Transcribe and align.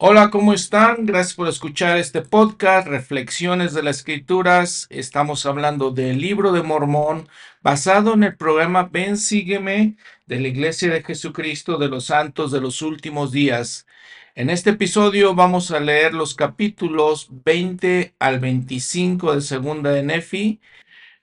Hola, 0.00 0.30
¿cómo 0.30 0.52
están? 0.54 1.06
Gracias 1.06 1.34
por 1.34 1.48
escuchar 1.48 1.98
este 1.98 2.22
podcast, 2.22 2.86
Reflexiones 2.86 3.74
de 3.74 3.82
las 3.82 3.96
Escrituras. 3.96 4.86
Estamos 4.90 5.44
hablando 5.44 5.90
del 5.90 6.20
libro 6.20 6.52
de 6.52 6.62
Mormón, 6.62 7.28
basado 7.62 8.14
en 8.14 8.22
el 8.22 8.36
programa 8.36 8.84
Ven, 8.92 9.16
sígueme 9.16 9.96
de 10.26 10.38
la 10.38 10.46
Iglesia 10.46 10.88
de 10.92 11.02
Jesucristo 11.02 11.78
de 11.78 11.88
los 11.88 12.04
Santos 12.04 12.52
de 12.52 12.60
los 12.60 12.80
Últimos 12.80 13.32
Días. 13.32 13.88
En 14.36 14.50
este 14.50 14.70
episodio 14.70 15.34
vamos 15.34 15.72
a 15.72 15.80
leer 15.80 16.14
los 16.14 16.36
capítulos 16.36 17.26
20 17.44 18.14
al 18.20 18.38
25 18.38 19.34
de 19.34 19.40
Segunda 19.40 19.90
de 19.90 20.04
Nefi. 20.04 20.60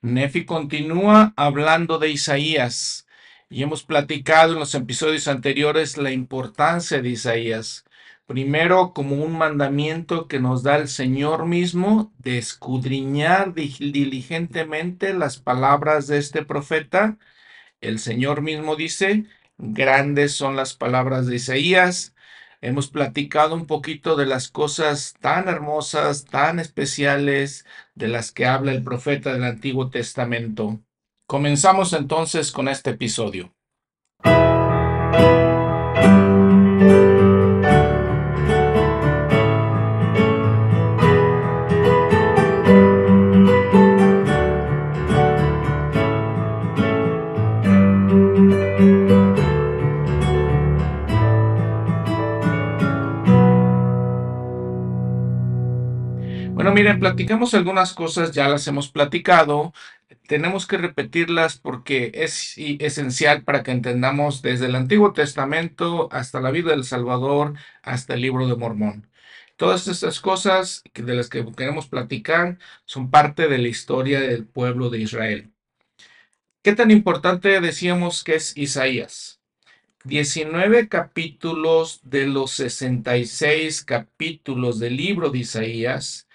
Nefi 0.02 0.44
continúa 0.44 1.34
hablando 1.38 1.98
de 1.98 2.10
Isaías 2.10 3.08
y 3.50 3.64
hemos 3.64 3.84
platicado 3.84 4.52
en 4.52 4.60
los 4.60 4.76
episodios 4.76 5.30
anteriores 5.30 5.96
la 5.98 6.12
importancia 6.12 7.02
de 7.02 7.10
Isaías. 7.10 7.86
Primero, 8.28 8.92
como 8.94 9.24
un 9.24 9.38
mandamiento 9.38 10.28
que 10.28 10.40
nos 10.40 10.64
da 10.64 10.78
el 10.78 10.88
Señor 10.88 11.46
mismo 11.46 12.12
de 12.18 12.40
escudriñar 12.40 13.54
diligentemente 13.54 15.14
las 15.14 15.38
palabras 15.38 16.08
de 16.08 16.18
este 16.18 16.44
profeta. 16.44 17.20
El 17.82 18.00
Señor 18.00 18.42
mismo 18.42 18.76
dice, 18.76 19.26
grandes 19.60 20.34
son 20.34 20.56
las 20.56 20.74
palabras 20.74 21.28
de 21.28 21.36
Isaías. 21.36 22.16
Hemos 22.62 22.88
platicado 22.88 23.54
un 23.54 23.68
poquito 23.68 24.16
de 24.16 24.26
las 24.26 24.50
cosas 24.50 25.14
tan 25.20 25.48
hermosas, 25.48 26.26
tan 26.26 26.60
especiales, 26.60 27.64
de 27.94 28.08
las 28.08 28.32
que 28.32 28.48
habla 28.48 28.72
el 28.72 28.84
profeta 28.84 29.34
del 29.34 29.44
Antiguo 29.44 29.92
Testamento. 29.92 30.82
Comenzamos 31.28 31.94
entonces 31.94 32.52
con 32.52 32.70
este 32.70 32.90
episodio. 32.92 33.54
Miren, 56.76 57.00
platicamos 57.00 57.54
algunas 57.54 57.94
cosas, 57.94 58.34
ya 58.34 58.50
las 58.50 58.68
hemos 58.68 58.90
platicado. 58.90 59.74
Tenemos 60.28 60.68
que 60.68 60.78
repetirlas 60.78 61.58
porque 61.58 62.12
es 62.14 62.54
esencial 62.58 63.44
para 63.44 63.64
que 63.64 63.72
entendamos 63.72 64.42
desde 64.42 64.66
el 64.66 64.76
Antiguo 64.76 65.14
Testamento 65.14 66.10
hasta 66.12 66.42
la 66.42 66.52
vida 66.52 66.72
del 66.72 66.84
Salvador, 66.84 67.54
hasta 67.82 68.16
el 68.16 68.22
libro 68.22 68.46
de 68.46 68.58
Mormón. 68.58 69.08
Todas 69.56 69.88
estas 69.88 70.20
cosas 70.20 70.84
de 70.94 71.16
las 71.16 71.30
que 71.30 71.46
queremos 71.56 71.88
platicar 71.88 72.58
son 72.84 73.10
parte 73.10 73.48
de 73.48 73.58
la 73.58 73.70
historia 73.70 74.20
del 74.20 74.46
pueblo 74.46 74.90
de 74.90 75.00
Israel. 75.00 75.52
¿Qué 76.62 76.76
tan 76.76 76.92
importante 76.92 77.62
decíamos 77.62 78.26
que 78.26 78.36
es 78.36 78.58
Isaías? 78.58 79.40
19 80.04 80.90
capítulos 80.90 82.02
de 82.04 82.28
los 82.28 82.52
66 82.52 83.86
capítulos 83.86 84.80
del 84.80 84.98
libro 84.98 85.30
de 85.30 85.40
Isaías 85.40 86.28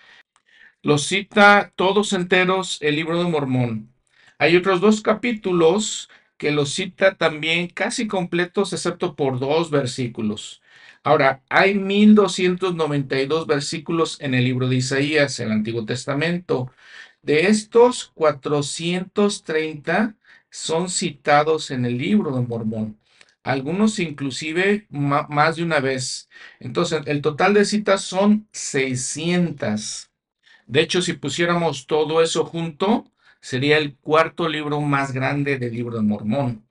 los 0.82 1.06
cita 1.06 1.72
todos 1.76 2.12
enteros 2.12 2.78
el 2.80 2.96
libro 2.96 3.22
de 3.22 3.30
Mormón. 3.30 3.92
Hay 4.38 4.56
otros 4.56 4.80
dos 4.80 5.02
capítulos 5.02 6.08
que 6.38 6.50
los 6.50 6.70
cita 6.70 7.16
también 7.16 7.68
casi 7.68 8.06
completos, 8.08 8.72
excepto 8.72 9.14
por 9.14 9.38
dos 9.38 9.70
versículos. 9.70 10.62
Ahora, 11.02 11.42
hay 11.50 11.74
1292 11.74 13.46
versículos 13.46 14.18
en 14.20 14.34
el 14.34 14.44
libro 14.44 14.68
de 14.68 14.76
Isaías, 14.76 15.38
el 15.40 15.52
Antiguo 15.52 15.84
Testamento. 15.84 16.72
De 17.22 17.46
estos, 17.48 18.10
430 18.14 20.16
son 20.50 20.88
citados 20.88 21.70
en 21.70 21.84
el 21.84 21.98
libro 21.98 22.34
de 22.34 22.46
Mormón. 22.46 22.98
Algunos 23.42 23.98
inclusive 23.98 24.86
más 24.90 25.56
de 25.56 25.64
una 25.64 25.80
vez. 25.80 26.28
Entonces, 26.60 27.02
el 27.06 27.22
total 27.22 27.54
de 27.54 27.64
citas 27.64 28.02
son 28.02 28.48
600. 28.52 30.09
De 30.70 30.80
hecho, 30.82 31.02
si 31.02 31.14
pusiéramos 31.14 31.88
todo 31.88 32.22
eso 32.22 32.44
junto, 32.44 33.04
sería 33.40 33.76
el 33.76 33.96
cuarto 33.96 34.48
libro 34.48 34.80
más 34.80 35.12
grande 35.12 35.58
del 35.58 35.72
libro 35.74 35.96
de 35.96 36.02
Mormón. 36.02 36.64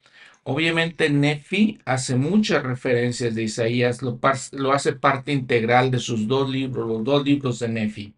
Obviamente 0.44 1.10
Nefi 1.10 1.80
hace 1.84 2.16
muchas 2.16 2.64
referencias 2.64 3.36
de 3.36 3.44
Isaías, 3.44 4.02
lo, 4.02 4.18
lo, 4.54 4.72
hace 4.72 4.94
parte 4.94 5.34
integral 5.34 5.92
de 5.92 6.00
sus 6.00 6.30
dos 6.30 6.50
libros, 6.50 6.88
los 6.88 7.04
dos 7.04 7.26
libros 7.26 7.60
de 7.60 7.68
Nefi. 7.68 8.14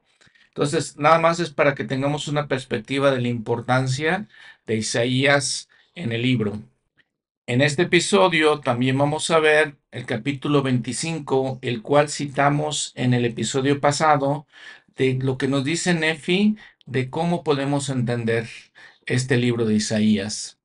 Entonces, 0.49 0.97
nada 0.97 1.17
más 1.17 1.39
es 1.39 1.49
para 1.49 1.73
que 1.73 1.83
tengamos 1.83 2.27
una 2.27 2.47
perspectiva 2.47 3.09
de 3.09 3.21
la 3.21 3.29
importancia 3.29 4.27
de 4.67 4.75
Isaías 4.77 5.67
en 5.95 6.11
el 6.11 6.21
libro. 6.21 6.61
En 7.47 7.61
este 7.61 7.81
episodio 7.81 8.59
también 8.59 8.97
vamos 8.97 9.29
a 9.31 9.39
ver 9.39 9.75
el 9.91 10.05
capítulo 10.05 10.61
25, 10.61 11.59
el 11.61 11.81
cual 11.81 12.07
citamos 12.07 12.93
en 12.95 13.13
el 13.13 13.25
episodio 13.25 13.81
pasado, 13.81 14.47
de 15.01 15.17
lo 15.19 15.37
que 15.37 15.47
nos 15.47 15.63
dice 15.63 15.95
Nefi 15.95 16.57
de 16.85 17.09
cómo 17.09 17.43
podemos 17.43 17.89
entender 17.89 18.47
este 19.07 19.37
libro 19.37 19.65
de 19.65 19.73
Isaías. 19.75 20.59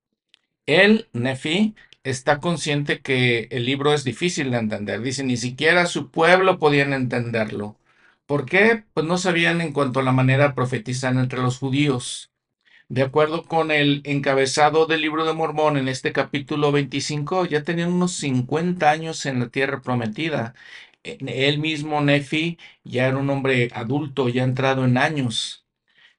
Él, 0.67 1.09
Nefi, 1.15 1.75
está 2.05 2.39
consciente 2.41 3.01
que 3.01 3.49
el 3.51 3.65
libro 3.65 3.95
es 3.95 4.05
difícil 4.05 4.51
de 4.51 4.59
entender. 4.59 5.01
Dice, 5.01 5.25
ni 5.25 5.39
siquiera 5.39 5.87
su 5.87 6.11
pueblo 6.11 6.59
podían 6.59 6.93
entenderlo. 6.93 7.79
¿Por 8.27 8.45
qué? 8.45 8.85
Pues 8.93 9.07
no 9.07 9.17
sabían 9.17 9.61
en 9.63 9.73
cuanto 9.73 10.01
a 10.01 10.03
la 10.03 10.13
manera 10.13 10.49
de 10.49 10.55
profetizar 10.55 11.15
entre 11.17 11.41
los 11.41 11.59
judíos. 11.59 12.31
De 12.89 13.03
acuerdo 13.03 13.45
con 13.45 13.71
el 13.71 14.03
encabezado 14.05 14.87
del 14.87 15.01
libro 15.01 15.25
de 15.25 15.33
Mormón 15.33 15.77
en 15.79 15.89
este 15.89 16.13
capítulo 16.13 16.73
25, 16.73 17.47
ya 17.47 17.63
tenían 17.63 17.93
unos 17.93 18.13
50 18.13 18.91
años 18.91 19.25
en 19.27 19.41
la 19.41 19.49
tierra 19.49 19.81
prometida 19.81 20.55
él 21.27 21.59
mismo, 21.59 22.01
Nefi, 22.01 22.59
ya 22.85 23.07
era 23.09 23.19
un 23.19 23.31
hombre 23.31 23.71
adulto, 23.75 24.29
ya 24.29 24.45
entrado 24.45 24.85
en 24.85 24.99
años. 24.99 25.67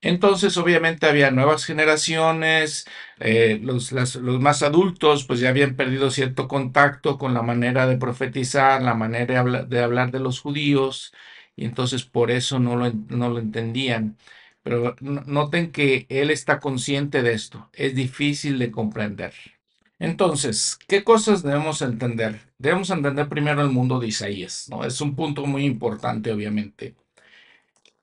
Entonces, 0.01 0.57
obviamente, 0.57 1.07
había 1.07 1.31
nuevas 1.31 1.65
generaciones, 1.65 2.85
eh, 3.19 3.59
los, 3.61 3.91
más 4.39 4.63
adultos 4.63 5.25
pues 5.25 5.39
ya 5.39 5.49
habían 5.49 5.75
perdido 5.75 6.11
cierto 6.11 6.47
contacto 6.47 7.17
con 7.17 7.33
la 7.33 7.41
manera 7.41 7.87
de 7.87 7.97
profetizar, 7.97 8.81
la 8.81 8.93
manera 8.93 9.43
de, 9.65 9.79
hablar 9.83 10.11
de 10.11 10.19
los 10.19 10.39
judíos, 10.39 11.13
y 11.55 11.65
entonces 11.65 12.03
por 12.05 12.31
eso 12.31 12.59
no 12.59 12.75
lo 12.75 13.39
entendían. 13.39 14.17
Pero 14.63 14.95
noten 15.01 15.71
que 15.71 16.05
él 16.09 16.29
está 16.29 16.59
consciente 16.59 17.21
de 17.23 17.33
esto, 17.33 17.69
es 17.73 17.95
difícil 17.95 18.59
de 18.59 18.71
comprender. 18.71 19.33
Entonces, 19.99 20.77
¿qué 20.87 21.03
cosas 21.03 21.43
debemos 21.43 21.81
entender? 21.81 22.41
Debemos 22.57 22.89
entender 22.89 23.29
primero 23.29 23.61
el 23.61 23.69
mundo 23.69 23.99
de 23.99 24.07
Isaías, 24.07 24.67
¿no? 24.69 24.83
Es 24.85 25.01
un 25.01 25.15
punto 25.15 25.45
muy 25.45 25.65
importante, 25.65 26.31
obviamente. 26.31 26.95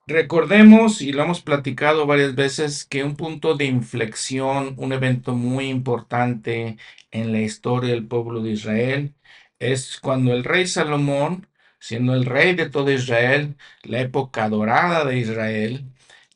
Recordemos, 0.07 1.01
y 1.01 1.11
lo 1.13 1.23
hemos 1.23 1.41
platicado 1.41 2.05
varias 2.05 2.35
veces, 2.35 2.85
que 2.85 3.03
un 3.03 3.15
punto 3.15 3.55
de 3.55 3.65
inflexión, 3.65 4.75
un 4.77 4.93
evento 4.93 5.33
muy 5.35 5.67
importante 5.69 6.77
en 7.11 7.31
la 7.31 7.41
historia 7.41 7.91
del 7.93 8.07
pueblo 8.07 8.41
de 8.43 8.51
Israel, 8.51 9.15
es 9.59 9.99
cuando 9.99 10.33
el 10.33 10.43
rey 10.43 10.67
Salomón, 10.67 11.47
siendo 11.79 12.13
el 12.13 12.25
rey 12.25 12.53
de 12.55 12.69
todo 12.69 12.91
Israel, 12.91 13.57
la 13.83 14.01
época 14.01 14.47
dorada 14.49 15.05
de 15.05 15.17
Israel, 15.19 15.85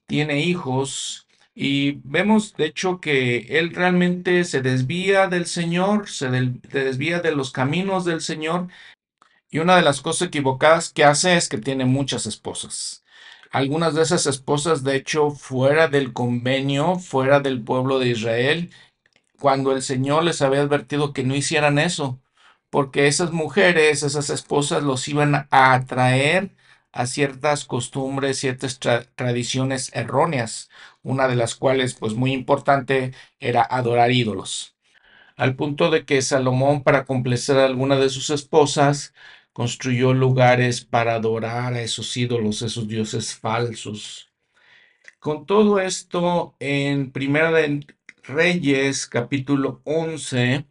tiene 0.07 0.41
hijos 0.41 1.28
y 1.61 1.99
vemos, 2.05 2.53
de 2.53 2.67
hecho, 2.67 3.01
que 3.01 3.59
él 3.59 3.75
realmente 3.75 4.45
se 4.45 4.61
desvía 4.61 5.27
del 5.27 5.45
Señor, 5.45 6.07
se, 6.09 6.29
desvía 6.29 7.19
de 7.19 7.33
los 7.35 7.51
caminos 7.51 8.05
del 8.05 8.21
Señor. 8.21 8.69
Y 9.51 9.59
una 9.59 9.75
de 9.75 9.81
las 9.81 9.99
cosas 9.99 10.29
equivocadas 10.29 10.93
que 10.93 11.03
hace 11.03 11.35
es 11.35 11.49
que 11.49 11.57
tiene 11.57 11.83
muchas 11.83 12.25
esposas. 12.27 13.03
Algunas 13.51 13.93
de 13.93 14.03
esas 14.03 14.25
esposas, 14.25 14.85
de 14.85 14.95
hecho, 14.95 15.31
fuera 15.31 15.89
del 15.89 16.13
convenio, 16.13 16.95
fuera 16.97 17.41
del 17.41 17.61
pueblo 17.61 17.99
de 17.99 18.07
Israel, 18.07 18.71
cuando 19.37 19.73
el 19.73 19.81
Señor 19.81 20.23
les 20.23 20.41
había 20.41 20.61
advertido 20.61 21.11
que 21.11 21.25
no 21.25 21.35
hicieran 21.35 21.77
eso, 21.77 22.21
porque 22.69 23.07
esas 23.07 23.33
mujeres, 23.33 24.03
esas 24.03 24.29
esposas 24.29 24.81
los 24.83 25.05
iban 25.09 25.35
a 25.35 25.73
atraer 25.73 26.51
a 26.91 27.05
ciertas 27.05 27.65
costumbres, 27.65 28.39
ciertas 28.39 28.79
tradiciones 29.15 29.91
erróneas, 29.93 30.69
una 31.03 31.27
de 31.27 31.35
las 31.35 31.55
cuales, 31.55 31.93
pues 31.95 32.13
muy 32.13 32.33
importante, 32.33 33.13
era 33.39 33.61
adorar 33.63 34.11
ídolos. 34.11 34.75
Al 35.37 35.55
punto 35.55 35.89
de 35.89 36.05
que 36.05 36.21
Salomón, 36.21 36.83
para 36.83 37.05
complacer 37.05 37.57
a 37.57 37.65
alguna 37.65 37.97
de 37.97 38.09
sus 38.09 38.29
esposas, 38.29 39.13
construyó 39.53 40.13
lugares 40.13 40.81
para 40.85 41.15
adorar 41.15 41.73
a 41.73 41.81
esos 41.81 42.15
ídolos, 42.17 42.61
esos 42.61 42.87
dioses 42.87 43.35
falsos. 43.35 44.31
Con 45.19 45.45
todo 45.45 45.79
esto, 45.79 46.55
en 46.59 47.11
Primera 47.11 47.51
de 47.51 47.85
Reyes, 48.23 49.07
capítulo 49.07 49.81
11, 49.85 50.65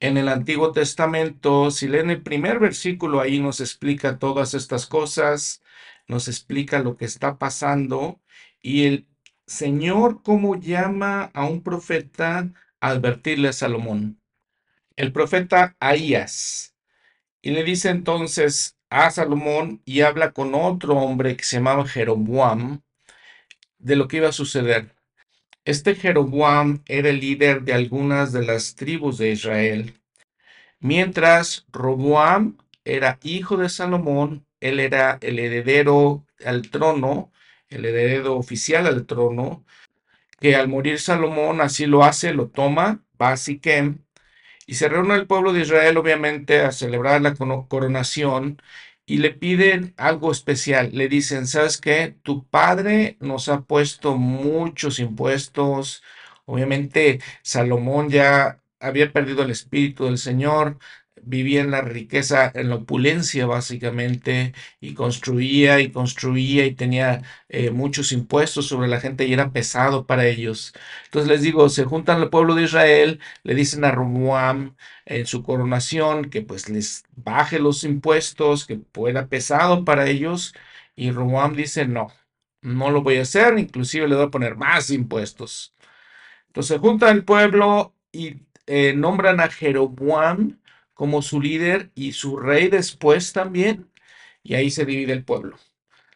En 0.00 0.16
el 0.16 0.28
Antiguo 0.28 0.72
Testamento, 0.72 1.70
si 1.70 1.88
leen 1.88 2.10
el 2.10 2.22
primer 2.22 2.58
versículo, 2.58 3.20
ahí 3.20 3.38
nos 3.40 3.60
explica 3.60 4.18
todas 4.18 4.54
estas 4.54 4.86
cosas, 4.86 5.62
nos 6.08 6.28
explica 6.28 6.80
lo 6.80 6.96
que 6.96 7.04
está 7.04 7.38
pasando 7.38 8.20
y 8.60 8.86
el 8.86 9.06
Señor 9.46 10.22
cómo 10.22 10.56
llama 10.56 11.30
a 11.34 11.44
un 11.44 11.62
profeta 11.62 12.50
a 12.80 12.88
advertirle 12.88 13.48
a 13.48 13.52
Salomón. 13.52 14.20
El 14.96 15.12
profeta 15.12 15.76
Ahías. 15.80 16.74
Y 17.42 17.50
le 17.50 17.62
dice 17.62 17.90
entonces 17.90 18.78
a 18.90 19.10
Salomón 19.10 19.82
y 19.84 20.00
habla 20.00 20.32
con 20.32 20.54
otro 20.54 20.96
hombre 20.96 21.36
que 21.36 21.44
se 21.44 21.56
llamaba 21.56 21.86
Jeroboam 21.86 22.82
de 23.78 23.96
lo 23.96 24.08
que 24.08 24.18
iba 24.18 24.28
a 24.28 24.32
suceder. 24.32 24.93
Este 25.64 25.94
Jeroboam 25.94 26.82
era 26.86 27.08
el 27.08 27.20
líder 27.20 27.62
de 27.62 27.72
algunas 27.72 28.32
de 28.32 28.44
las 28.44 28.74
tribus 28.74 29.16
de 29.16 29.30
Israel, 29.30 29.94
mientras 30.78 31.66
Roboam 31.72 32.58
era 32.84 33.18
hijo 33.22 33.56
de 33.56 33.70
Salomón, 33.70 34.46
él 34.60 34.78
era 34.78 35.18
el 35.22 35.38
heredero 35.38 36.26
al 36.44 36.70
trono, 36.70 37.32
el 37.68 37.86
heredero 37.86 38.36
oficial 38.36 38.86
al 38.86 39.06
trono, 39.06 39.64
que 40.38 40.54
al 40.54 40.68
morir 40.68 41.00
Salomón 41.00 41.62
así 41.62 41.86
lo 41.86 42.04
hace, 42.04 42.34
lo 42.34 42.48
toma, 42.48 43.02
va 43.20 43.32
a 43.32 43.36
y 44.66 44.74
se 44.74 44.88
reúne 44.88 45.14
el 45.14 45.26
pueblo 45.26 45.52
de 45.54 45.62
Israel 45.62 45.96
obviamente 45.96 46.60
a 46.60 46.72
celebrar 46.72 47.22
la 47.22 47.34
coronación 47.34 48.60
y 49.06 49.18
le 49.18 49.30
piden 49.30 49.94
algo 49.96 50.32
especial. 50.32 50.90
Le 50.92 51.08
dicen, 51.08 51.46
¿sabes 51.46 51.78
qué? 51.80 52.16
Tu 52.22 52.46
padre 52.46 53.16
nos 53.20 53.48
ha 53.48 53.62
puesto 53.62 54.16
muchos 54.16 54.98
impuestos. 54.98 56.02
Obviamente 56.46 57.20
Salomón 57.42 58.10
ya 58.10 58.60
había 58.80 59.12
perdido 59.12 59.42
el 59.42 59.50
espíritu 59.50 60.04
del 60.06 60.18
Señor, 60.18 60.78
vivía 61.26 61.60
en 61.60 61.70
la 61.70 61.80
riqueza, 61.82 62.50
en 62.54 62.68
la 62.70 62.76
opulencia 62.76 63.46
básicamente, 63.46 64.54
y 64.80 64.94
construía 64.94 65.80
y 65.80 65.90
construía 65.90 66.66
y 66.66 66.74
tenía 66.74 67.22
eh, 67.48 67.70
muchos 67.70 68.12
impuestos 68.12 68.66
sobre 68.66 68.88
la 68.88 69.00
gente 69.00 69.26
y 69.26 69.32
era 69.32 69.52
pesado 69.52 70.06
para 70.06 70.26
ellos. 70.26 70.74
Entonces 71.06 71.30
les 71.30 71.42
digo, 71.42 71.68
se 71.68 71.84
juntan 71.84 72.20
al 72.20 72.30
pueblo 72.30 72.54
de 72.54 72.64
Israel, 72.64 73.20
le 73.42 73.54
dicen 73.54 73.84
a 73.84 73.90
Roboam 73.92 74.76
en 75.06 75.26
su 75.26 75.42
coronación 75.42 76.30
que 76.30 76.42
pues 76.42 76.68
les 76.68 77.04
baje 77.16 77.58
los 77.58 77.84
impuestos, 77.84 78.66
que 78.66 78.80
fuera 78.92 79.28
pesado 79.28 79.84
para 79.84 80.08
ellos, 80.08 80.54
y 80.96 81.10
Roboam 81.10 81.54
dice, 81.56 81.86
no, 81.86 82.08
no 82.62 82.90
lo 82.90 83.02
voy 83.02 83.18
a 83.18 83.22
hacer, 83.22 83.58
inclusive 83.58 84.08
le 84.08 84.16
voy 84.16 84.26
a 84.26 84.30
poner 84.30 84.56
más 84.56 84.90
impuestos. 84.90 85.74
Entonces 86.48 86.76
se 86.76 86.78
junta 86.80 87.10
el 87.10 87.24
pueblo 87.24 87.94
y 88.12 88.42
eh, 88.66 88.94
nombran 88.94 89.40
a 89.40 89.48
Jeroboam 89.48 90.58
como 90.94 91.22
su 91.22 91.40
líder 91.40 91.90
y 91.94 92.12
su 92.12 92.36
rey 92.38 92.68
después 92.68 93.32
también, 93.32 93.90
y 94.42 94.54
ahí 94.54 94.70
se 94.70 94.84
divide 94.86 95.12
el 95.12 95.24
pueblo. 95.24 95.58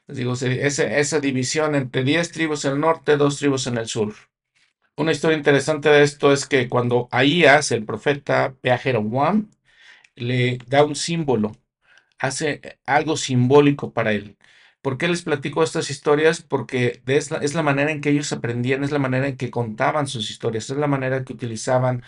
Les 0.07 0.19
digo, 0.19 0.35
esa, 0.35 0.85
esa 0.85 1.21
división 1.21 1.75
entre 1.75 2.05
10 2.05 2.33
tribus 2.33 2.65
en 2.65 2.73
el 2.75 2.81
norte, 2.81 3.17
dos 3.17 3.39
tribus 3.39 3.67
en 3.67 3.79
el 3.79 3.89
sur. 3.89 4.15
Una 4.97 5.13
historia 5.13 5.37
interesante 5.39 5.89
de 5.89 6.03
esto 6.03 6.33
es 6.33 6.47
que 6.47 6.69
cuando 6.69 7.09
Ahías, 7.13 7.71
el 7.73 7.85
profeta, 7.85 8.55
ve 8.63 8.73
a 8.73 8.79
Jeroboam, 8.79 9.51
le 10.17 10.59
da 10.69 10.85
un 10.85 10.97
símbolo, 10.97 11.53
hace 12.19 12.79
algo 12.87 13.17
simbólico 13.17 13.93
para 13.93 14.13
él. 14.13 14.37
¿Por 14.83 14.99
qué 14.99 15.09
les 15.09 15.23
platico 15.23 15.63
estas 15.63 15.91
historias? 15.91 16.43
Porque 16.43 17.03
es 17.07 17.31
la, 17.31 17.39
es 17.39 17.55
la 17.55 17.63
manera 17.63 17.91
en 17.93 18.01
que 18.01 18.11
ellos 18.11 18.33
aprendían, 18.33 18.85
es 18.85 18.91
la 18.93 18.99
manera 18.99 19.29
en 19.29 19.37
que 19.37 19.51
contaban 19.51 20.07
sus 20.09 20.31
historias, 20.31 20.71
es 20.71 20.77
la 20.79 20.87
manera 20.89 21.25
que 21.25 21.33
utilizaban 21.33 22.03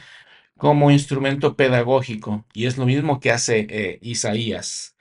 como 0.61 0.91
instrumento 0.91 1.57
pedagógico, 1.57 2.45
y 2.53 2.67
es 2.67 2.77
lo 2.77 2.85
mismo 2.85 3.19
que 3.19 3.31
hace 3.31 3.67
eh, 3.71 3.99
Isaías. 4.03 4.95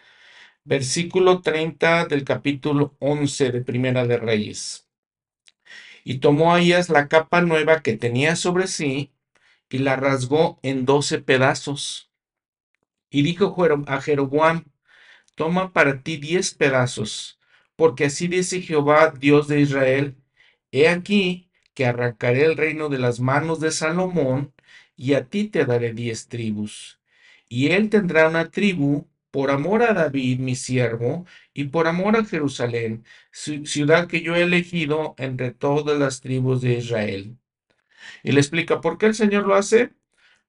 Versículo 0.64 1.42
30 1.42 2.06
del 2.06 2.24
capítulo 2.24 2.96
11 3.00 3.52
de 3.52 3.62
Primera 3.62 4.06
de 4.08 4.18
Reyes. 4.18 4.88
Y 6.06 6.20
tomó 6.20 6.54
Ahías 6.54 6.88
la 6.88 7.10
capa 7.10 7.42
nueva 7.42 7.82
que 7.82 7.98
tenía 7.98 8.38
sobre 8.38 8.68
sí 8.68 9.12
y 9.70 9.80
la 9.80 9.98
rasgó 9.98 10.60
en 10.64 10.86
doce 10.86 11.20
pedazos. 11.20 12.10
Y 13.10 13.24
dijo 13.24 13.54
a 13.88 14.00
Jeroboam, 14.00 14.64
toma 15.36 15.74
para 15.74 16.04
ti 16.04 16.16
diez 16.16 16.54
pedazos, 16.54 17.38
porque 17.76 18.06
así 18.06 18.30
dice 18.30 18.62
Jehová, 18.62 19.12
Dios 19.12 19.50
de 19.50 19.60
Israel, 19.60 20.16
he 20.72 20.88
aquí 20.88 21.52
que 21.74 21.86
arrancaré 21.86 22.46
el 22.46 22.56
reino 22.56 22.88
de 22.88 23.00
las 23.00 23.20
manos 23.20 23.60
de 23.60 23.72
Salomón 23.72 24.54
y 25.00 25.14
a 25.14 25.30
ti 25.30 25.46
te 25.48 25.66
daré 25.66 25.94
diez 25.94 26.28
tribus. 26.28 27.00
Y 27.48 27.70
él 27.70 27.90
tendrá 27.90 28.28
una 28.28 28.52
tribu 28.52 29.08
por 29.32 29.50
amor 29.50 29.82
a 29.82 29.94
David, 29.94 30.40
mi 30.40 30.56
siervo, 30.56 31.26
y 31.54 31.66
por 31.66 31.88
amor 31.88 32.18
a 32.18 32.26
Jerusalén, 32.26 33.06
ciudad 33.32 34.08
que 34.08 34.22
yo 34.22 34.36
he 34.36 34.42
elegido 34.44 35.16
entre 35.18 35.52
todas 35.52 35.98
las 35.98 36.20
tribus 36.20 36.62
de 36.62 36.74
Israel. 36.74 37.38
Y 38.24 38.34
le 38.34 38.42
explica 38.42 38.82
por 38.82 38.98
qué 38.98 39.06
el 39.08 39.16
Señor 39.16 39.48
lo 39.48 39.56
hace. 39.56 39.94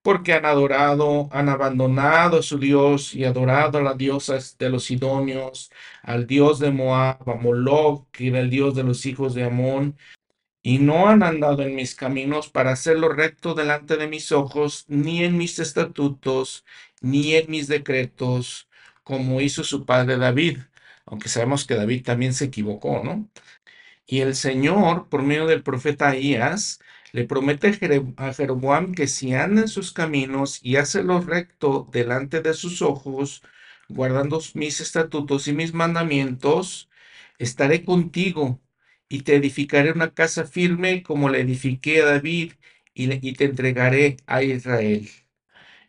Porque 0.02 0.32
han 0.32 0.46
adorado, 0.46 1.28
han 1.30 1.50
abandonado 1.50 2.38
a 2.38 2.42
su 2.42 2.58
Dios 2.58 3.14
y 3.14 3.24
adorado 3.26 3.78
a 3.78 3.82
las 3.82 3.98
diosas 3.98 4.56
de 4.58 4.70
los 4.70 4.84
sidonios, 4.84 5.70
al 6.02 6.26
Dios 6.26 6.58
de 6.58 6.70
Moab, 6.70 7.28
a 7.28 7.34
Moloch, 7.34 8.08
que 8.10 8.28
era 8.28 8.40
el 8.40 8.48
Dios 8.48 8.74
de 8.74 8.82
los 8.82 9.04
hijos 9.04 9.34
de 9.34 9.44
Amón, 9.44 9.96
y 10.62 10.78
no 10.78 11.08
han 11.08 11.22
andado 11.22 11.62
en 11.62 11.74
mis 11.74 11.94
caminos 11.94 12.48
para 12.50 12.72
hacerlo 12.72 13.08
recto 13.10 13.54
delante 13.54 13.96
de 13.96 14.08
mis 14.08 14.32
ojos, 14.32 14.84
ni 14.88 15.24
en 15.24 15.36
mis 15.38 15.58
estatutos, 15.58 16.64
ni 17.00 17.34
en 17.34 17.50
mis 17.50 17.68
decretos, 17.68 18.68
como 19.04 19.40
hizo 19.40 19.64
su 19.64 19.86
padre 19.86 20.18
David, 20.18 20.58
aunque 21.06 21.28
sabemos 21.28 21.66
que 21.66 21.74
David 21.74 22.04
también 22.04 22.34
se 22.34 22.46
equivocó, 22.46 23.02
¿no? 23.04 23.28
Y 24.06 24.20
el 24.20 24.34
Señor, 24.34 25.08
por 25.08 25.22
medio 25.22 25.46
del 25.46 25.62
profeta 25.62 26.08
Ahías, 26.10 26.80
le 27.12 27.24
promete 27.24 27.68
a 28.16 28.32
Jeroboam 28.34 28.94
que 28.94 29.06
si 29.08 29.34
anda 29.34 29.62
en 29.62 29.68
sus 29.68 29.92
caminos 29.92 30.60
y 30.62 30.76
hace 30.76 31.02
lo 31.02 31.20
recto 31.20 31.88
delante 31.92 32.40
de 32.40 32.54
sus 32.54 32.82
ojos, 32.82 33.42
guardando 33.88 34.40
mis 34.54 34.80
estatutos 34.80 35.48
y 35.48 35.52
mis 35.52 35.74
mandamientos, 35.74 36.88
estaré 37.38 37.84
contigo 37.84 38.60
y 39.10 39.22
te 39.22 39.36
edificaré 39.36 39.92
una 39.92 40.14
casa 40.14 40.46
firme 40.46 41.02
como 41.02 41.28
la 41.30 41.38
edifiqué 41.38 42.02
a 42.02 42.06
David 42.06 42.54
y, 42.94 43.34
te 43.34 43.44
entregaré 43.44 44.16
a 44.26 44.42
Israel. 44.42 45.08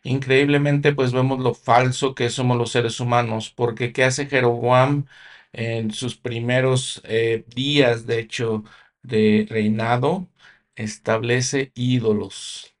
Increíblemente, 0.04 0.94
pues 0.94 1.12
vemos 1.12 1.40
lo 1.40 1.54
falso 1.54 2.14
que 2.14 2.30
somos 2.30 2.58
los 2.58 2.72
seres 2.72 3.00
humanos, 3.00 3.50
porque 3.50 3.92
¿qué 3.92 4.04
hace 4.04 4.26
Jeroboam 4.26 5.06
en 5.52 5.92
sus 5.92 6.16
primeros 6.16 7.02
eh, 7.04 7.44
días, 7.54 8.06
de 8.06 8.20
hecho, 8.20 8.64
de 9.02 9.46
reinado? 9.48 10.28
Establece 10.76 11.72
ídolos. 11.74 12.74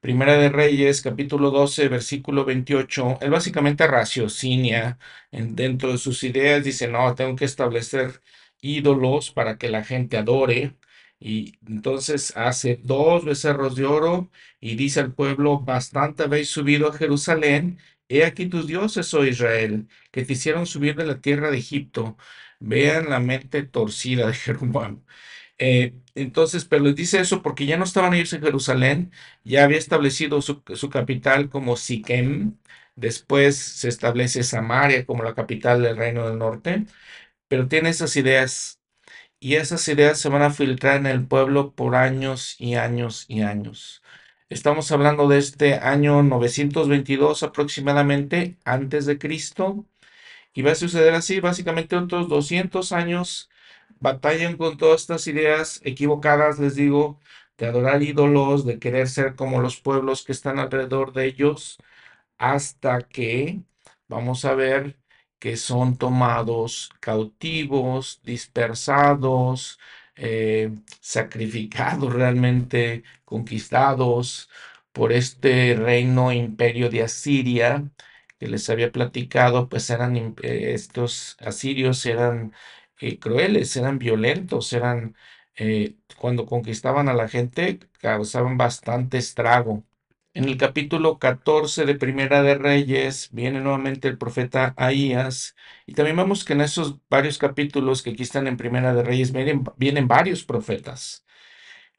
Primera 0.00 0.34
de 0.38 0.48
Reyes, 0.48 1.02
capítulo 1.02 1.50
12, 1.50 1.88
versículo 1.88 2.44
28, 2.44 3.18
él 3.20 3.30
básicamente 3.30 3.86
raciocinia 3.86 4.98
dentro 5.30 5.92
de 5.92 5.98
sus 5.98 6.24
ideas, 6.24 6.64
dice, 6.64 6.88
no, 6.88 7.14
tengo 7.14 7.36
que 7.36 7.44
establecer 7.44 8.22
ídolos 8.62 9.30
para 9.30 9.58
que 9.58 9.68
la 9.70 9.84
gente 9.84 10.16
adore. 10.18 10.76
Y 11.18 11.58
entonces 11.66 12.32
hace 12.36 12.80
dos 12.82 13.24
becerros 13.24 13.76
de 13.76 13.84
oro 13.84 14.30
y 14.60 14.74
dice 14.76 15.00
al 15.00 15.12
pueblo, 15.14 15.60
bastante 15.60 16.22
habéis 16.24 16.48
subido 16.48 16.88
a 16.88 16.92
Jerusalén, 16.96 17.78
he 18.08 18.24
aquí 18.24 18.46
tus 18.46 18.66
dioses, 18.66 19.12
oh 19.14 19.24
Israel, 19.26 19.86
que 20.10 20.24
te 20.24 20.32
hicieron 20.32 20.66
subir 20.66 20.96
de 20.96 21.06
la 21.06 21.20
tierra 21.20 21.50
de 21.50 21.58
Egipto. 21.58 22.16
Vean 22.58 23.10
la 23.10 23.20
mente 23.20 23.62
torcida 23.64 24.26
de 24.26 24.34
Jeroboam. 24.34 25.04
Eh, 25.58 25.94
entonces, 26.14 26.64
pero 26.64 26.84
les 26.84 26.96
dice 26.96 27.20
eso 27.20 27.42
porque 27.42 27.66
ya 27.66 27.76
no 27.76 27.84
estaban 27.84 28.14
ellos 28.14 28.32
en 28.32 28.42
Jerusalén, 28.42 29.12
ya 29.44 29.64
había 29.64 29.78
establecido 29.78 30.40
su, 30.42 30.62
su 30.74 30.88
capital 30.90 31.50
como 31.50 31.76
Siquem, 31.76 32.56
después 32.96 33.56
se 33.58 33.88
establece 33.88 34.42
Samaria 34.42 35.04
como 35.06 35.22
la 35.22 35.34
capital 35.34 35.82
del 35.82 35.96
reino 35.98 36.28
del 36.28 36.38
norte, 36.38 36.86
pero 37.50 37.68
tiene 37.68 37.90
esas 37.90 38.16
ideas 38.16 38.80
y 39.40 39.56
esas 39.56 39.88
ideas 39.88 40.20
se 40.20 40.30
van 40.30 40.42
a 40.42 40.52
filtrar 40.52 40.98
en 40.98 41.06
el 41.06 41.26
pueblo 41.26 41.74
por 41.74 41.96
años 41.96 42.56
y 42.60 42.76
años 42.76 43.26
y 43.28 43.42
años. 43.42 44.02
Estamos 44.50 44.92
hablando 44.92 45.28
de 45.28 45.38
este 45.38 45.74
año 45.76 46.22
922 46.22 47.42
aproximadamente 47.42 48.58
antes 48.64 49.06
de 49.06 49.18
Cristo 49.18 49.86
y 50.54 50.62
va 50.62 50.72
a 50.72 50.74
suceder 50.76 51.14
así, 51.14 51.40
básicamente 51.40 51.96
otros 51.96 52.28
200 52.28 52.92
años 52.92 53.50
batallan 54.00 54.56
con 54.56 54.78
todas 54.78 55.02
estas 55.02 55.26
ideas 55.26 55.80
equivocadas, 55.84 56.58
les 56.60 56.76
digo, 56.76 57.20
de 57.58 57.66
adorar 57.66 58.02
ídolos, 58.02 58.64
de 58.66 58.78
querer 58.78 59.08
ser 59.08 59.34
como 59.36 59.60
los 59.60 59.80
pueblos 59.80 60.24
que 60.24 60.32
están 60.32 60.58
alrededor 60.60 61.12
de 61.12 61.26
ellos, 61.26 61.78
hasta 62.38 63.00
que 63.02 63.62
vamos 64.08 64.44
a 64.44 64.54
ver 64.54 64.99
que 65.40 65.56
son 65.56 65.98
tomados 65.98 66.90
cautivos, 67.00 68.20
dispersados, 68.24 69.80
eh, 70.16 70.72
sacrificados 71.00 72.12
realmente, 72.14 73.04
conquistados 73.26 74.50
por 74.92 75.12
este 75.12 75.74
reino 75.76 76.32
imperio 76.32 76.90
de 76.90 77.02
Asiria 77.02 77.90
que 78.38 78.48
les 78.48 78.68
había 78.70 78.92
platicado, 78.92 79.68
pues 79.68 79.90
eran 79.90 80.16
eh, 80.42 80.72
estos 80.74 81.36
asirios 81.40 82.06
eran 82.06 82.52
eh, 83.00 83.18
crueles, 83.18 83.76
eran 83.76 83.98
violentos, 83.98 84.72
eran 84.72 85.16
cuando 86.18 86.46
conquistaban 86.46 87.08
a 87.08 87.14
la 87.14 87.28
gente 87.28 87.78
causaban 88.00 88.56
bastante 88.56 89.18
estrago. 89.18 89.84
En 90.32 90.44
el 90.44 90.56
capítulo 90.58 91.18
14 91.18 91.86
de 91.86 91.96
Primera 91.96 92.42
de 92.42 92.54
Reyes 92.54 93.30
viene 93.32 93.60
nuevamente 93.60 94.06
el 94.08 94.16
profeta 94.18 94.74
Ahías 94.76 95.56
y 95.86 95.94
también 95.94 96.16
vemos 96.16 96.44
que 96.44 96.52
en 96.52 96.60
esos 96.60 96.98
varios 97.08 97.36
capítulos 97.38 98.02
que 98.02 98.10
aquí 98.10 98.22
están 98.22 98.46
en 98.46 98.56
Primera 98.56 98.94
de 98.94 99.02
Reyes 99.02 99.32
vienen, 99.32 99.64
vienen 99.76 100.06
varios 100.08 100.44
profetas. 100.44 101.24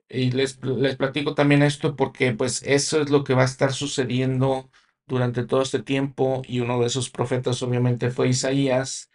Y 0.09 0.31
les, 0.31 0.63
les 0.63 0.97
platico 0.97 1.35
también 1.35 1.63
esto 1.63 1.95
porque 1.95 2.33
pues 2.33 2.63
eso 2.63 3.01
es 3.01 3.09
lo 3.11 3.23
que 3.23 3.33
va 3.35 3.43
a 3.43 3.45
estar 3.45 3.73
sucediendo 3.73 4.71
durante 5.07 5.45
todo 5.45 5.61
este 5.63 5.83
tiempo 5.83 6.41
y 6.47 6.61
uno 6.61 6.79
de 6.81 6.87
esos 6.87 7.09
profetas 7.09 7.61
obviamente 7.63 8.11
fue 8.11 8.29
Isaías. 8.29 9.11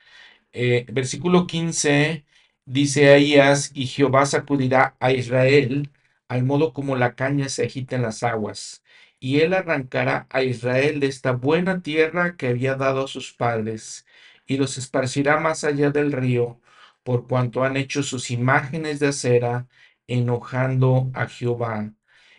Eh, 0.53 0.87
versículo 0.93 1.47
15 1.47 2.25
dice 2.65 3.11
Ahías, 3.13 3.71
y 3.75 3.87
Jehová 3.87 4.27
sacudirá 4.27 4.97
a 5.01 5.13
Israel 5.13 5.91
al 6.29 6.45
modo 6.45 6.73
como 6.73 6.97
la 6.97 7.15
caña 7.15 7.49
se 7.49 7.65
agita 7.67 7.97
en 7.97 8.03
las 8.03 8.23
aguas, 8.23 8.83
y 9.21 9.41
él 9.41 9.55
arrancará 9.55 10.27
a 10.31 10.43
Israel 10.43 11.01
de 11.01 11.07
esta 11.09 11.33
buena 11.33 11.83
tierra 11.83 12.37
que 12.37 12.49
había 12.49 12.75
dado 12.77 13.05
a 13.05 13.09
sus 13.09 13.33
padres, 13.33 14.07
y 14.47 14.57
los 14.59 14.79
esparcirá 14.79 15.39
más 15.41 15.65
allá 15.65 15.91
del 15.91 16.13
río, 16.13 16.61
por 17.03 17.27
cuanto 17.29 17.65
han 17.65 17.77
hecho 17.77 18.03
sus 18.03 18.31
imágenes 18.31 19.01
de 19.01 19.09
acera 19.09 19.69
enojando 20.07 21.11
a 21.15 21.27
Jehová. 21.29 21.93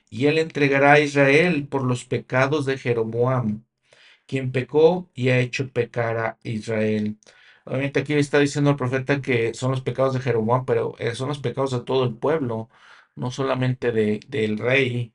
Y 0.10 0.28
él 0.28 0.38
entregará 0.40 0.94
a 0.94 1.00
Israel 1.00 1.68
por 1.68 1.84
los 1.84 2.06
pecados 2.06 2.66
de 2.66 2.78
Jeroboam, 2.78 3.64
quien 4.26 4.52
pecó 4.52 5.10
y 5.14 5.30
ha 5.30 5.40
hecho 5.40 5.72
pecar 5.72 6.18
a 6.18 6.38
Israel. 6.44 7.18
Obviamente 7.66 8.00
aquí 8.02 8.14
está 8.14 8.40
diciendo 8.40 8.72
el 8.72 8.78
profeta 8.78 9.22
que 9.22 9.54
son 9.54 9.72
los 9.72 9.82
pecados 9.82 10.14
de 10.14 10.22
Jeroboam, 10.22 10.66
pero 10.66 10.96
eh, 11.00 11.16
son 11.16 11.30
los 11.30 11.40
pecados 11.40 11.72
de 11.72 11.82
todo 11.82 12.06
el 12.06 12.16
pueblo, 12.16 12.70
no 13.16 13.32
solamente 13.32 13.92
de, 13.92 14.20
del 14.28 14.58
rey. 14.58 15.14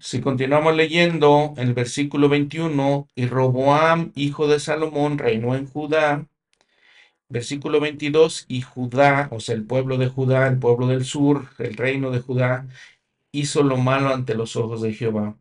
Si 0.00 0.20
continuamos 0.20 0.76
leyendo, 0.76 1.54
en 1.56 1.68
el 1.68 1.74
versículo 1.74 2.28
21, 2.28 3.08
y 3.14 3.26
Roboam, 3.26 4.12
hijo 4.14 4.46
de 4.46 4.60
Salomón, 4.60 5.18
reinó 5.18 5.56
en 5.56 5.66
Judá 5.66 6.26
Versículo 7.30 7.78
22, 7.80 8.46
y 8.48 8.62
Judá, 8.62 9.28
o 9.30 9.40
sea, 9.40 9.54
el 9.54 9.64
pueblo 9.64 9.98
de 9.98 10.08
Judá, 10.08 10.46
el 10.48 10.58
pueblo 10.58 10.86
del 10.86 11.04
sur, 11.04 11.48
el 11.58 11.74
reino 11.76 12.10
de 12.10 12.20
Judá, 12.20 12.66
hizo 13.32 13.62
lo 13.62 13.76
malo 13.76 14.14
ante 14.14 14.34
los 14.34 14.56
ojos 14.56 14.80
de 14.80 14.94
Jehová, 14.94 15.36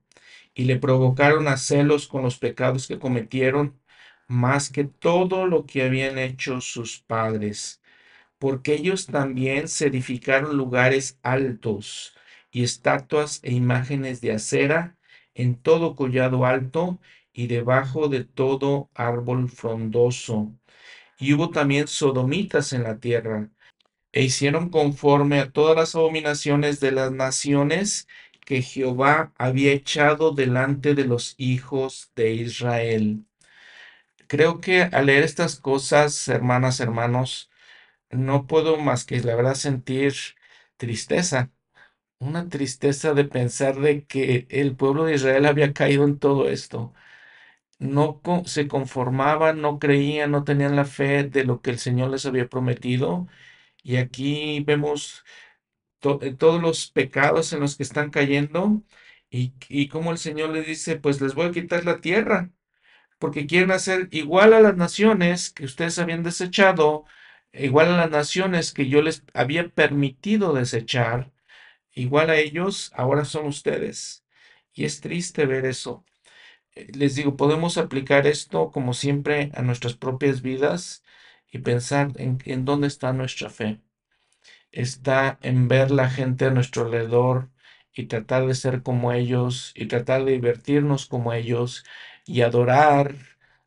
y 0.53 0.65
le 0.65 0.77
provocaron 0.77 1.47
a 1.47 1.55
celos 1.57 2.07
con 2.07 2.23
los 2.23 2.39
pecados 2.39 2.87
que 2.87 2.99
cometieron, 2.99 3.79
más 4.27 4.69
que 4.69 4.83
todo 4.83 5.45
lo 5.47 5.65
que 5.65 5.83
habían 5.83 6.17
hecho 6.17 6.59
sus 6.59 6.99
padres, 6.99 7.81
porque 8.39 8.73
ellos 8.75 9.05
también 9.07 9.69
se 9.69 9.87
edificaron 9.87 10.57
lugares 10.57 11.19
altos 11.23 12.17
y 12.57 12.63
estatuas 12.63 13.39
e 13.43 13.53
imágenes 13.53 14.19
de 14.19 14.31
acera 14.31 14.97
en 15.35 15.55
todo 15.61 15.95
collado 15.95 16.45
alto 16.45 16.99
y 17.31 17.45
debajo 17.45 18.07
de 18.09 18.23
todo 18.25 18.89
árbol 18.95 19.47
frondoso 19.49 20.51
y 21.19 21.33
hubo 21.33 21.51
también 21.51 21.87
sodomitas 21.87 22.73
en 22.73 22.83
la 22.83 22.99
tierra, 22.99 23.49
e 24.11 24.23
hicieron 24.23 24.69
conforme 24.69 25.39
a 25.39 25.51
todas 25.51 25.75
las 25.75 25.95
abominaciones 25.95 26.79
de 26.79 26.91
las 26.91 27.11
naciones 27.11 28.07
que 28.45 28.63
Jehová 28.63 29.33
había 29.37 29.73
echado 29.73 30.31
delante 30.31 30.95
de 30.95 31.05
los 31.05 31.35
hijos 31.37 32.11
de 32.15 32.33
Israel. 32.33 33.25
Creo 34.27 34.61
que 34.61 34.81
al 34.83 35.05
leer 35.07 35.23
estas 35.23 35.59
cosas, 35.59 36.27
hermanas, 36.27 36.79
hermanos, 36.79 37.51
no 38.11 38.47
puedo 38.47 38.77
más 38.77 39.05
que 39.05 39.19
la 39.21 39.35
verdad 39.35 39.55
sentir 39.55 40.15
tristeza, 40.77 41.51
una 42.19 42.49
tristeza 42.49 43.13
de 43.13 43.25
pensar 43.25 43.75
de 43.79 44.05
que 44.05 44.47
el 44.49 44.75
pueblo 44.75 45.05
de 45.05 45.15
Israel 45.15 45.45
había 45.45 45.73
caído 45.73 46.03
en 46.05 46.19
todo 46.19 46.49
esto 46.49 46.93
no 47.79 48.21
se 48.45 48.67
conformaban, 48.67 49.61
no 49.61 49.79
creían, 49.79 50.31
no 50.31 50.43
tenían 50.43 50.75
la 50.75 50.85
fe 50.85 51.23
de 51.25 51.43
lo 51.45 51.61
que 51.61 51.71
el 51.71 51.79
Señor 51.79 52.09
les 52.11 52.25
había 52.25 52.47
prometido. 52.49 53.27
Y 53.83 53.97
aquí 53.97 54.61
vemos 54.61 55.23
eh, 56.21 56.33
todos 56.35 56.61
los 56.61 56.91
pecados 56.91 57.53
en 57.53 57.59
los 57.61 57.75
que 57.77 57.83
están 57.83 58.09
cayendo 58.11 58.83
y, 59.29 59.53
y 59.69 59.87
como 59.89 60.11
el 60.11 60.17
Señor 60.17 60.51
les 60.51 60.65
dice, 60.67 60.97
pues 60.97 61.21
les 61.21 61.33
voy 61.35 61.47
a 61.47 61.51
quitar 61.51 61.85
la 61.85 62.01
tierra, 62.01 62.51
porque 63.19 63.47
quieren 63.47 63.71
hacer 63.71 64.09
igual 64.11 64.53
a 64.53 64.61
las 64.61 64.77
naciones 64.77 65.51
que 65.51 65.65
ustedes 65.65 65.99
habían 65.99 66.23
desechado, 66.23 67.05
igual 67.53 67.89
a 67.93 67.97
las 67.97 68.11
naciones 68.11 68.73
que 68.73 68.89
yo 68.89 69.01
les 69.01 69.23
había 69.33 69.69
permitido 69.69 70.53
desechar, 70.53 71.31
igual 72.01 72.29
a 72.29 72.37
ellos, 72.37 72.91
ahora 72.95 73.25
son 73.25 73.47
ustedes. 73.47 74.25
Y 74.73 74.85
es 74.85 75.01
triste 75.01 75.45
ver 75.45 75.65
eso 75.65 76.05
les 76.75 77.15
digo, 77.15 77.35
podemos 77.37 77.77
aplicar 77.77 78.27
esto 78.27 78.71
como 78.71 78.93
siempre 78.93 79.51
a 79.55 79.61
nuestras 79.61 79.95
propias 79.95 80.41
vidas 80.41 81.03
y 81.51 81.59
pensar 81.59 82.11
en, 82.17 82.39
en 82.45 82.65
dónde 82.65 82.87
está 82.87 83.13
nuestra 83.13 83.49
fe. 83.49 83.81
Está 84.71 85.39
en 85.41 85.67
ver 85.67 85.91
la 85.91 86.09
gente 86.09 86.45
a 86.45 86.51
nuestro 86.51 86.85
alrededor 86.85 87.49
y 87.93 88.05
tratar 88.07 88.47
de 88.47 88.55
ser 88.55 88.83
como 88.83 89.11
ellos 89.13 89.73
y 89.75 89.87
tratar 89.87 90.25
de 90.25 90.33
divertirnos 90.33 91.07
como 91.07 91.33
ellos 91.33 91.85
y 92.25 92.41
adorar 92.41 93.15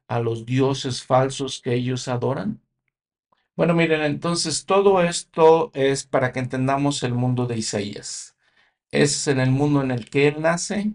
a 0.09 0.21
los 0.21 0.47
dioses 0.47 1.03
falsos 1.05 1.61
que 1.63 1.75
ellos 1.75 2.09
adoran. 2.09 2.61
Bueno, 3.61 3.75
miren, 3.75 4.01
entonces 4.01 4.65
todo 4.65 5.03
esto 5.03 5.71
es 5.75 6.05
para 6.07 6.33
que 6.33 6.39
entendamos 6.39 7.03
el 7.03 7.13
mundo 7.13 7.47
de 7.47 7.59
Isaías. 7.59 8.35
Es 8.91 9.29
en 9.29 9.39
el 9.39 9.51
mundo 9.51 9.83
en 9.83 9.91
el 9.91 10.09
que 10.09 10.29
él 10.29 10.41
nace 10.41 10.95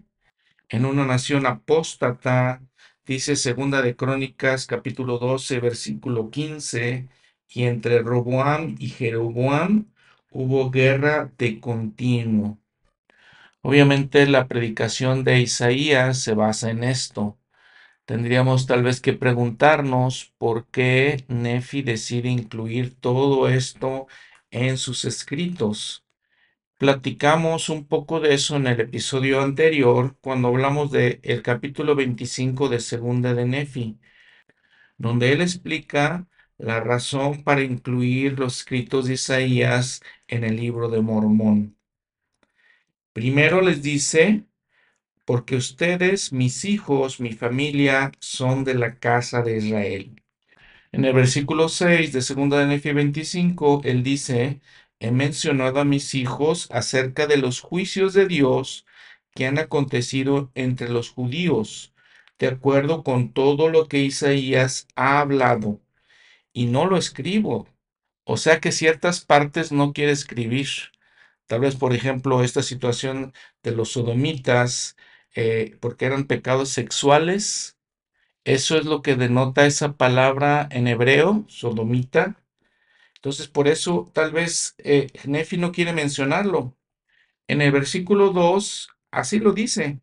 en 0.68 0.84
una 0.84 1.06
nación 1.06 1.46
apóstata, 1.46 2.60
dice 3.06 3.36
Segunda 3.36 3.82
de 3.82 3.94
Crónicas 3.94 4.66
capítulo 4.66 5.18
12 5.20 5.60
versículo 5.60 6.28
15, 6.28 7.08
y 7.50 7.62
entre 7.62 8.00
Roboam 8.02 8.74
y 8.80 8.88
Jeroboam 8.88 9.86
hubo 10.32 10.68
guerra 10.72 11.30
de 11.38 11.60
continuo. 11.60 12.58
Obviamente 13.62 14.26
la 14.26 14.48
predicación 14.48 15.22
de 15.22 15.38
Isaías 15.38 16.18
se 16.18 16.34
basa 16.34 16.70
en 16.70 16.82
esto. 16.82 17.38
Tendríamos 18.06 18.66
tal 18.66 18.84
vez 18.84 19.00
que 19.00 19.14
preguntarnos 19.14 20.32
por 20.38 20.66
qué 20.68 21.24
Nefi 21.26 21.82
decide 21.82 22.28
incluir 22.28 22.94
todo 22.94 23.48
esto 23.48 24.06
en 24.50 24.78
sus 24.78 25.04
escritos. 25.04 26.04
Platicamos 26.78 27.68
un 27.68 27.84
poco 27.86 28.20
de 28.20 28.34
eso 28.34 28.56
en 28.56 28.68
el 28.68 28.80
episodio 28.80 29.42
anterior 29.42 30.16
cuando 30.20 30.48
hablamos 30.48 30.92
del 30.92 31.18
el 31.24 31.42
capítulo 31.42 31.96
25 31.96 32.68
de 32.68 32.78
Segunda 32.80 33.34
de 33.34 33.44
Nefi, 33.44 33.98
donde 34.98 35.32
él 35.32 35.40
explica 35.40 36.28
la 36.58 36.80
razón 36.80 37.42
para 37.42 37.62
incluir 37.62 38.38
los 38.38 38.58
escritos 38.58 39.06
de 39.06 39.14
Isaías 39.14 40.00
en 40.28 40.44
el 40.44 40.56
libro 40.56 40.88
de 40.90 41.00
Mormón. 41.00 41.76
Primero 43.12 43.62
les 43.62 43.82
dice, 43.82 44.44
porque 45.26 45.56
ustedes, 45.56 46.32
mis 46.32 46.64
hijos, 46.64 47.20
mi 47.20 47.32
familia, 47.34 48.12
son 48.20 48.64
de 48.64 48.74
la 48.74 48.98
casa 48.98 49.42
de 49.42 49.58
Israel. 49.58 50.22
En 50.92 51.04
el 51.04 51.12
versículo 51.14 51.68
6 51.68 52.12
de 52.12 52.22
Segunda 52.22 52.58
de 52.58 52.66
Nefi 52.66 52.92
25, 52.92 53.82
él 53.84 54.02
dice, 54.02 54.60
he 55.00 55.10
mencionado 55.10 55.80
a 55.80 55.84
mis 55.84 56.14
hijos 56.14 56.68
acerca 56.70 57.26
de 57.26 57.36
los 57.38 57.60
juicios 57.60 58.14
de 58.14 58.26
Dios 58.26 58.86
que 59.34 59.46
han 59.46 59.58
acontecido 59.58 60.50
entre 60.54 60.88
los 60.88 61.10
judíos, 61.10 61.92
de 62.38 62.48
acuerdo 62.48 63.02
con 63.04 63.32
todo 63.32 63.68
lo 63.68 63.88
que 63.88 63.98
Isaías 63.98 64.88
ha 64.96 65.20
hablado, 65.20 65.80
y 66.52 66.66
no 66.66 66.86
lo 66.86 66.96
escribo. 66.96 67.68
O 68.24 68.36
sea 68.36 68.60
que 68.60 68.72
ciertas 68.72 69.24
partes 69.24 69.72
no 69.72 69.92
quiere 69.92 70.12
escribir. 70.12 70.68
Tal 71.46 71.60
vez, 71.60 71.76
por 71.76 71.94
ejemplo, 71.94 72.42
esta 72.42 72.62
situación 72.62 73.32
de 73.62 73.72
los 73.72 73.92
sodomitas, 73.92 74.96
eh, 75.36 75.76
porque 75.80 76.06
eran 76.06 76.24
pecados 76.26 76.70
sexuales. 76.70 77.78
Eso 78.44 78.76
es 78.78 78.86
lo 78.86 79.02
que 79.02 79.16
denota 79.16 79.66
esa 79.66 79.96
palabra 79.96 80.68
en 80.72 80.88
hebreo, 80.88 81.44
sodomita, 81.48 82.36
entonces, 83.26 83.48
por 83.48 83.66
eso 83.66 84.08
tal 84.14 84.30
vez 84.30 84.76
eh, 84.78 85.08
Nefi 85.24 85.56
no 85.56 85.72
quiere 85.72 85.92
mencionarlo. 85.92 86.76
En 87.48 87.60
el 87.60 87.72
versículo 87.72 88.30
2, 88.30 88.88
así 89.10 89.40
lo 89.40 89.52
dice. 89.52 90.00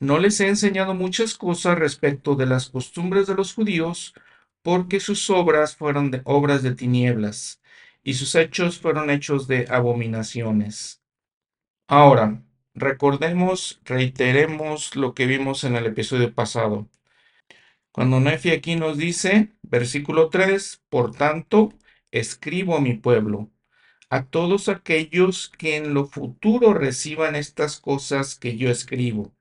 No 0.00 0.18
les 0.18 0.40
he 0.40 0.48
enseñado 0.48 0.92
muchas 0.92 1.34
cosas 1.34 1.78
respecto 1.78 2.34
de 2.34 2.46
las 2.46 2.70
costumbres 2.70 3.28
de 3.28 3.36
los 3.36 3.54
judíos, 3.54 4.12
porque 4.62 4.98
sus 4.98 5.30
obras 5.30 5.76
fueron 5.76 6.10
de 6.10 6.22
obras 6.24 6.64
de 6.64 6.74
tinieblas, 6.74 7.60
y 8.02 8.14
sus 8.14 8.34
hechos 8.34 8.80
fueron 8.80 9.08
hechos 9.08 9.46
de 9.46 9.66
abominaciones. 9.70 11.00
Ahora, 11.86 12.42
recordemos, 12.74 13.80
reiteremos 13.84 14.96
lo 14.96 15.14
que 15.14 15.26
vimos 15.26 15.64
en 15.64 15.76
el 15.76 15.86
episodio 15.86 16.34
pasado. 16.34 16.88
Cuando 17.92 18.20
Nefi 18.20 18.50
aquí 18.50 18.76
nos 18.76 18.98
dice, 18.98 19.52
versículo 19.62 20.28
3, 20.28 20.82
por 20.88 21.14
tanto, 21.14 21.72
escribo 22.10 22.76
a 22.76 22.80
mi 22.80 22.94
pueblo, 22.94 23.50
a 24.10 24.24
todos 24.26 24.68
aquellos 24.68 25.48
que 25.50 25.76
en 25.76 25.94
lo 25.94 26.06
futuro 26.06 26.74
reciban 26.74 27.36
estas 27.36 27.80
cosas 27.80 28.36
que 28.36 28.56
yo 28.56 28.70
escribo, 28.70 29.34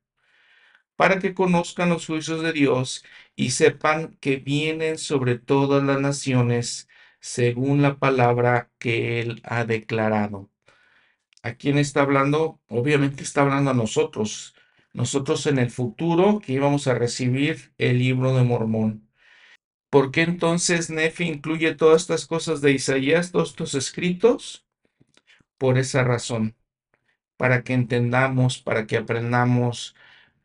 para 0.96 1.20
que 1.20 1.34
conozcan 1.34 1.90
los 1.90 2.06
juicios 2.08 2.44
de 2.44 2.54
Dios 2.54 3.04
y 3.36 3.52
sepan 3.52 4.18
que 4.22 4.38
vienen 4.38 4.98
sobre 4.98 5.38
todas 5.40 5.84
las 5.84 6.00
naciones 6.00 6.88
según 7.20 7.82
la 7.82 7.98
palabra 8.00 8.72
que 8.80 9.20
Él 9.20 9.42
ha 9.46 9.66
declarado. 9.66 10.53
¿A 11.44 11.56
quién 11.56 11.78
está 11.78 12.02
hablando? 12.02 12.62
Obviamente 12.70 13.22
está 13.24 13.42
hablando 13.42 13.72
a 13.72 13.74
nosotros. 13.74 14.56
Nosotros 14.94 15.46
en 15.46 15.60
el 15.60 15.70
futuro 15.70 16.40
que 16.40 16.54
íbamos 16.54 16.88
a 16.88 16.96
recibir 16.96 17.74
el 17.78 18.00
libro 18.00 18.36
de 18.36 18.44
Mormón. 18.44 19.10
¿Por 19.90 20.12
qué 20.12 20.22
entonces 20.22 20.90
Nefi 20.90 21.26
incluye 21.26 21.76
todas 21.76 22.02
estas 22.04 22.26
cosas 22.28 22.62
de 22.62 22.72
Isaías, 22.72 23.32
todos 23.32 23.50
estos 23.52 23.76
escritos? 23.76 24.66
Por 25.58 25.78
esa 25.78 26.04
razón, 26.04 26.56
para 27.38 27.64
que 27.64 27.74
entendamos, 27.74 28.62
para 28.62 28.88
que 28.88 28.98
aprendamos, 28.98 29.96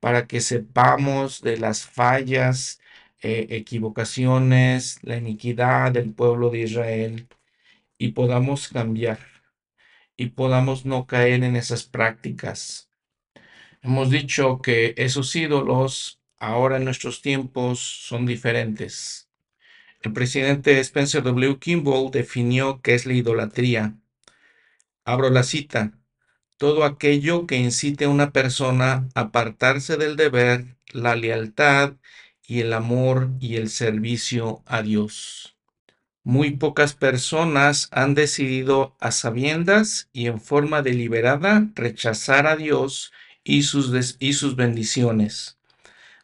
para 0.00 0.26
que 0.26 0.40
sepamos 0.40 1.42
de 1.42 1.58
las 1.58 1.86
fallas, 1.86 2.80
eh, 3.22 3.46
equivocaciones, 3.50 4.98
la 5.02 5.16
iniquidad 5.16 5.92
del 5.92 6.12
pueblo 6.12 6.50
de 6.50 6.60
Israel 6.60 7.28
y 7.98 8.12
podamos 8.12 8.68
cambiar 8.68 9.37
y 10.18 10.30
podamos 10.30 10.84
no 10.84 11.06
caer 11.06 11.44
en 11.44 11.56
esas 11.56 11.84
prácticas. 11.84 12.90
Hemos 13.82 14.10
dicho 14.10 14.60
que 14.60 14.92
esos 14.98 15.34
ídolos 15.36 16.20
ahora 16.38 16.76
en 16.76 16.84
nuestros 16.84 17.22
tiempos 17.22 17.78
son 17.78 18.26
diferentes. 18.26 19.30
El 20.02 20.12
presidente 20.12 20.78
Spencer 20.80 21.22
W. 21.22 21.58
Kimball 21.58 22.10
definió 22.10 22.82
qué 22.82 22.94
es 22.94 23.06
la 23.06 23.14
idolatría. 23.14 23.94
Abro 25.04 25.30
la 25.30 25.44
cita. 25.44 25.92
Todo 26.56 26.84
aquello 26.84 27.46
que 27.46 27.56
incite 27.56 28.06
a 28.06 28.08
una 28.08 28.32
persona 28.32 29.08
a 29.14 29.20
apartarse 29.20 29.96
del 29.96 30.16
deber, 30.16 30.76
la 30.92 31.14
lealtad 31.14 31.94
y 32.44 32.60
el 32.60 32.72
amor 32.72 33.30
y 33.38 33.54
el 33.56 33.70
servicio 33.70 34.64
a 34.66 34.82
Dios. 34.82 35.57
Muy 36.24 36.52
pocas 36.52 36.94
personas 36.94 37.88
han 37.90 38.14
decidido 38.14 38.96
a 39.00 39.12
sabiendas 39.12 40.10
y 40.12 40.26
en 40.26 40.40
forma 40.40 40.82
deliberada 40.82 41.68
rechazar 41.74 42.46
a 42.46 42.56
Dios 42.56 43.12
y 43.44 43.62
sus, 43.62 44.16
y 44.18 44.34
sus 44.34 44.56
bendiciones. 44.56 45.58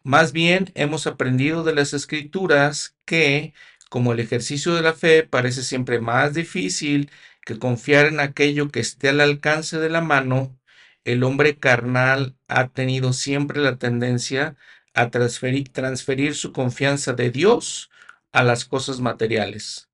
Más 0.03 0.33
bien 0.33 0.71
hemos 0.75 1.07
aprendido 1.07 1.65
de 1.65 1.75
las 1.75 1.95
escrituras 1.95 2.97
que, 3.07 3.55
como 3.89 4.13
el 4.13 4.21
ejercicio 4.21 4.75
de 4.75 4.83
la 4.83 4.93
fe 4.93 5.23
parece 5.23 5.63
siempre 5.63 6.01
más 6.01 6.35
difícil 6.35 7.11
que 7.47 7.59
confiar 7.59 8.07
en 8.07 8.21
aquello 8.21 8.71
que 8.71 8.81
esté 8.81 9.09
al 9.09 9.21
alcance 9.21 9.79
de 9.79 9.89
la 9.89 10.03
mano, 10.03 10.59
el 11.05 11.23
hombre 11.23 11.57
carnal 11.59 12.37
ha 12.49 12.69
tenido 12.69 13.13
siempre 13.13 13.61
la 13.61 13.77
tendencia 13.77 14.57
a 14.95 15.11
transferir, 15.11 15.71
transferir 15.73 16.35
su 16.35 16.53
confianza 16.53 17.13
de 17.15 17.31
Dios 17.31 17.91
a 18.35 18.43
las 18.43 18.67
cosas 18.67 19.01
materiales. 19.01 19.89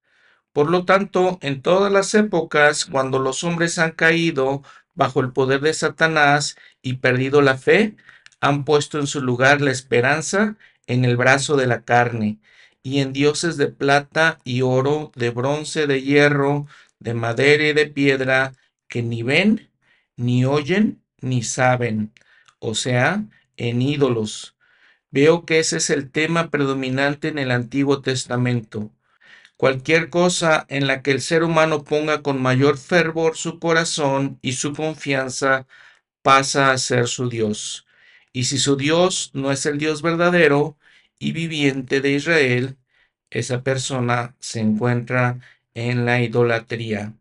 Por 0.52 0.70
lo 0.70 0.85
tanto, 0.85 1.38
en 1.42 1.62
todas 1.62 1.92
las 1.92 2.12
épocas, 2.14 2.87
cuando 2.87 3.20
los 3.20 3.44
hombres 3.44 3.78
han 3.78 3.92
caído 3.92 4.62
bajo 4.94 5.20
el 5.20 5.32
poder 5.32 5.61
de 5.61 5.75
Satanás 5.75 6.56
y 6.82 6.94
perdido 6.94 7.42
la 7.42 7.56
fe, 7.56 7.97
han 8.40 8.64
puesto 8.64 8.99
en 8.99 9.06
su 9.06 9.20
lugar 9.20 9.61
la 9.61 9.70
esperanza 9.70 10.56
en 10.87 11.04
el 11.04 11.16
brazo 11.16 11.56
de 11.56 11.66
la 11.66 11.82
carne 11.82 12.40
y 12.82 13.00
en 13.00 13.12
dioses 13.12 13.59
de 13.59 13.68
plata 13.68 14.40
y 14.42 14.62
oro, 14.62 15.12
de 15.14 15.30
bronce, 15.30 15.87
de 15.87 16.02
hierro, 16.02 16.66
de 16.99 17.14
madera 17.14 17.68
y 17.68 17.73
de 17.75 17.87
piedra, 17.87 18.54
que 18.88 19.02
ni 19.02 19.22
ven, 19.22 19.70
ni 20.16 20.46
oyen, 20.46 21.03
ni 21.20 21.42
saben, 21.42 22.12
o 22.59 22.74
sea, 22.74 23.24
en 23.59 23.83
ídolos. 23.83 24.57
Veo 25.12 25.44
que 25.44 25.59
ese 25.59 25.79
es 25.79 25.90
el 25.90 26.11
tema 26.11 26.51
predominante 26.51 27.29
en 27.29 27.38
el 27.38 27.51
Antiguo 27.51 28.01
Testamento. 28.01 28.92
Cualquier 29.57 30.09
cosa 30.11 30.66
en 30.68 30.87
la 30.87 31.03
que 31.03 31.11
el 31.11 31.20
ser 31.20 31.42
humano 31.42 31.85
ponga 31.85 32.23
con 32.23 32.40
mayor 32.40 32.79
fervor 32.79 33.37
su 33.37 33.59
corazón 33.59 34.38
y 34.42 34.53
su 34.55 34.73
confianza 34.73 35.66
pasa 36.23 36.73
a 36.73 36.79
ser 36.79 37.09
su 37.09 37.29
Dios. 37.29 37.87
Y 38.33 38.44
si 38.44 38.59
su 38.59 38.77
Dios 38.77 39.31
no 39.35 39.51
es 39.53 39.66
el 39.66 39.79
Dios 39.79 40.03
verdadero 40.03 40.79
y 41.18 41.33
viviente 41.33 42.01
de 42.01 42.12
Israel, 42.12 42.79
esa 43.31 43.62
persona 43.62 44.37
se 44.40 44.61
encuentra 44.61 45.40
en 45.75 46.05
la 46.07 46.23
idolatría. 46.23 47.14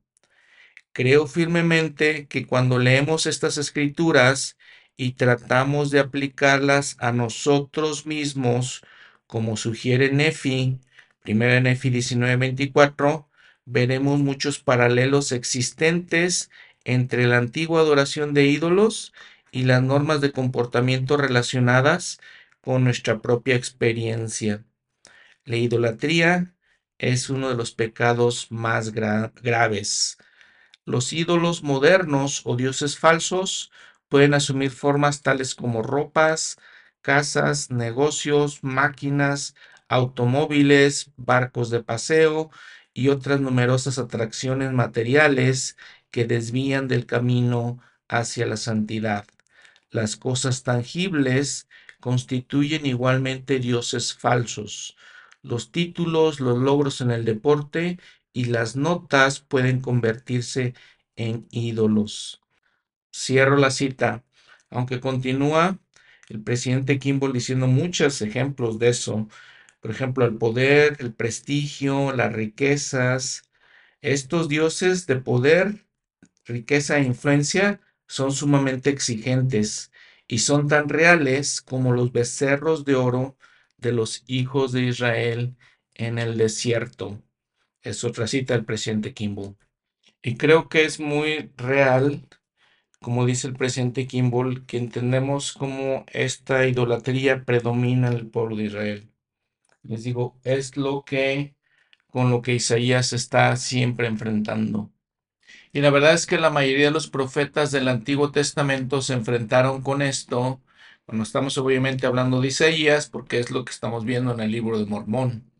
Creo 0.93 1.27
firmemente 1.27 2.27
que 2.27 2.45
cuando 2.45 2.77
leemos 2.77 3.25
estas 3.25 3.57
escrituras 3.57 4.57
y 4.99 5.13
tratamos 5.13 5.91
de 5.91 5.99
aplicarlas 6.01 6.97
a 6.99 7.13
nosotros 7.13 8.05
mismos, 8.05 8.81
como 9.27 9.55
sugiere 9.55 10.11
Nefi, 10.11 10.81
Primera 11.23 11.61
Nefi 11.61 11.89
19:24, 11.89 13.29
veremos 13.63 14.19
muchos 14.19 14.59
paralelos 14.59 15.31
existentes 15.31 16.51
entre 16.83 17.27
la 17.27 17.37
antigua 17.37 17.79
adoración 17.79 18.33
de 18.33 18.47
ídolos 18.47 19.13
y 19.53 19.63
las 19.63 19.81
normas 19.81 20.19
de 20.19 20.33
comportamiento 20.33 21.15
relacionadas 21.15 22.19
con 22.59 22.83
nuestra 22.83 23.21
propia 23.21 23.55
experiencia. 23.55 24.65
La 25.45 25.55
idolatría 25.55 26.53
es 26.97 27.29
uno 27.29 27.47
de 27.47 27.55
los 27.55 27.71
pecados 27.71 28.47
más 28.51 28.91
graves. 28.91 30.17
Los 30.83 31.13
ídolos 31.13 31.63
modernos 31.63 32.41
o 32.43 32.57
dioses 32.57 32.97
falsos 32.97 33.71
pueden 34.09 34.33
asumir 34.33 34.71
formas 34.71 35.21
tales 35.21 35.55
como 35.55 35.81
ropas, 35.83 36.57
casas, 37.01 37.71
negocios, 37.71 38.63
máquinas, 38.63 39.55
automóviles, 39.87 41.11
barcos 41.17 41.69
de 41.69 41.83
paseo 41.83 42.51
y 42.93 43.09
otras 43.09 43.39
numerosas 43.41 43.97
atracciones 43.99 44.71
materiales 44.73 45.77
que 46.11 46.25
desvían 46.25 46.87
del 46.87 47.05
camino 47.05 47.79
hacia 48.07 48.45
la 48.45 48.57
santidad. 48.57 49.25
Las 49.91 50.15
cosas 50.17 50.63
tangibles 50.63 51.67
constituyen 51.99 52.85
igualmente 52.85 53.59
dioses 53.59 54.13
falsos. 54.15 54.95
Los 55.41 55.71
títulos, 55.71 56.39
los 56.39 56.57
logros 56.59 57.01
en 57.01 57.11
el 57.11 57.25
deporte 57.25 57.99
y 58.33 58.45
las 58.45 58.75
notas 58.75 59.39
pueden 59.39 59.81
convertirse 59.81 60.73
en 61.15 61.47
ídolos. 61.51 62.41
Cierro 63.11 63.57
la 63.57 63.71
cita. 63.71 64.23
Aunque 64.69 64.99
continúa 64.99 65.79
el 66.29 66.41
presidente 66.43 66.99
Kimball 66.99 67.33
diciendo 67.33 67.67
muchos 67.67 68.21
ejemplos 68.21 68.79
de 68.79 68.89
eso, 68.89 69.27
por 69.81 69.91
ejemplo, 69.91 70.25
el 70.25 70.35
poder, 70.37 70.97
el 70.99 71.13
prestigio, 71.13 72.11
las 72.13 72.33
riquezas. 72.33 73.43
Estos 74.01 74.49
dioses 74.49 75.07
de 75.07 75.17
poder, 75.17 75.85
riqueza 76.45 76.97
e 76.99 77.03
influencia 77.03 77.81
son 78.07 78.31
sumamente 78.31 78.89
exigentes 78.89 79.91
y 80.27 80.39
son 80.39 80.67
tan 80.67 80.89
reales 80.89 81.61
como 81.61 81.93
los 81.93 82.11
becerros 82.11 82.85
de 82.85 82.95
oro 82.95 83.37
de 83.77 83.93
los 83.93 84.23
hijos 84.27 84.71
de 84.71 84.83
Israel 84.83 85.55
en 85.95 86.19
el 86.19 86.37
desierto. 86.37 87.21
Es 87.81 88.03
otra 88.03 88.27
cita 88.27 88.53
del 88.53 88.65
presidente 88.65 89.13
Kimball. 89.13 89.55
Y 90.21 90.37
creo 90.37 90.69
que 90.69 90.85
es 90.85 90.99
muy 90.99 91.51
real, 91.57 92.27
como 93.01 93.25
dice 93.25 93.47
el 93.47 93.55
presidente 93.55 94.07
Kimball, 94.07 94.65
que 94.65 94.77
entendemos 94.77 95.53
cómo 95.53 96.05
esta 96.11 96.67
idolatría 96.67 97.45
predomina 97.45 98.07
en 98.07 98.13
el 98.13 98.27
pueblo 98.27 98.55
de 98.55 98.65
Israel. 98.65 99.11
Les 99.83 100.03
digo, 100.03 100.39
es 100.43 100.77
lo 100.77 101.03
que 101.05 101.55
con 102.07 102.31
lo 102.31 102.41
que 102.41 102.55
Isaías 102.55 103.13
está 103.13 103.55
siempre 103.55 104.07
enfrentando. 104.07 104.91
Y 105.71 105.81
la 105.81 105.91
verdad 105.91 106.13
es 106.13 106.25
que 106.25 106.39
la 106.39 106.49
mayoría 106.49 106.85
de 106.85 106.91
los 106.91 107.09
profetas 107.09 107.71
del 107.71 107.87
Antiguo 107.87 108.31
Testamento 108.31 109.01
se 109.01 109.13
enfrentaron 109.13 109.81
con 109.81 110.01
esto, 110.01 110.61
cuando 111.05 111.23
estamos 111.23 111.57
obviamente 111.57 112.07
hablando 112.07 112.41
de 112.41 112.47
Isaías, 112.49 113.09
porque 113.09 113.39
es 113.39 113.51
lo 113.51 113.65
que 113.65 113.71
estamos 113.71 114.05
viendo 114.05 114.33
en 114.33 114.39
el 114.39 114.51
libro 114.51 114.79
de 114.79 114.85
Mormón. 114.85 115.51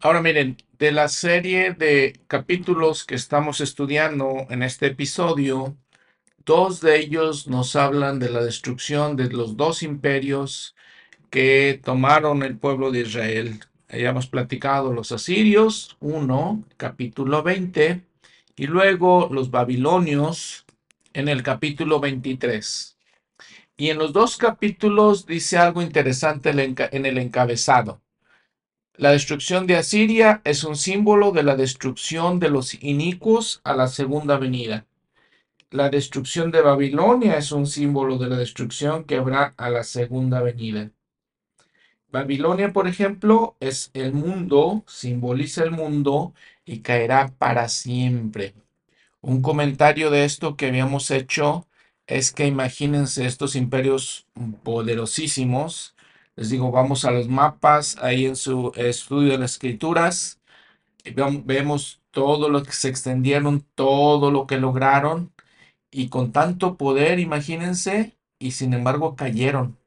Ahora 0.00 0.20
miren, 0.20 0.56
de 0.78 0.92
la 0.92 1.08
serie 1.08 1.72
de 1.72 2.20
capítulos 2.26 3.04
que 3.04 3.14
estamos 3.14 3.60
estudiando 3.60 4.46
en 4.50 4.62
este 4.62 4.86
episodio, 4.86 5.76
dos 6.44 6.80
de 6.80 6.98
ellos 6.98 7.48
nos 7.48 7.76
hablan 7.76 8.18
de 8.18 8.30
la 8.30 8.42
destrucción 8.44 9.16
de 9.16 9.30
los 9.30 9.56
dos 9.56 9.82
imperios 9.82 10.74
que 11.30 11.80
tomaron 11.82 12.42
el 12.42 12.56
pueblo 12.58 12.90
de 12.90 13.00
Israel. 13.00 13.60
Hayamos 13.88 14.26
platicado 14.26 14.92
los 14.92 15.12
asirios, 15.12 15.96
1, 16.00 16.64
capítulo 16.76 17.42
20, 17.42 18.02
y 18.56 18.66
luego 18.66 19.28
los 19.32 19.50
babilonios 19.50 20.64
en 21.12 21.28
el 21.28 21.42
capítulo 21.42 22.00
23. 22.00 22.96
Y 23.76 23.90
en 23.90 23.98
los 23.98 24.12
dos 24.12 24.36
capítulos 24.36 25.26
dice 25.26 25.58
algo 25.58 25.82
interesante 25.82 26.50
en 26.50 27.06
el 27.06 27.18
encabezado. 27.18 28.00
La 28.96 29.10
destrucción 29.10 29.66
de 29.66 29.76
Asiria 29.76 30.40
es 30.44 30.62
un 30.62 30.76
símbolo 30.76 31.32
de 31.32 31.42
la 31.42 31.56
destrucción 31.56 32.38
de 32.38 32.50
los 32.50 32.74
inicuos 32.82 33.60
a 33.64 33.74
la 33.74 33.88
segunda 33.88 34.38
venida. 34.38 34.86
La 35.74 35.90
destrucción 35.90 36.52
de 36.52 36.60
Babilonia 36.60 37.36
es 37.36 37.50
un 37.50 37.66
símbolo 37.66 38.16
de 38.16 38.28
la 38.28 38.36
destrucción 38.36 39.02
que 39.02 39.16
habrá 39.16 39.54
a 39.56 39.70
la 39.70 39.82
segunda 39.82 40.40
venida. 40.40 40.92
Babilonia, 42.12 42.72
por 42.72 42.86
ejemplo, 42.86 43.56
es 43.58 43.90
el 43.92 44.12
mundo, 44.12 44.84
simboliza 44.86 45.64
el 45.64 45.72
mundo 45.72 46.32
y 46.64 46.78
caerá 46.78 47.34
para 47.38 47.68
siempre. 47.68 48.54
Un 49.20 49.42
comentario 49.42 50.10
de 50.10 50.24
esto 50.24 50.54
que 50.54 50.68
habíamos 50.68 51.10
hecho 51.10 51.66
es 52.06 52.30
que 52.30 52.46
imagínense 52.46 53.26
estos 53.26 53.56
imperios 53.56 54.28
poderosísimos. 54.62 55.96
Les 56.36 56.50
digo, 56.50 56.70
vamos 56.70 57.04
a 57.04 57.10
los 57.10 57.28
mapas 57.28 57.96
ahí 58.00 58.26
en 58.26 58.36
su 58.36 58.70
estudio 58.76 59.32
de 59.32 59.38
las 59.38 59.54
escrituras. 59.54 60.38
vemos 61.44 62.00
todo 62.12 62.48
lo 62.48 62.62
que 62.62 62.70
se 62.70 62.90
extendieron, 62.90 63.66
todo 63.74 64.30
lo 64.30 64.46
que 64.46 64.58
lograron. 64.58 65.33
Y 65.96 66.08
con 66.08 66.32
tanto 66.32 66.76
poder, 66.76 67.20
imagínense, 67.20 68.16
y 68.40 68.50
sin 68.50 68.74
embargo 68.74 69.14
cayeron. 69.14 69.78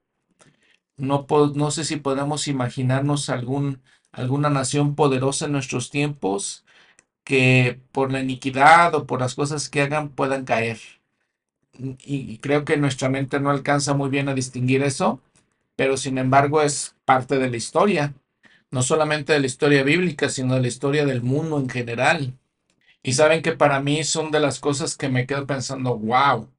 No, 0.96 1.28
no 1.54 1.70
sé 1.70 1.84
si 1.84 1.98
podemos 1.98 2.48
imaginarnos 2.48 3.30
algún, 3.30 3.82
alguna 4.14 4.50
nación 4.50 4.96
poderosa 4.96 5.48
en 5.48 5.52
nuestros 5.52 5.90
tiempos 5.90 6.64
que 7.26 7.80
por 7.92 8.12
la 8.12 8.22
iniquidad 8.22 8.96
o 8.96 9.06
por 9.06 9.20
las 9.20 9.36
cosas 9.36 9.70
que 9.70 9.82
hagan 9.82 10.10
puedan 10.10 10.46
caer. 10.46 10.80
Y 12.04 12.38
creo 12.40 12.66
que 12.66 12.78
nuestra 12.78 13.10
mente 13.10 13.40
no 13.40 13.50
alcanza 13.50 13.94
muy 13.94 14.10
bien 14.10 14.30
a 14.30 14.34
distinguir 14.34 14.84
eso, 14.84 15.22
pero 15.76 15.98
sin 15.98 16.18
embargo 16.18 16.62
es 16.62 16.96
parte 17.06 17.38
de 17.38 17.50
la 17.50 17.58
historia, 17.58 18.14
no 18.72 18.82
solamente 18.82 19.34
de 19.34 19.42
la 19.42 19.48
historia 19.48 19.84
bíblica, 19.84 20.30
sino 20.30 20.56
de 20.56 20.62
la 20.62 20.68
historia 20.68 21.06
del 21.06 21.22
mundo 21.22 21.60
en 21.60 21.70
general. 21.70 22.34
Y 23.04 23.14
saben 23.14 23.42
que 23.42 23.54
para 23.54 23.80
mí 23.80 24.04
son 24.04 24.32
de 24.32 24.40
las 24.40 24.60
cosas 24.60 24.98
que 24.98 25.10
me 25.10 25.26
quedo 25.26 25.48
pensando, 25.48 25.98
wow. 25.98 26.52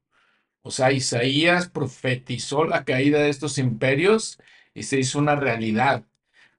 O 0.61 0.71
sea, 0.71 0.91
Isaías 0.91 1.69
profetizó 1.69 2.65
la 2.65 2.85
caída 2.85 3.19
de 3.19 3.29
estos 3.29 3.57
imperios 3.57 4.39
y 4.73 4.83
se 4.83 4.99
hizo 4.99 5.19
una 5.19 5.35
realidad. 5.35 6.05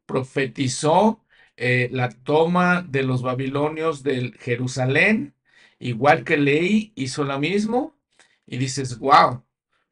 Profetizó 0.06 1.24
eh, 1.56 1.88
la 1.92 2.10
toma 2.10 2.82
de 2.82 3.02
los 3.04 3.22
babilonios 3.22 4.02
de 4.02 4.32
Jerusalén, 4.40 5.34
igual 5.78 6.24
que 6.24 6.36
Ley 6.36 6.92
hizo 6.96 7.24
lo 7.24 7.38
mismo, 7.38 7.96
y 8.46 8.58
dices, 8.58 8.98
wow, 8.98 9.44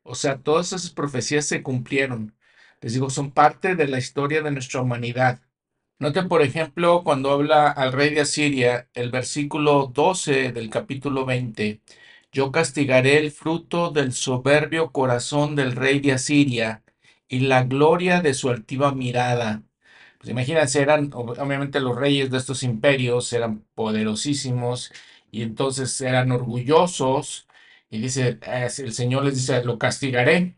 o 0.03 0.15
sea, 0.15 0.39
todas 0.43 0.73
esas 0.73 0.91
profecías 0.91 1.47
se 1.47 1.63
cumplieron. 1.63 2.35
Les 2.81 2.95
digo, 2.95 3.11
son 3.11 3.33
parte 3.33 3.75
de 3.77 3.89
la 3.89 3.99
historia 3.99 4.43
de 4.43 4.51
nuestra 4.51 4.81
humanidad. 4.83 5.41
Noten, 6.01 6.29
por 6.29 6.43
ejemplo, 6.43 7.03
cuando 7.05 7.31
habla 7.33 7.69
al 7.71 7.93
rey 7.93 8.15
de 8.15 8.21
Asiria, 8.21 8.89
el 8.95 9.11
versículo 9.11 9.87
12 9.93 10.53
del 10.53 10.71
capítulo 10.71 11.25
20, 11.27 11.81
yo 12.33 12.53
castigaré 12.53 13.19
el 13.19 13.33
fruto 13.33 13.91
del 13.91 14.13
soberbio 14.13 14.93
corazón 14.93 15.57
del 15.57 15.73
rey 15.75 15.99
de 16.01 16.13
Asiria 16.13 16.85
y 17.29 17.41
la 17.41 17.65
gloria 17.65 18.21
de 18.23 18.35
su 18.35 18.49
altiva 18.51 18.93
mirada 18.95 19.63
pues 20.19 20.31
imagínense, 20.31 20.83
eran 20.83 21.13
obviamente 21.15 21.81
los 21.81 21.97
reyes 21.97 22.31
de 22.31 22.39
estos 22.39 22.63
imperios, 22.65 23.33
eran 23.35 23.65
poderosísimos 23.75 24.93
y 25.33 25.43
entonces 25.43 26.01
eran 26.03 26.33
orgullosos. 26.33 27.49
Y 27.91 28.01
dice, 28.01 28.39
el 28.79 28.93
Señor 28.95 29.25
les 29.25 29.37
dice, 29.37 29.65
lo 29.65 29.79
castigaré. 29.79 30.57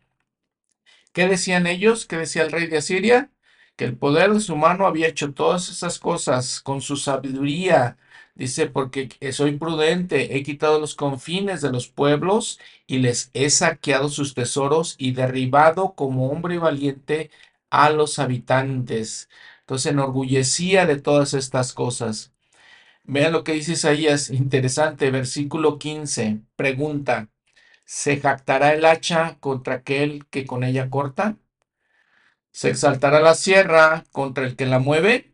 ¿Qué 1.13 1.27
decían 1.27 1.67
ellos? 1.67 2.05
¿Qué 2.05 2.17
decía 2.17 2.43
el 2.43 2.51
rey 2.51 2.67
de 2.67 2.77
Asiria? 2.77 3.31
Que 3.75 3.85
el 3.85 3.97
poder 3.97 4.33
de 4.33 4.39
su 4.39 4.55
mano 4.55 4.85
había 4.85 5.07
hecho 5.07 5.33
todas 5.33 5.69
esas 5.69 5.99
cosas 5.99 6.61
con 6.61 6.81
su 6.81 6.97
sabiduría. 6.97 7.97
Dice, 8.35 8.67
porque 8.67 9.09
soy 9.33 9.57
prudente, 9.57 10.37
he 10.37 10.43
quitado 10.43 10.79
los 10.79 10.95
confines 10.95 11.61
de 11.61 11.71
los 11.71 11.87
pueblos 11.89 12.59
y 12.87 12.99
les 12.99 13.29
he 13.33 13.49
saqueado 13.49 14.09
sus 14.09 14.33
tesoros 14.33 14.95
y 14.97 15.11
derribado 15.13 15.93
como 15.95 16.29
hombre 16.31 16.57
valiente 16.59 17.31
a 17.69 17.89
los 17.89 18.19
habitantes. 18.19 19.29
Entonces 19.61 19.91
enorgullecía 19.91 20.85
de 20.85 20.99
todas 20.99 21.33
estas 21.33 21.73
cosas. 21.73 22.33
Vean 23.03 23.31
lo 23.33 23.43
que 23.43 23.53
dice 23.53 23.73
Isaías, 23.73 24.29
interesante, 24.31 25.11
versículo 25.11 25.77
15, 25.79 26.41
pregunta, 26.55 27.29
¿se 27.85 28.19
jactará 28.19 28.73
el 28.73 28.85
hacha 28.85 29.37
contra 29.39 29.75
aquel 29.75 30.25
que 30.27 30.45
con 30.45 30.63
ella 30.63 30.89
corta? 30.89 31.37
¿Se 32.51 32.69
exaltará 32.69 33.21
la 33.21 33.35
sierra 33.35 34.03
contra 34.11 34.45
el 34.45 34.55
que 34.55 34.65
la 34.65 34.79
mueve? 34.79 35.33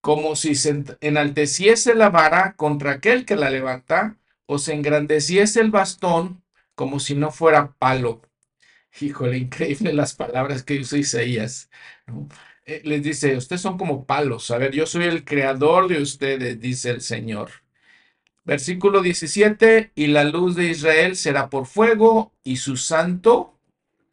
Como 0.00 0.36
si 0.36 0.54
se 0.54 0.84
enalteciese 1.00 1.94
la 1.94 2.10
vara 2.10 2.54
contra 2.56 2.92
aquel 2.92 3.24
que 3.24 3.36
la 3.36 3.50
levanta, 3.50 4.18
o 4.46 4.58
se 4.58 4.74
engrandeciese 4.74 5.60
el 5.60 5.70
bastón 5.70 6.42
como 6.74 7.00
si 7.00 7.14
no 7.14 7.30
fuera 7.30 7.74
palo. 7.78 8.22
Híjole, 9.00 9.36
increíble 9.38 9.92
las 9.92 10.14
palabras 10.14 10.62
que 10.62 10.78
usa 10.80 10.98
Isaías. 10.98 11.70
Eh, 12.64 12.82
les 12.84 13.02
dice, 13.02 13.36
ustedes 13.36 13.60
son 13.60 13.76
como 13.76 14.06
palos. 14.06 14.50
A 14.50 14.58
ver, 14.58 14.72
yo 14.72 14.86
soy 14.86 15.04
el 15.04 15.24
creador 15.24 15.88
de 15.88 16.00
ustedes, 16.00 16.60
dice 16.60 16.90
el 16.90 17.00
Señor. 17.00 17.50
Versículo 18.44 19.02
17, 19.02 19.92
y 19.94 20.06
la 20.06 20.24
luz 20.24 20.56
de 20.56 20.70
Israel 20.70 21.16
será 21.16 21.50
por 21.50 21.66
fuego 21.66 22.32
y 22.44 22.56
su 22.56 22.76
santo, 22.76 23.57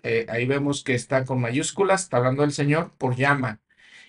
eh, 0.05 0.27
ahí 0.29 0.45
vemos 0.45 0.83
que 0.83 0.93
está 0.93 1.25
con 1.25 1.41
mayúsculas, 1.41 2.03
está 2.03 2.17
hablando 2.17 2.43
el 2.43 2.51
Señor, 2.51 2.91
por 2.99 3.15
llama, 3.15 3.59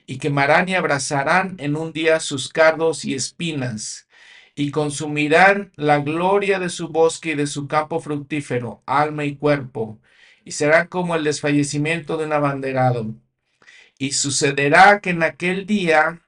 y 0.07 0.19
quemarán 0.19 0.69
y 0.69 0.75
abrazarán 0.75 1.57
en 1.59 1.75
un 1.75 1.93
día 1.93 2.21
sus 2.21 2.51
cardos 2.51 3.07
y 3.07 3.15
espinas, 3.15 4.07
y 4.55 4.71
consumirán 4.73 5.73
la 5.77 6.01
gloria 6.01 6.59
de 6.59 6.69
su 6.69 6.89
bosque 6.89 7.31
y 7.31 7.35
de 7.35 7.47
su 7.47 7.67
campo 7.67 8.01
fructífero, 8.01 8.83
alma 8.85 9.25
y 9.25 9.37
cuerpo, 9.37 9.99
y 10.45 10.53
será 10.53 10.89
como 10.89 11.17
el 11.17 11.25
desfallecimiento 11.25 12.19
de 12.19 12.27
un 12.27 12.35
abanderado. 12.35 13.15
Y 13.99 14.13
sucederá 14.13 15.01
que 15.01 15.11
en 15.11 15.23
aquel 15.23 15.67
día, 15.67 16.21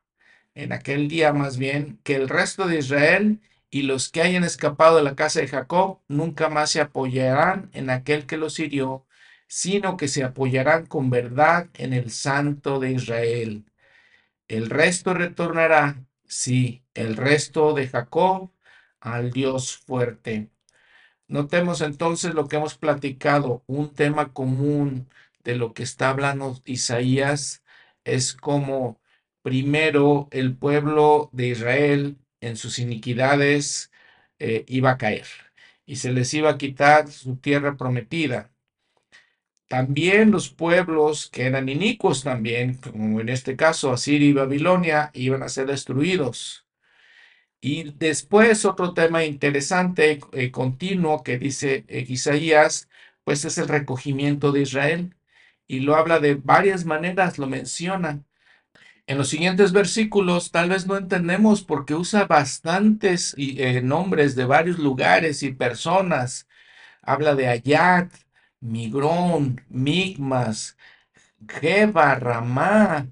en 0.55 0.73
aquel 0.73 1.09
día 1.09 1.35
más 1.35 1.59
bien, 1.59 2.01
que 2.05 2.17
el 2.17 2.31
resto 2.31 2.67
de 2.67 2.79
Israel 2.79 3.41
y 3.71 3.83
los 3.83 4.11
que 4.11 4.23
hayan 4.23 4.45
escapado 4.45 4.97
de 4.97 5.03
la 5.03 5.15
casa 5.15 5.41
de 5.41 5.49
Jacob 5.49 6.01
nunca 6.09 6.49
más 6.49 6.71
se 6.71 6.81
apoyarán 6.81 7.71
en 7.75 7.91
aquel 7.91 8.27
que 8.27 8.39
los 8.39 8.59
hirió, 8.59 9.05
sino 9.49 9.97
que 9.97 10.09
se 10.09 10.25
apoyarán 10.25 10.87
con 10.87 11.11
verdad 11.11 11.69
en 11.75 11.93
el 11.95 12.11
Santo 12.13 12.81
de 12.81 12.93
Israel. 12.93 13.67
El 14.49 14.71
resto 14.71 15.15
retornará, 15.15 16.05
sí, 16.27 16.85
el 16.95 17.17
resto 17.17 17.75
de 17.75 17.89
Jacob 17.89 18.53
al 19.01 19.33
Dios 19.33 19.77
fuerte. 19.79 20.51
Notemos 21.29 21.81
entonces 21.83 22.35
lo 22.35 22.49
que 22.49 22.57
hemos 22.57 22.77
platicado, 22.77 23.65
un 23.67 23.95
tema 23.95 24.33
común 24.33 25.09
de 25.45 25.57
lo 25.57 25.75
que 25.75 25.83
está 25.83 26.11
hablando 26.11 26.61
Isaías 26.65 27.63
es 28.05 28.35
como 28.35 29.01
primero 29.43 30.29
el 30.31 30.57
pueblo 30.57 31.31
de 31.33 31.49
Israel 31.49 32.19
en 32.41 32.57
sus 32.57 32.79
iniquidades 32.79 33.91
eh, 34.39 34.65
iba 34.69 34.93
a 34.93 34.99
caer 34.99 35.27
y 35.87 35.97
se 35.97 36.13
les 36.13 36.33
iba 36.35 36.51
a 36.51 36.59
quitar 36.59 37.09
su 37.11 37.37
tierra 37.37 37.77
prometida. 37.77 38.51
También 39.69 40.31
los 40.31 40.49
pueblos 40.51 41.29
que 41.31 41.47
eran 41.47 41.69
inicuos 41.69 42.25
también, 42.25 42.75
como 42.75 43.21
en 43.21 43.29
este 43.29 43.57
caso 43.57 43.93
Asiria 43.93 44.29
y 44.29 44.33
Babilonia, 44.33 45.11
iban 45.15 45.43
a 45.43 45.49
ser 45.51 45.67
destruidos. 45.67 46.67
Y 47.61 47.93
después 47.93 48.65
otro 48.65 48.95
tema 48.95 49.25
interesante, 49.25 50.21
eh, 50.33 50.51
continuo, 50.51 51.23
que 51.23 51.39
dice 51.39 51.85
eh, 51.89 52.05
Isaías, 52.09 52.89
pues 53.25 53.45
es 53.45 53.59
el 53.59 53.69
recogimiento 53.69 54.53
de 54.53 54.63
Israel 54.63 55.15
y 55.67 55.81
lo 55.81 55.97
habla 55.97 56.21
de 56.21 56.37
varias 56.37 56.85
maneras, 56.87 57.39
lo 57.39 57.47
menciona. 57.47 58.25
En 59.07 59.19
los 59.19 59.29
siguientes 59.29 59.73
versículos 59.73 60.51
tal 60.53 60.71
vez 60.71 60.87
no 60.87 60.97
entendemos 60.97 61.63
porque 61.63 61.95
usa 61.95 62.27
bastantes 62.27 63.35
eh, 63.39 63.83
nombres 63.83 64.37
de 64.37 64.45
varios 64.47 64.79
lugares 64.79 65.43
y 65.43 65.53
personas. 65.53 66.49
Habla 67.03 67.35
de 67.35 67.49
Ayat, 67.49 68.13
Migrón, 68.61 69.65
Migmas, 69.69 70.77
Geba, 71.49 72.15
Ramá. 72.17 73.09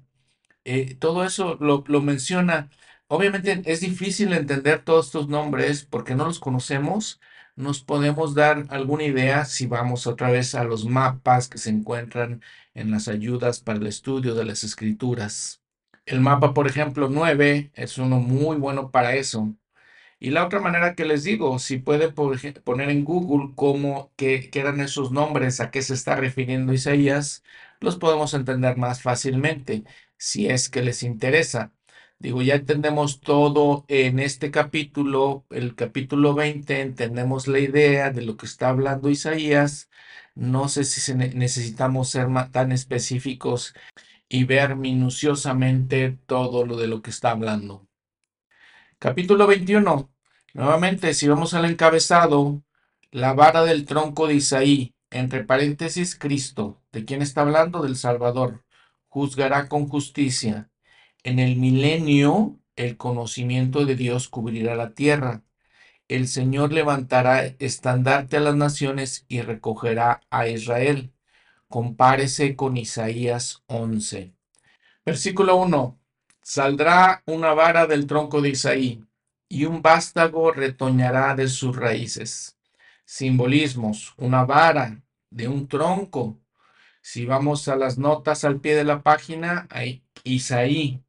Eh, 0.65 0.95
todo 0.95 1.25
eso 1.25 1.57
lo, 1.61 1.83
lo 1.87 2.01
menciona. 2.01 2.69
Obviamente 3.07 3.61
es 3.65 3.81
difícil 3.81 4.33
entender 4.33 4.83
todos 4.83 5.07
estos 5.07 5.29
nombres 5.29 5.85
porque 5.85 6.15
no 6.15 6.25
los 6.25 6.39
conocemos, 6.39 7.21
nos 7.55 7.81
podemos 7.83 8.35
dar 8.35 8.65
alguna 8.69 9.03
idea 9.05 9.45
si 9.45 9.65
vamos 9.67 10.07
otra 10.07 10.29
vez 10.31 10.55
a 10.55 10.63
los 10.65 10.85
mapas 10.85 11.47
que 11.49 11.57
se 11.57 11.69
encuentran 11.71 12.41
en 12.73 12.91
las 12.91 13.07
ayudas 13.07 13.59
para 13.61 13.79
el 13.79 13.87
estudio 13.87 14.35
de 14.35 14.45
las 14.45 14.63
escrituras. 14.63 15.61
El 16.05 16.21
mapa, 16.21 16.53
por 16.53 16.67
ejemplo, 16.67 17.09
9 17.09 17.71
es 17.75 17.97
uno 17.97 18.19
muy 18.19 18.57
bueno 18.57 18.91
para 18.91 19.15
eso. 19.15 19.53
Y 20.19 20.31
la 20.31 20.45
otra 20.45 20.59
manera 20.59 20.95
que 20.95 21.05
les 21.05 21.23
digo, 21.23 21.59
si 21.59 21.77
pueden 21.77 22.13
poner 22.13 22.89
en 22.89 23.03
Google 23.05 23.53
cómo, 23.55 24.11
qué 24.15 24.49
eran 24.53 24.79
esos 24.81 25.11
nombres, 25.11 25.59
a 25.59 25.69
qué 25.71 25.81
se 25.83 25.93
está 25.93 26.15
refiriendo 26.15 26.73
Isaías, 26.73 27.43
los 27.79 27.97
podemos 27.97 28.33
entender 28.33 28.77
más 28.77 29.01
fácilmente, 29.03 29.83
si 30.17 30.47
es 30.49 30.69
que 30.69 30.81
les 30.81 31.03
interesa. 31.03 31.73
Digo, 32.19 32.41
ya 32.41 32.55
entendemos 32.55 33.21
todo 33.21 33.85
en 33.89 34.19
este 34.19 34.49
capítulo, 34.51 35.45
el 35.51 35.75
capítulo 35.75 36.33
20, 36.33 36.81
entendemos 36.81 37.47
la 37.47 37.59
idea 37.59 38.11
de 38.11 38.23
lo 38.23 38.37
que 38.37 38.47
está 38.47 38.69
hablando 38.69 39.09
Isaías. 39.09 39.89
No 40.35 40.67
sé 40.69 40.83
si 40.83 41.13
necesitamos 41.13 42.09
ser 42.09 42.27
tan 42.51 42.71
específicos 42.71 43.75
y 44.29 44.45
ver 44.45 44.75
minuciosamente 44.75 46.17
todo 46.25 46.65
lo 46.65 46.77
de 46.77 46.87
lo 46.87 47.01
que 47.01 47.11
está 47.11 47.31
hablando. 47.31 47.86
Capítulo 48.99 49.45
21. 49.45 50.09
Nuevamente, 50.55 51.13
si 51.13 51.27
vamos 51.27 51.53
al 51.53 51.65
encabezado, 51.65 52.63
la 53.11 53.33
vara 53.33 53.63
del 53.63 53.85
tronco 53.85 54.25
de 54.25 54.33
Isaí, 54.33 54.95
entre 55.11 55.43
paréntesis, 55.43 56.15
Cristo. 56.17 56.81
¿De 56.91 57.05
quién 57.05 57.21
está 57.21 57.41
hablando? 57.41 57.83
Del 57.83 57.95
Salvador. 57.95 58.65
Juzgará 59.07 59.69
con 59.69 59.87
justicia. 59.87 60.71
En 61.21 61.37
el 61.37 61.57
milenio, 61.57 62.57
el 62.75 62.97
conocimiento 62.97 63.85
de 63.85 63.95
Dios 63.95 64.29
cubrirá 64.29 64.73
la 64.73 64.95
tierra. 64.95 65.43
El 66.07 66.27
Señor 66.27 66.73
levantará 66.73 67.45
estandarte 67.59 68.37
a 68.37 68.39
las 68.39 68.55
naciones 68.55 69.25
y 69.27 69.41
recogerá 69.41 70.21
a 70.31 70.47
Israel. 70.47 71.13
Compárese 71.67 72.55
con 72.55 72.77
Isaías 72.77 73.63
11. 73.67 74.33
Versículo 75.05 75.57
1. 75.57 75.99
Saldrá 76.49 77.23
una 77.25 77.53
vara 77.53 77.87
del 77.87 78.07
tronco 78.07 78.41
de 78.41 78.51
Isaí, 78.51 79.03
y 79.49 79.65
un 79.65 79.81
vástago 79.81 80.53
retoñará 80.53 81.35
de 81.35 81.49
sus 81.49 81.75
raíces. 81.75 82.57
Simbolismos, 83.03 84.13
una 84.15 84.45
vara 84.45 85.03
de 85.29 85.49
un 85.49 85.67
tronco. 85.67 86.39
Si 87.01 87.25
vamos 87.25 87.67
a 87.67 87.75
las 87.75 87.97
notas 87.97 88.45
al 88.45 88.61
pie 88.61 88.75
de 88.75 88.85
la 88.85 89.03
página, 89.03 89.67
hay 89.69 90.05
Isaí. 90.23 91.03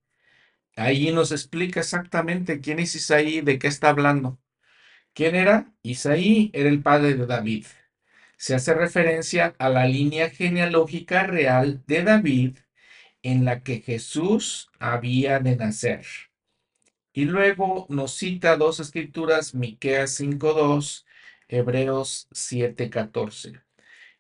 Ahí 0.75 1.13
nos 1.13 1.31
explica 1.31 1.79
exactamente 1.79 2.61
quién 2.61 2.81
es 2.81 2.97
Isaí, 2.97 3.41
de 3.41 3.61
qué 3.61 3.69
está 3.69 3.91
hablando. 3.91 4.41
¿Quién 5.15 5.37
era? 5.37 5.73
Isaí 5.85 6.51
era 6.53 6.69
el 6.69 6.83
padre 6.83 7.15
de 7.15 7.27
David. 7.27 7.65
Se 8.37 8.57
hace 8.57 8.75
referencia 8.75 9.55
a 9.61 9.69
la 9.69 9.87
línea 9.87 10.31
genealógica 10.31 11.29
real 11.29 11.85
de 11.87 12.03
David 12.03 12.59
en 13.33 13.45
la 13.45 13.63
que 13.63 13.81
Jesús 13.81 14.71
había 14.79 15.39
de 15.41 15.57
nacer. 15.57 16.05
Y 17.13 17.25
luego 17.25 17.87
nos 17.89 18.13
cita 18.13 18.57
dos 18.57 18.81
escrituras, 18.81 19.55
Miqueas 19.55 20.13
5:2, 20.13 21.05
Hebreos 21.49 22.29
7:14. 22.33 23.63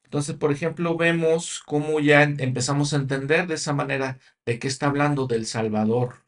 Entonces, 0.05 0.37
por 0.37 0.53
ejemplo, 0.53 0.97
vemos 0.97 1.61
cómo 1.67 2.01
ya 2.01 2.23
empezamos 2.23 2.93
a 2.93 2.97
entender 2.97 3.47
de 3.47 3.55
esa 3.55 3.73
manera 3.75 4.19
de 4.47 4.59
qué 4.59 4.69
está 4.69 4.87
hablando 4.87 5.27
del 5.27 5.47
Salvador. 5.47 6.25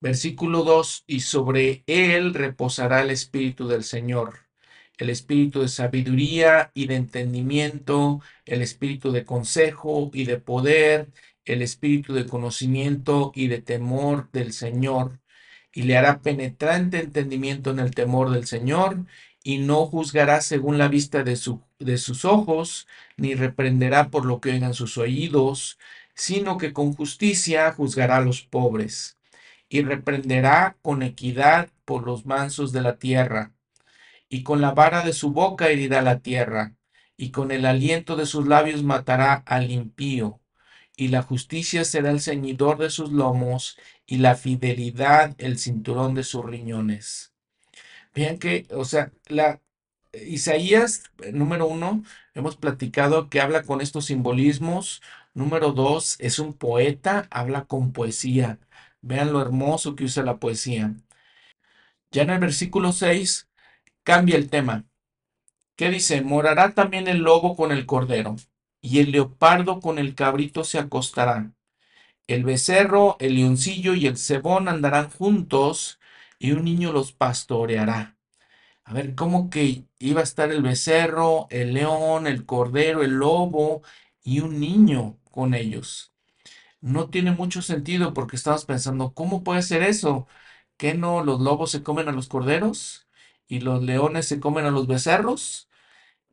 Versículo 0.00 0.64
2, 0.64 1.04
y 1.06 1.20
sobre 1.20 1.82
él 1.86 2.34
reposará 2.34 3.02
el 3.02 3.10
Espíritu 3.10 3.68
del 3.68 3.84
Señor, 3.84 4.48
el 4.96 5.10
Espíritu 5.10 5.60
de 5.60 5.68
sabiduría 5.68 6.70
y 6.74 6.86
de 6.86 6.96
entendimiento, 6.96 8.20
el 8.46 8.62
Espíritu 8.62 9.12
de 9.12 9.24
consejo 9.24 10.10
y 10.14 10.24
de 10.24 10.38
poder, 10.38 11.08
el 11.48 11.62
espíritu 11.62 12.14
de 12.14 12.26
conocimiento 12.26 13.32
y 13.34 13.48
de 13.48 13.60
temor 13.62 14.30
del 14.32 14.52
Señor, 14.52 15.20
y 15.72 15.82
le 15.82 15.96
hará 15.96 16.20
penetrante 16.20 17.00
entendimiento 17.00 17.70
en 17.70 17.80
el 17.80 17.94
temor 17.94 18.30
del 18.30 18.46
Señor, 18.46 19.06
y 19.42 19.58
no 19.58 19.86
juzgará 19.86 20.40
según 20.40 20.78
la 20.78 20.88
vista 20.88 21.22
de, 21.22 21.36
su, 21.36 21.62
de 21.78 21.96
sus 21.96 22.24
ojos, 22.24 22.86
ni 23.16 23.34
reprenderá 23.34 24.10
por 24.10 24.26
lo 24.26 24.40
que 24.40 24.50
oigan 24.50 24.74
sus 24.74 24.98
oídos, 24.98 25.78
sino 26.14 26.58
que 26.58 26.72
con 26.72 26.94
justicia 26.94 27.72
juzgará 27.72 28.18
a 28.18 28.20
los 28.20 28.42
pobres, 28.42 29.18
y 29.68 29.82
reprenderá 29.82 30.76
con 30.82 31.02
equidad 31.02 31.70
por 31.84 32.04
los 32.04 32.26
mansos 32.26 32.72
de 32.72 32.82
la 32.82 32.98
tierra, 32.98 33.52
y 34.28 34.42
con 34.42 34.60
la 34.60 34.72
vara 34.72 35.02
de 35.02 35.14
su 35.14 35.32
boca 35.32 35.70
herirá 35.70 36.02
la 36.02 36.20
tierra, 36.20 36.74
y 37.16 37.30
con 37.30 37.52
el 37.52 37.64
aliento 37.64 38.16
de 38.16 38.26
sus 38.26 38.46
labios 38.46 38.82
matará 38.82 39.34
al 39.46 39.70
impío 39.70 40.40
y 40.98 41.08
la 41.08 41.22
justicia 41.22 41.84
será 41.84 42.10
el 42.10 42.20
ceñidor 42.20 42.78
de 42.78 42.90
sus 42.90 43.12
lomos, 43.12 43.78
y 44.04 44.18
la 44.18 44.34
fidelidad 44.34 45.34
el 45.38 45.58
cinturón 45.58 46.14
de 46.14 46.24
sus 46.24 46.44
riñones. 46.44 47.32
Vean 48.14 48.38
que, 48.38 48.66
o 48.72 48.84
sea, 48.84 49.12
la 49.28 49.62
Isaías, 50.12 51.04
número 51.32 51.66
uno, 51.68 52.02
hemos 52.34 52.56
platicado 52.56 53.30
que 53.30 53.40
habla 53.40 53.62
con 53.62 53.80
estos 53.80 54.06
simbolismos. 54.06 55.02
Número 55.34 55.72
dos, 55.72 56.16
es 56.20 56.38
un 56.40 56.54
poeta, 56.54 57.28
habla 57.30 57.66
con 57.66 57.92
poesía. 57.92 58.58
Vean 59.00 59.32
lo 59.32 59.40
hermoso 59.40 59.94
que 59.96 60.04
usa 60.04 60.24
la 60.24 60.38
poesía. 60.38 60.94
Ya 62.10 62.22
en 62.22 62.30
el 62.30 62.40
versículo 62.40 62.92
6 62.92 63.48
cambia 64.02 64.36
el 64.36 64.50
tema. 64.50 64.84
¿Qué 65.76 65.90
dice? 65.90 66.22
Morará 66.22 66.74
también 66.74 67.08
el 67.08 67.18
lobo 67.18 67.56
con 67.56 67.72
el 67.72 67.86
cordero 67.86 68.36
y 68.80 69.00
el 69.00 69.12
leopardo 69.12 69.80
con 69.80 69.98
el 69.98 70.14
cabrito 70.14 70.64
se 70.64 70.78
acostarán. 70.78 71.56
El 72.26 72.44
becerro, 72.44 73.16
el 73.20 73.36
leoncillo 73.36 73.94
y 73.94 74.06
el 74.06 74.16
cebón 74.18 74.68
andarán 74.68 75.10
juntos, 75.10 75.98
y 76.38 76.52
un 76.52 76.64
niño 76.64 76.92
los 76.92 77.12
pastoreará. 77.12 78.16
A 78.84 78.94
ver, 78.94 79.14
¿cómo 79.14 79.50
que 79.50 79.84
iba 79.98 80.20
a 80.20 80.24
estar 80.24 80.50
el 80.52 80.62
becerro, 80.62 81.46
el 81.50 81.74
león, 81.74 82.26
el 82.26 82.46
cordero, 82.46 83.02
el 83.02 83.12
lobo 83.12 83.82
y 84.24 84.40
un 84.40 84.60
niño 84.60 85.18
con 85.30 85.54
ellos? 85.54 86.12
No 86.80 87.10
tiene 87.10 87.32
mucho 87.32 87.62
sentido 87.62 88.14
porque 88.14 88.36
estabas 88.36 88.64
pensando, 88.64 89.12
¿cómo 89.14 89.44
puede 89.44 89.62
ser 89.62 89.82
eso? 89.82 90.26
¿Que 90.76 90.94
no 90.94 91.24
los 91.24 91.40
lobos 91.40 91.70
se 91.70 91.82
comen 91.82 92.08
a 92.08 92.12
los 92.12 92.28
corderos 92.28 93.08
y 93.48 93.60
los 93.60 93.82
leones 93.82 94.26
se 94.28 94.40
comen 94.40 94.66
a 94.66 94.70
los 94.70 94.86
becerros? 94.86 95.68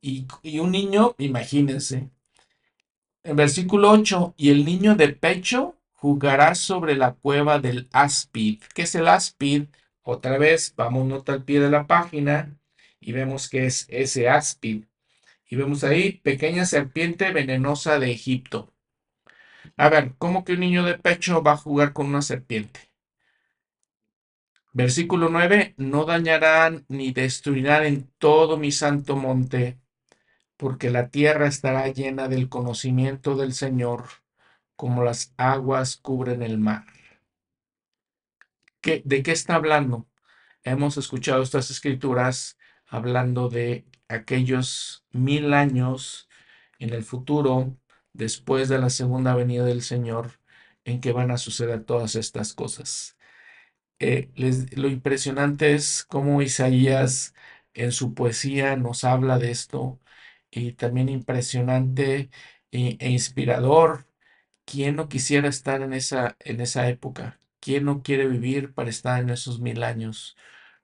Y, 0.01 0.27
y 0.43 0.59
un 0.59 0.71
niño, 0.71 1.15
imagínense, 1.19 2.11
en 3.25 3.35
versículo 3.35 3.89
8, 3.89 4.35
y 4.37 4.51
el 4.51 4.65
niño 4.65 4.95
de 4.95 5.09
pecho 5.09 5.75
jugará 5.93 6.53
sobre 6.53 6.95
la 6.95 7.13
cueva 7.13 7.59
del 7.59 7.89
áspid. 7.91 8.61
¿Qué 8.75 8.83
es 8.83 8.93
el 8.93 9.07
áspid? 9.07 9.65
Otra 10.03 10.37
vez, 10.37 10.75
vamos 10.77 11.07
nota 11.07 11.33
al 11.33 11.43
pie 11.43 11.59
de 11.59 11.71
la 11.71 11.87
página 11.87 12.55
y 12.99 13.13
vemos 13.13 13.49
que 13.49 13.65
es 13.65 13.87
ese 13.89 14.29
áspid. 14.29 14.85
Y 15.49 15.55
vemos 15.55 15.83
ahí, 15.83 16.19
pequeña 16.23 16.65
serpiente 16.65 17.31
venenosa 17.31 17.97
de 17.97 18.11
Egipto. 18.11 18.71
A 19.75 19.89
ver, 19.89 20.13
¿cómo 20.19 20.43
que 20.43 20.53
un 20.53 20.59
niño 20.59 20.83
de 20.83 20.99
pecho 20.99 21.41
va 21.41 21.53
a 21.53 21.57
jugar 21.57 21.93
con 21.93 22.05
una 22.05 22.21
serpiente? 22.21 22.91
Versículo 24.71 25.29
9, 25.29 25.73
no 25.77 26.05
dañarán 26.05 26.85
ni 26.89 27.11
destruirán 27.11 27.85
en 27.85 28.11
todo 28.19 28.57
mi 28.57 28.71
santo 28.71 29.15
monte 29.15 29.79
porque 30.57 30.89
la 30.89 31.09
tierra 31.09 31.47
estará 31.47 31.87
llena 31.89 32.27
del 32.27 32.49
conocimiento 32.49 33.35
del 33.35 33.53
Señor, 33.53 34.05
como 34.75 35.03
las 35.03 35.33
aguas 35.37 35.97
cubren 35.97 36.41
el 36.43 36.57
mar. 36.57 36.85
¿De 38.83 39.23
qué 39.23 39.31
está 39.31 39.55
hablando? 39.55 40.07
Hemos 40.63 40.97
escuchado 40.97 41.41
estas 41.41 41.71
escrituras 41.71 42.57
hablando 42.87 43.49
de 43.49 43.85
aquellos 44.07 45.03
mil 45.11 45.53
años 45.53 46.29
en 46.79 46.93
el 46.93 47.03
futuro, 47.03 47.75
después 48.13 48.69
de 48.69 48.79
la 48.79 48.89
segunda 48.89 49.35
venida 49.35 49.65
del 49.65 49.81
Señor, 49.81 50.39
en 50.83 51.01
que 51.01 51.11
van 51.11 51.31
a 51.31 51.37
suceder 51.37 51.83
todas 51.83 52.15
estas 52.15 52.53
cosas. 52.53 53.17
Eh, 53.99 54.29
lo 54.75 54.87
impresionante 54.89 55.73
es 55.73 56.05
cómo 56.05 56.41
Isaías 56.41 57.33
en 57.73 57.91
su 57.91 58.13
poesía 58.13 58.75
nos 58.75 59.03
habla 59.03 59.39
de 59.39 59.51
esto 59.51 59.99
y 60.55 60.73
también 60.73 61.09
impresionante 61.09 62.29
e, 62.71 62.97
e, 62.99 63.09
inspirador. 63.11 64.07
¿Quién 64.65 64.95
no 64.97 65.09
quisiera 65.09 65.49
estar 65.49 65.81
en 65.81 65.93
esa, 65.93 66.37
en 66.39 66.61
esa 66.61 66.89
época? 66.89 67.39
¿Quién 67.59 67.85
no 67.85 68.01
quiere 68.03 68.27
vivir 68.27 68.73
para 68.73 68.89
estar 68.89 69.21
en 69.21 69.29
esos 69.31 69.59
mil 69.59 69.83
años? 69.83 70.37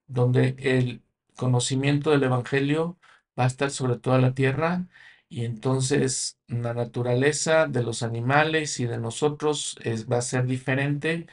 Donde 0.07 0.55
el 0.59 1.03
conocimiento 1.35 2.11
del 2.11 2.23
Evangelio 2.23 2.99
va 3.39 3.45
a 3.45 3.47
estar 3.47 3.71
sobre 3.71 3.97
toda 3.97 4.19
la 4.19 4.33
tierra 4.33 4.87
y 5.29 5.45
entonces 5.45 6.39
la 6.47 6.73
naturaleza 6.73 7.67
de 7.67 7.83
los 7.83 8.03
animales 8.03 8.79
y 8.79 8.85
de 8.85 8.97
nosotros 8.99 9.77
es, 9.83 10.09
va 10.11 10.17
a 10.17 10.21
ser 10.21 10.45
diferente. 10.47 11.27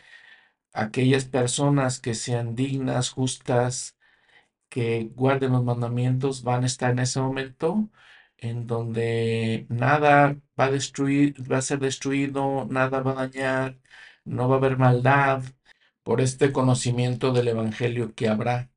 Aquellas 0.73 1.25
personas 1.27 2.01
que 2.01 2.15
sean 2.15 2.55
dignas, 2.55 3.11
justas, 3.11 3.97
que 4.71 5.11
guarden 5.15 5.53
los 5.53 5.65
mandamientos, 5.65 6.43
van 6.43 6.65
a 6.65 6.67
estar 6.67 6.93
en 6.93 7.01
ese 7.01 7.21
momento 7.21 7.91
en 8.39 8.67
donde 8.67 9.67
nada 9.69 10.37
va 10.59 10.65
a 10.67 10.71
destruir, 10.71 11.35
va 11.51 11.59
a 11.59 11.63
ser 11.63 11.79
destruido, 11.81 12.67
nada 12.71 13.01
va 13.03 13.13
a 13.13 13.27
dañar, 13.29 13.79
no 14.25 14.49
va 14.49 14.57
a 14.57 14.59
haber 14.59 14.77
maldad 14.79 15.43
por 16.03 16.21
este 16.21 16.53
conocimiento 16.53 17.33
del 17.33 17.49
Evangelio 17.49 18.15
que 18.15 18.29
habrá. 18.29 18.71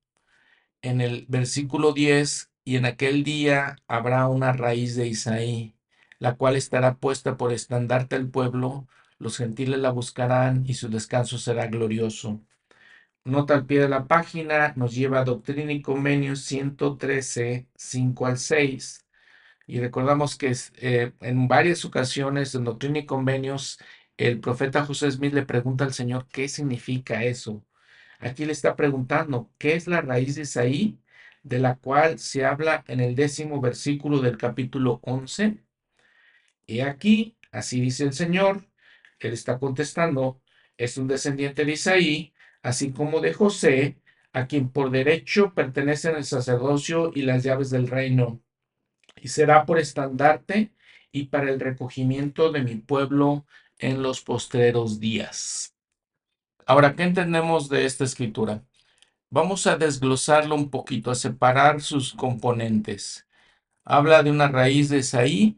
en 0.82 1.02
el 1.02 1.26
versículo 1.28 1.94
10, 1.94 2.52
y 2.64 2.76
en 2.78 2.86
aquel 2.86 3.24
día 3.24 3.78
habrá 3.88 4.28
una 4.28 4.54
raíz 4.54 4.96
de 4.96 5.08
Isaí, 5.08 5.76
la 6.20 6.36
cual 6.38 6.56
estará 6.56 6.98
puesta 7.00 7.38
por 7.38 7.52
estandarte 7.54 8.16
al 8.16 8.30
pueblo, 8.30 8.88
los 9.20 9.38
gentiles 9.38 9.80
la 9.80 9.92
buscarán 9.92 10.64
y 10.68 10.76
su 10.76 10.90
descanso 10.90 11.38
será 11.40 11.68
glorioso. 11.68 12.42
Nota 13.26 13.56
al 13.56 13.66
pie 13.66 13.82
de 13.82 13.90
la 13.90 14.08
página, 14.08 14.74
nos 14.78 14.94
lleva 14.96 15.20
a 15.22 15.26
Doctrina 15.26 15.72
y 15.74 15.82
Convenios 15.82 16.42
113, 16.44 17.68
5 17.76 18.26
al 18.28 18.38
6. 18.38 19.01
Y 19.72 19.80
recordamos 19.80 20.38
que 20.38 20.54
eh, 20.82 21.14
en 21.22 21.48
varias 21.48 21.86
ocasiones 21.86 22.54
en 22.56 22.66
Doctrina 22.66 23.00
y 23.00 23.06
Convenios, 23.06 23.80
el 24.18 24.42
profeta 24.42 24.86
José 24.86 25.10
Smith 25.10 25.34
le 25.34 25.46
pregunta 25.46 25.86
al 25.86 25.94
Señor 25.94 26.28
qué 26.30 26.50
significa 26.50 27.24
eso. 27.24 27.66
Aquí 28.20 28.44
le 28.44 28.52
está 28.52 28.76
preguntando, 28.76 29.50
¿qué 29.58 29.76
es 29.76 29.88
la 29.88 30.02
raíz 30.02 30.36
de 30.36 30.42
Isaí? 30.42 31.00
De 31.42 31.60
la 31.60 31.76
cual 31.76 32.20
se 32.20 32.44
habla 32.44 32.84
en 32.90 33.00
el 33.00 33.16
décimo 33.16 33.62
versículo 33.62 34.20
del 34.20 34.38
capítulo 34.38 35.00
11. 35.04 35.64
Y 36.66 36.82
aquí, 36.82 37.38
así 37.54 37.80
dice 37.80 38.04
el 38.04 38.12
Señor, 38.14 38.68
él 39.20 39.32
está 39.32 39.58
contestando, 39.58 40.42
es 40.76 40.98
un 40.98 41.08
descendiente 41.08 41.64
de 41.64 41.72
Isaí, 41.72 42.34
así 42.62 42.92
como 42.92 43.22
de 43.22 43.34
José, 43.34 44.02
a 44.34 44.48
quien 44.48 44.70
por 44.70 44.92
derecho 44.92 45.54
pertenecen 45.54 46.18
el 46.18 46.26
sacerdocio 46.26 47.14
y 47.16 47.22
las 47.22 47.44
llaves 47.44 47.70
del 47.70 47.88
reino, 47.88 48.42
y 49.16 49.28
será 49.28 49.66
por 49.66 49.80
estandarte 49.80 50.72
y 51.12 51.26
para 51.26 51.50
el 51.50 51.60
recogimiento 51.60 52.52
de 52.52 52.62
mi 52.62 52.76
pueblo 52.76 53.46
en 53.80 54.02
los 54.02 54.22
postreros 54.22 55.00
días. 55.00 55.76
Ahora, 56.66 56.96
¿qué 56.96 57.04
entendemos 57.04 57.70
de 57.70 57.86
esta 57.86 58.04
escritura? 58.04 58.64
Vamos 59.30 59.66
a 59.68 59.78
desglosarlo 59.78 60.56
un 60.56 60.70
poquito, 60.70 61.12
a 61.12 61.16
separar 61.16 61.82
sus 61.82 62.14
componentes. 62.14 63.28
Habla 63.84 64.24
de 64.24 64.32
una 64.32 64.48
raíz 64.48 64.90
de 64.90 65.00
Isaí, 65.00 65.58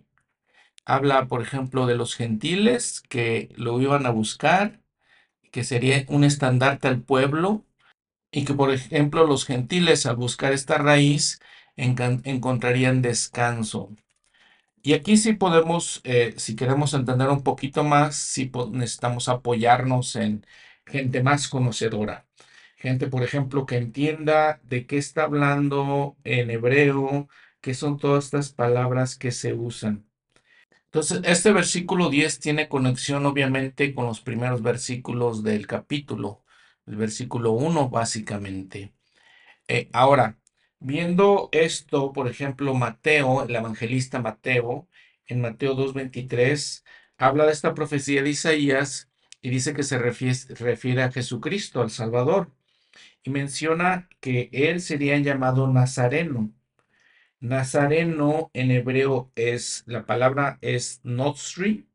habla, 0.86 1.28
por 1.28 1.42
ejemplo, 1.42 1.86
de 1.86 1.96
los 1.96 2.16
gentiles 2.16 3.02
que 3.02 3.50
lo 3.56 3.80
iban 3.82 4.06
a 4.06 4.12
buscar, 4.12 4.82
que 5.52 5.63
sería 5.63 6.06
un 6.08 6.24
estandarte 6.24 6.88
al 6.88 7.02
pueblo, 7.02 7.66
y 8.32 8.46
que, 8.46 8.54
por 8.54 8.72
ejemplo, 8.72 9.26
los 9.28 9.46
gentiles 9.46 10.06
al 10.06 10.16
buscar 10.16 10.54
esta 10.54 10.78
raíz 10.78 11.39
encontrarían 11.78 13.02
descanso. 13.02 13.90
Y 14.82 14.94
aquí 14.94 15.18
sí 15.18 15.34
podemos, 15.34 16.02
eh, 16.04 16.34
si 16.38 16.56
queremos 16.56 16.94
entender 16.94 17.30
un 17.30 17.44
poquito 17.44 17.84
más, 17.84 18.16
sí 18.16 18.52
necesitamos 18.72 19.30
apoyarnos 19.30 20.16
en 20.18 20.46
gente 20.86 21.24
más 21.24 21.48
conocedora. 21.48 22.28
Gente, 22.78 23.08
por 23.08 23.24
ejemplo, 23.24 23.66
que 23.66 23.78
entienda 23.78 24.60
de 24.64 24.86
qué 24.86 24.98
está 24.98 25.24
hablando 25.24 26.18
en 26.26 26.50
hebreo, 26.52 27.30
qué 27.62 27.74
son 27.74 27.98
todas 27.98 28.26
estas 28.26 28.52
palabras 28.52 29.18
que 29.18 29.32
se 29.32 29.54
usan. 29.54 30.06
Entonces, 30.86 31.22
este 31.26 31.52
versículo 31.54 32.10
10 32.10 32.40
tiene 32.40 32.70
conexión 32.70 33.26
obviamente 33.26 33.96
con 33.96 34.06
los 34.06 34.22
primeros 34.22 34.62
versículos 34.62 35.44
del 35.44 35.66
capítulo, 35.68 36.44
el 36.86 36.98
versículo 36.98 37.52
1 37.54 37.90
básicamente. 37.90 38.94
Eh, 39.68 39.90
ahora, 39.94 40.38
viendo 40.84 41.50
esto, 41.52 42.13
por 42.13 42.28
ejemplo, 42.28 42.74
Mateo, 42.74 43.43
el 43.43 43.56
evangelista 43.56 44.22
Mateo, 44.22 44.88
en 45.28 45.41
Mateo 45.41 45.76
2.23, 45.76 46.84
habla 47.17 47.46
de 47.46 47.54
esta 47.54 47.74
profecía 47.74 48.22
de 48.24 48.30
Isaías 48.32 49.10
y 49.41 49.50
dice 49.50 49.74
que 49.74 49.84
se 49.84 49.98
refiere, 49.98 51.04
a 51.04 51.12
Jesucristo, 51.12 51.82
al 51.82 51.89
Salvador, 51.89 52.52
y 53.24 53.30
menciona 53.30 54.10
que 54.19 54.50
él 54.52 54.82
sería 54.82 55.17
llamado 55.17 55.67
Nazareno. 55.67 56.52
Nazareno 57.39 58.52
en 58.54 58.72
hebreo 58.72 59.32
es, 59.36 59.84
la 59.88 60.06
palabra 60.06 60.60
es 60.62 61.02
Notsri, 61.04 61.88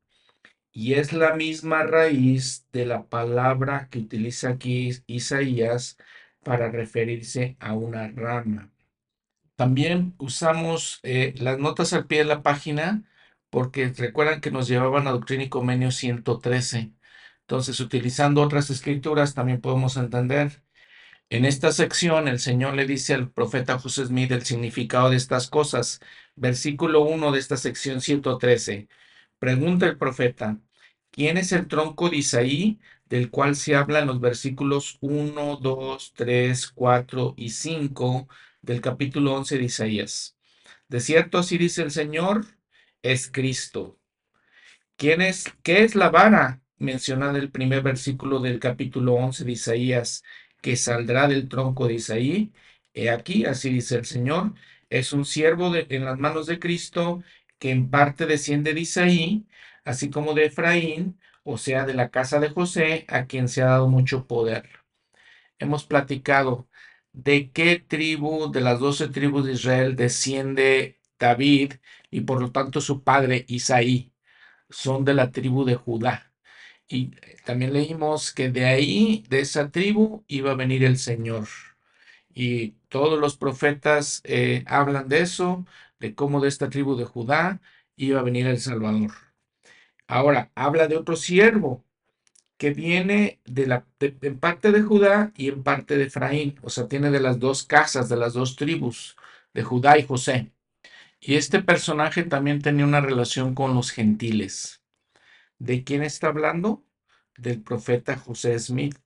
y 0.73 0.95
es 0.95 1.13
la 1.13 1.35
misma 1.35 1.85
raíz 1.85 2.67
de 2.73 2.87
la 2.87 3.07
palabra 3.09 3.89
que 3.91 3.99
utiliza 4.01 4.51
aquí 4.51 4.93
Isaías 5.07 5.99
para 6.45 6.71
referirse 6.71 7.57
a 7.61 7.75
una 7.75 8.09
rama. 8.09 8.71
También 9.59 10.15
usamos 10.19 11.01
eh, 11.03 11.35
las 11.39 11.59
notas 11.59 11.93
al 11.93 12.07
pie 12.07 12.19
de 12.19 12.27
la 12.27 12.45
página 12.45 13.03
porque 13.51 13.89
recuerdan 13.89 14.41
que 14.41 14.53
nos 14.53 14.69
llevaban 14.69 15.09
a 15.09 15.11
Doctrina 15.11 15.43
y 15.45 15.49
Comenio 15.49 15.91
113. 15.91 16.93
Entonces, 17.41 17.81
utilizando 17.81 18.41
otras 18.43 18.71
escrituras, 18.71 19.35
también 19.35 19.61
podemos 19.61 19.97
entender. 19.97 20.63
En 21.31 21.45
esta 21.45 21.73
sección, 21.73 22.29
el 22.29 22.41
Señor 22.41 22.75
le 22.75 22.87
dice 22.87 23.15
al 23.15 23.33
profeta 23.33 23.81
José 23.81 24.07
Smith 24.07 24.31
el 24.33 24.45
significado 24.45 25.11
de 25.11 25.17
estas 25.17 25.49
cosas. 25.51 26.01
Versículo 26.37 27.03
1 27.03 27.33
de 27.33 27.41
esta 27.41 27.57
sección 27.57 28.01
113. 28.01 28.89
Pregunta 29.41 29.87
el 29.87 29.99
profeta, 29.99 30.61
¿quién 31.11 31.37
es 31.37 31.53
el 31.53 31.67
tronco 31.69 32.11
de 32.11 32.19
Isaí 32.19 32.81
del 33.07 33.31
cual 33.31 33.57
se 33.57 33.75
habla 33.75 34.01
en 34.01 34.07
los 34.07 34.21
versículos 34.21 34.99
1, 35.01 35.57
2, 35.57 36.13
3, 36.15 36.69
4 36.69 37.35
y 37.37 37.51
5 37.51 38.29
del 38.69 38.83
capítulo 38.83 39.35
11 39.35 39.59
de 39.59 39.65
Isaías? 39.65 40.37
De 40.89 41.01
cierto, 41.01 41.39
así 41.39 41.59
dice 41.59 41.83
el 41.83 41.91
Señor, 41.91 42.45
es 43.03 43.31
Cristo. 43.31 43.99
¿Quién 44.97 45.23
es, 45.23 45.47
¿Qué 45.63 45.85
es 45.85 45.95
la 45.95 46.11
vara? 46.11 46.61
mencionada 46.79 47.39
el 47.39 47.51
primer 47.51 47.83
versículo 47.83 48.41
del 48.41 48.61
capítulo 48.61 49.15
11 49.15 49.45
de 49.45 49.53
Isaías, 49.53 50.23
que 50.61 50.77
saldrá 50.77 51.27
del 51.27 51.49
tronco 51.49 51.89
de 51.89 51.95
Isaí. 51.95 52.53
He 52.95 53.11
aquí, 53.11 53.47
así 53.47 53.71
dice 53.71 53.97
el 53.97 54.05
Señor, 54.05 54.55
es 54.91 55.13
un 55.13 55.25
siervo 55.25 55.75
en 55.75 56.05
las 56.05 56.19
manos 56.19 56.47
de 56.47 56.59
Cristo 56.61 57.23
que 57.59 57.71
en 57.71 57.91
parte 57.91 58.27
desciende 58.27 58.75
de 58.75 58.81
Isaí, 58.83 59.47
así 59.85 60.11
como 60.11 60.35
de 60.35 60.47
Efraín, 60.47 61.19
o 61.43 61.57
sea, 61.59 61.87
de 61.87 61.95
la 61.95 62.11
casa 62.11 62.39
de 62.41 62.51
José, 62.51 63.05
a 63.09 63.27
quien 63.27 63.49
se 63.49 63.63
ha 63.63 63.67
dado 63.67 63.89
mucho 63.89 64.27
poder. 64.27 64.69
Hemos 65.59 65.85
platicado 65.85 66.68
de 67.19 67.51
qué 67.53 67.81
tribu 67.81 68.51
de 68.53 68.61
las 68.61 68.79
doce 68.81 69.09
tribus 69.09 69.45
de 69.47 69.53
Israel 69.55 69.97
desciende 69.97 71.01
David 71.19 71.75
y 72.11 72.21
por 72.23 72.41
lo 72.41 72.53
tanto 72.53 72.81
su 72.81 73.03
padre 73.05 73.45
Isaí. 73.49 74.13
Son 74.71 75.05
de 75.05 75.15
la 75.15 75.33
tribu 75.33 75.65
de 75.65 75.77
Judá. 75.77 76.33
Y 76.89 77.13
también 77.45 77.73
leímos 77.75 78.33
que 78.33 78.51
de 78.51 78.67
ahí, 78.67 79.25
de 79.31 79.41
esa 79.41 79.71
tribu, 79.71 80.25
iba 80.29 80.53
a 80.53 80.55
venir 80.55 80.85
el 80.85 80.99
Señor. 80.99 81.49
Y 82.35 82.73
todos 82.89 83.21
los 83.21 83.37
profetas 83.37 84.21
eh, 84.25 84.65
hablan 84.67 85.09
de 85.09 85.21
eso, 85.23 85.67
de 86.01 86.15
cómo 86.15 86.41
de 86.41 86.49
esta 86.49 86.71
tribu 86.71 86.97
de 86.97 87.05
Judá 87.05 87.61
iba 87.97 88.21
a 88.21 88.23
venir 88.23 88.47
el 88.47 88.61
Salvador. 88.61 89.13
Ahora, 90.07 90.51
habla 90.55 90.89
de 90.89 90.97
otro 90.97 91.17
siervo 91.17 91.85
que 92.59 92.71
viene 92.75 93.41
de 93.47 93.67
la, 93.67 93.87
en 94.01 94.39
parte 94.39 94.73
de 94.73 94.83
Judá 94.83 95.33
y 95.37 95.49
en 95.49 95.63
parte 95.63 95.97
de 95.97 96.05
Efraín. 96.05 96.59
O 96.63 96.71
sea, 96.71 96.89
tiene 96.89 97.11
de 97.11 97.21
las 97.21 97.39
dos 97.39 97.63
casas, 97.65 98.09
de 98.09 98.17
las 98.17 98.35
dos 98.35 98.57
tribus, 98.57 99.17
de 99.55 99.63
Judá 99.63 99.99
y 99.99 100.05
José. 100.05 100.53
Y 101.21 101.37
este 101.37 101.63
personaje 101.63 102.25
también 102.25 102.61
tenía 102.63 102.85
una 102.85 103.01
relación 103.01 103.55
con 103.55 103.75
los 103.75 103.91
gentiles. 103.93 104.83
¿De 105.59 105.85
quién 105.85 106.03
está 106.03 106.29
hablando? 106.29 106.85
Del 107.37 107.63
profeta 107.63 108.17
José 108.17 108.59
Smith. 108.59 108.99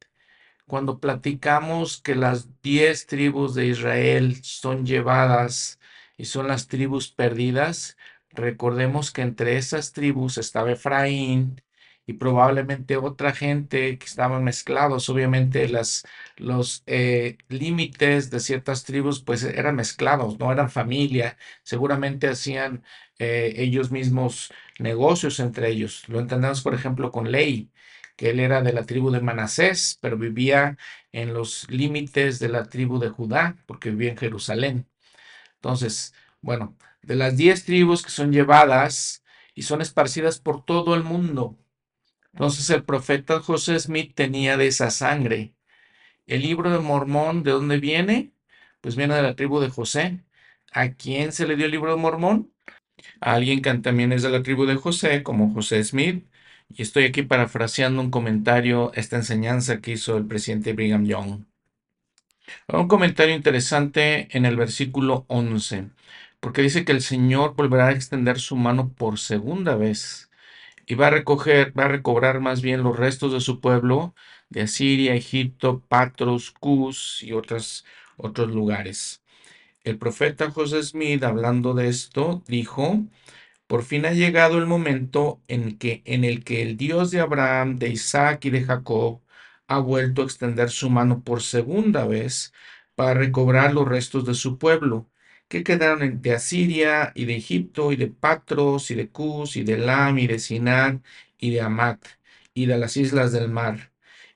Cuando 0.66 1.00
platicamos 1.00 2.00
que 2.00 2.14
las 2.14 2.48
diez 2.62 3.06
tribus 3.06 3.54
de 3.54 3.66
Israel 3.66 4.42
son 4.42 4.86
llevadas 4.86 5.78
y 6.16 6.26
son 6.26 6.48
las 6.48 6.68
tribus 6.68 7.10
perdidas, 7.10 7.98
recordemos 8.30 9.10
que 9.10 9.22
entre 9.22 9.56
esas 9.58 9.92
tribus 9.92 10.38
estaba 10.38 10.72
Efraín, 10.72 11.62
y 12.06 12.14
probablemente 12.14 12.96
otra 12.96 13.32
gente 13.32 13.98
que 13.98 14.06
estaban 14.06 14.44
mezclados. 14.44 15.08
Obviamente 15.08 15.68
las, 15.68 16.04
los 16.36 16.82
eh, 16.86 17.38
límites 17.48 18.30
de 18.30 18.40
ciertas 18.40 18.84
tribus 18.84 19.22
pues 19.22 19.44
eran 19.44 19.76
mezclados, 19.76 20.38
no 20.38 20.52
eran 20.52 20.70
familia. 20.70 21.36
Seguramente 21.62 22.28
hacían 22.28 22.84
eh, 23.18 23.54
ellos 23.56 23.90
mismos 23.90 24.52
negocios 24.78 25.38
entre 25.40 25.68
ellos. 25.70 26.08
Lo 26.08 26.20
entendemos, 26.20 26.62
por 26.62 26.74
ejemplo, 26.74 27.10
con 27.12 27.30
Ley, 27.30 27.70
que 28.16 28.30
él 28.30 28.40
era 28.40 28.62
de 28.62 28.72
la 28.72 28.84
tribu 28.84 29.10
de 29.10 29.20
Manasés, 29.20 29.98
pero 30.00 30.16
vivía 30.18 30.76
en 31.12 31.32
los 31.34 31.68
límites 31.70 32.38
de 32.38 32.48
la 32.48 32.64
tribu 32.68 32.98
de 32.98 33.08
Judá, 33.10 33.56
porque 33.66 33.90
vivía 33.90 34.10
en 34.10 34.16
Jerusalén. 34.18 34.88
Entonces, 35.56 36.14
bueno, 36.40 36.76
de 37.02 37.16
las 37.16 37.36
diez 37.36 37.64
tribus 37.64 38.02
que 38.02 38.10
son 38.10 38.32
llevadas 38.32 39.24
y 39.54 39.62
son 39.62 39.80
esparcidas 39.82 40.40
por 40.40 40.64
todo 40.64 40.94
el 40.94 41.04
mundo, 41.04 41.58
entonces 42.32 42.70
el 42.70 42.84
profeta 42.84 43.40
José 43.40 43.78
Smith 43.78 44.14
tenía 44.14 44.56
de 44.56 44.66
esa 44.66 44.90
sangre. 44.90 45.54
El 46.26 46.42
libro 46.42 46.70
de 46.70 46.78
Mormón, 46.78 47.42
¿de 47.42 47.52
dónde 47.52 47.78
viene? 47.78 48.32
Pues 48.80 48.96
viene 48.96 49.14
de 49.14 49.22
la 49.22 49.36
tribu 49.36 49.60
de 49.60 49.68
José. 49.70 50.20
¿A 50.72 50.90
quién 50.94 51.32
se 51.32 51.46
le 51.46 51.56
dio 51.56 51.66
el 51.66 51.72
libro 51.72 51.90
de 51.94 52.00
Mormón? 52.00 52.52
A 53.20 53.34
alguien 53.34 53.62
que 53.62 53.74
también 53.74 54.12
es 54.12 54.22
de 54.22 54.30
la 54.30 54.42
tribu 54.42 54.66
de 54.66 54.76
José, 54.76 55.22
como 55.22 55.52
José 55.52 55.84
Smith. 55.84 56.26
Y 56.70 56.82
estoy 56.82 57.04
aquí 57.04 57.22
parafraseando 57.22 58.00
un 58.00 58.10
comentario, 58.10 58.92
esta 58.94 59.16
enseñanza 59.16 59.80
que 59.80 59.92
hizo 59.92 60.16
el 60.16 60.26
presidente 60.26 60.72
Brigham 60.72 61.06
Young. 61.06 61.44
Un 62.68 62.88
comentario 62.88 63.34
interesante 63.34 64.28
en 64.36 64.46
el 64.46 64.56
versículo 64.56 65.24
11, 65.28 65.90
porque 66.40 66.62
dice 66.62 66.84
que 66.84 66.92
el 66.92 67.02
Señor 67.02 67.54
volverá 67.56 67.88
a 67.88 67.92
extender 67.92 68.38
su 68.40 68.56
mano 68.56 68.92
por 68.92 69.18
segunda 69.18 69.76
vez 69.76 70.30
y 70.86 70.94
va 70.94 71.08
a 71.08 71.10
recoger, 71.10 71.78
va 71.78 71.84
a 71.84 71.88
recobrar 71.88 72.40
más 72.40 72.62
bien 72.62 72.82
los 72.82 72.96
restos 72.96 73.32
de 73.32 73.40
su 73.40 73.60
pueblo 73.60 74.14
de 74.48 74.62
Asiria, 74.62 75.14
Egipto, 75.14 75.80
Patros, 75.88 76.50
Cus 76.50 77.22
y 77.22 77.32
otras, 77.32 77.84
otros 78.16 78.50
lugares. 78.50 79.22
El 79.84 79.98
profeta 79.98 80.50
José 80.50 80.82
Smith, 80.82 81.24
hablando 81.24 81.74
de 81.74 81.88
esto, 81.88 82.42
dijo, 82.46 83.00
por 83.66 83.82
fin 83.84 84.06
ha 84.06 84.12
llegado 84.12 84.58
el 84.58 84.66
momento 84.66 85.42
en, 85.48 85.78
que, 85.78 86.02
en 86.04 86.24
el 86.24 86.44
que 86.44 86.62
el 86.62 86.76
Dios 86.76 87.10
de 87.10 87.20
Abraham, 87.20 87.78
de 87.78 87.88
Isaac 87.90 88.44
y 88.46 88.50
de 88.50 88.64
Jacob 88.64 89.22
ha 89.66 89.78
vuelto 89.78 90.22
a 90.22 90.24
extender 90.26 90.70
su 90.70 90.90
mano 90.90 91.22
por 91.22 91.42
segunda 91.42 92.06
vez 92.06 92.52
para 92.94 93.14
recobrar 93.14 93.72
los 93.74 93.88
restos 93.88 94.26
de 94.26 94.34
su 94.34 94.58
pueblo, 94.58 95.08
que 95.52 95.64
quedaron 95.64 96.22
de 96.22 96.32
Asiria 96.34 97.12
y 97.14 97.26
de 97.26 97.36
Egipto 97.36 97.92
y 97.92 97.96
de 97.96 98.06
Patros 98.08 98.90
y 98.90 98.94
de 98.94 99.10
Cus 99.10 99.56
y 99.58 99.64
de 99.64 99.76
Lam 99.76 100.18
y 100.18 100.26
de 100.26 100.38
Sinar 100.38 101.02
y 101.38 101.50
de 101.50 101.60
Amat 101.60 102.06
y 102.54 102.64
de 102.64 102.78
las 102.78 102.96
islas 102.96 103.32
del 103.32 103.50
mar, 103.50 103.92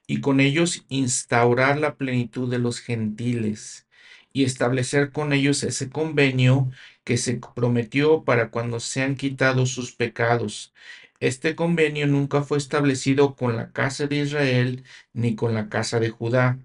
y 0.06 0.20
con 0.20 0.40
ellos 0.40 0.84
instaurar 0.90 1.78
la 1.78 1.96
plenitud 1.96 2.50
de 2.50 2.58
los 2.58 2.80
gentiles 2.80 3.86
y 4.34 4.44
establecer 4.44 5.10
con 5.10 5.32
ellos 5.32 5.62
ese 5.62 5.88
convenio 5.88 6.70
que 7.02 7.16
se 7.16 7.40
prometió 7.54 8.22
para 8.24 8.50
cuando 8.50 8.78
sean 8.78 9.16
quitados 9.16 9.70
sus 9.70 9.92
pecados. 9.92 10.74
Este 11.20 11.56
convenio 11.56 12.06
nunca 12.06 12.42
fue 12.42 12.58
establecido 12.58 13.36
con 13.36 13.56
la 13.56 13.72
casa 13.72 14.06
de 14.06 14.16
Israel 14.16 14.84
ni 15.14 15.34
con 15.34 15.54
la 15.54 15.70
casa 15.70 15.98
de 15.98 16.10
Judá. 16.10 16.58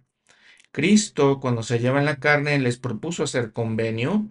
Cristo, 0.72 1.40
cuando 1.40 1.64
se 1.64 1.76
hallaba 1.76 2.00
en 2.00 2.06
la 2.06 2.18
carne, 2.20 2.60
les 2.60 2.78
propuso 2.78 3.24
hacer 3.24 3.52
convenio, 3.54 4.28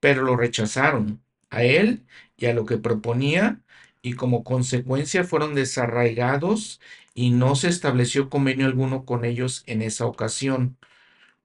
pero 0.00 0.22
lo 0.22 0.36
rechazaron 0.36 1.22
a 1.50 1.64
él 1.64 2.06
y 2.36 2.46
a 2.46 2.54
lo 2.54 2.64
que 2.66 2.78
proponía, 2.78 3.60
y 4.02 4.14
como 4.14 4.44
consecuencia 4.44 5.24
fueron 5.24 5.54
desarraigados 5.54 6.80
y 7.14 7.30
no 7.30 7.54
se 7.56 7.68
estableció 7.68 8.30
convenio 8.30 8.66
alguno 8.66 9.04
con 9.04 9.24
ellos 9.24 9.62
en 9.66 9.82
esa 9.82 10.06
ocasión. 10.06 10.78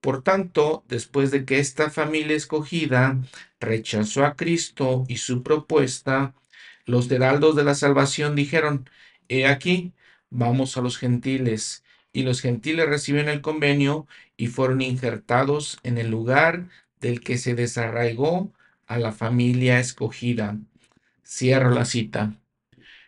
Por 0.01 0.21
tanto, 0.23 0.83
después 0.87 1.31
de 1.31 1.45
que 1.45 1.59
esta 1.59 1.89
familia 1.89 2.35
escogida 2.37 3.19
rechazó 3.59 4.25
a 4.25 4.35
Cristo 4.35 5.05
y 5.07 5.17
su 5.17 5.43
propuesta, 5.43 6.35
los 6.85 7.09
heraldos 7.11 7.55
de 7.55 7.63
la 7.63 7.75
salvación 7.75 8.35
dijeron, 8.35 8.89
He 9.27 9.47
aquí, 9.47 9.93
vamos 10.29 10.77
a 10.77 10.81
los 10.81 10.97
gentiles. 10.97 11.83
Y 12.13 12.23
los 12.23 12.41
gentiles 12.41 12.87
recibieron 12.87 13.29
el 13.29 13.41
convenio 13.41 14.07
y 14.37 14.47
fueron 14.47 14.81
injertados 14.81 15.79
en 15.83 15.97
el 15.97 16.09
lugar 16.09 16.69
del 16.99 17.21
que 17.21 17.37
se 17.37 17.55
desarraigó 17.55 18.53
a 18.87 18.97
la 18.99 19.11
familia 19.11 19.79
escogida. 19.79 20.57
Cierro 21.25 21.71
la 21.71 21.85
cita. 21.85 22.33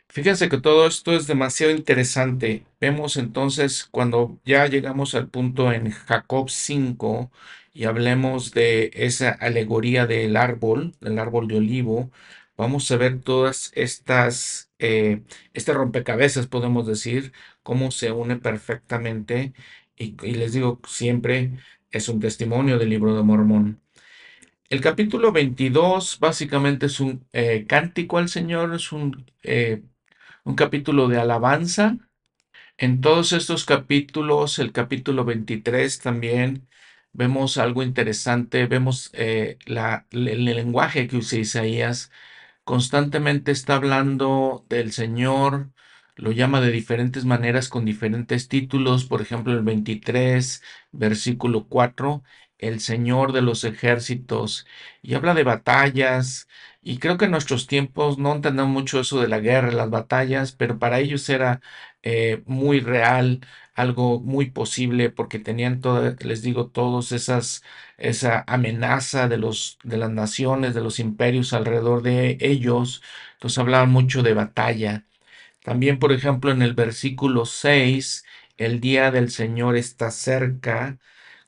Fíjense 0.09 0.49
que 0.49 0.59
todo 0.59 0.87
esto 0.87 1.13
es 1.15 1.27
demasiado 1.27 1.73
interesante. 1.73 2.65
Vemos 2.79 3.17
entonces 3.17 3.87
cuando 3.91 4.39
ya 4.45 4.65
llegamos 4.67 5.15
al 5.15 5.29
punto 5.29 5.71
en 5.71 5.91
Jacob 5.91 6.49
5 6.49 7.31
y 7.73 7.83
hablemos 7.85 8.51
de 8.51 8.89
esa 8.93 9.29
alegoría 9.31 10.07
del 10.07 10.35
árbol, 10.37 10.95
del 11.01 11.19
árbol 11.19 11.47
de 11.47 11.57
olivo, 11.57 12.09
vamos 12.57 12.89
a 12.91 12.97
ver 12.97 13.21
todas 13.21 13.71
estas, 13.75 14.71
eh, 14.79 15.21
este 15.53 15.73
rompecabezas, 15.73 16.47
podemos 16.47 16.87
decir, 16.87 17.33
cómo 17.63 17.91
se 17.91 18.11
une 18.11 18.37
perfectamente. 18.37 19.53
Y, 19.97 20.15
les 20.33 20.53
digo, 20.53 20.79
siempre 20.87 21.59
es 21.91 22.09
un 22.09 22.19
testimonio 22.19 22.77
del 22.77 22.89
libro 22.89 23.15
de 23.15 23.23
Mormón. 23.23 23.81
El 24.69 24.81
capítulo 24.81 25.31
22 25.31 26.19
básicamente 26.19 26.87
es 26.87 26.99
un 26.99 27.25
eh, 27.33 27.65
cántico 27.67 28.17
al 28.17 28.29
Señor, 28.29 28.75
es 28.75 28.91
un, 28.91 29.25
eh, 29.43 29.83
un 30.43 30.55
capítulo 30.55 31.07
de 31.07 31.19
alabanza. 31.19 31.97
En 32.77 33.01
todos 33.01 33.33
estos 33.33 33.65
capítulos, 33.65 34.59
el 34.59 34.71
capítulo 34.71 35.25
23 35.25 35.99
también 35.99 36.67
vemos 37.13 37.57
algo 37.57 37.83
interesante, 37.83 38.67
vemos 38.67 39.09
eh, 39.13 39.57
el 40.11 40.45
lenguaje 40.45 41.07
que 41.07 41.17
usa 41.17 41.39
Isaías, 41.39 42.11
constantemente 42.63 43.51
está 43.51 43.75
hablando 43.75 44.65
del 44.69 44.91
Señor, 44.93 45.71
lo 46.17 46.31
llama 46.31 46.61
de 46.61 46.71
diferentes 46.71 47.25
maneras 47.25 47.69
con 47.69 47.85
diferentes 47.85 48.47
títulos, 48.47 49.05
por 49.05 49.21
ejemplo 49.21 49.53
el 49.53 49.61
23, 49.63 50.61
versículo 50.91 51.67
4, 51.67 52.23
el 52.57 52.79
Señor 52.81 53.33
de 53.33 53.41
los 53.43 53.63
ejércitos, 53.63 54.65
y 55.01 55.13
habla 55.15 55.33
de 55.33 55.43
batallas, 55.43 56.47
y 56.81 56.97
creo 56.99 57.17
que 57.17 57.25
en 57.25 57.31
nuestros 57.31 57.67
tiempos 57.67 58.17
no 58.17 58.33
entendemos 58.33 58.71
mucho 58.71 58.99
eso 58.99 59.21
de 59.21 59.27
la 59.27 59.39
guerra, 59.39 59.71
las 59.71 59.89
batallas, 59.89 60.51
pero 60.53 60.79
para 60.79 60.99
ellos 60.99 61.29
era 61.29 61.61
eh, 62.03 62.43
muy 62.45 62.79
real, 62.79 63.41
algo 63.75 64.19
muy 64.19 64.49
posible, 64.51 65.09
porque 65.11 65.39
tenían 65.39 65.81
todo, 65.81 66.15
les 66.19 66.41
digo, 66.41 66.69
todos 66.69 67.11
esas, 67.11 67.63
esa 67.97 68.43
amenaza 68.47 69.27
de 69.27 69.37
los, 69.37 69.77
de 69.83 69.97
las 69.97 70.11
naciones, 70.11 70.73
de 70.73 70.81
los 70.81 70.99
imperios 70.99 71.53
alrededor 71.53 72.01
de 72.01 72.37
ellos, 72.41 73.03
entonces 73.33 73.57
hablaban 73.59 73.89
mucho 73.91 74.23
de 74.23 74.33
batalla. 74.33 75.06
También, 75.67 75.99
por 75.99 76.13
ejemplo, 76.13 76.51
en 76.51 76.61
el 76.61 76.73
versículo 76.73 77.45
6, 77.45 78.23
el 78.57 78.79
día 78.79 79.11
del 79.11 79.29
Señor 79.29 79.75
está 79.75 80.11
cerca, 80.11 80.97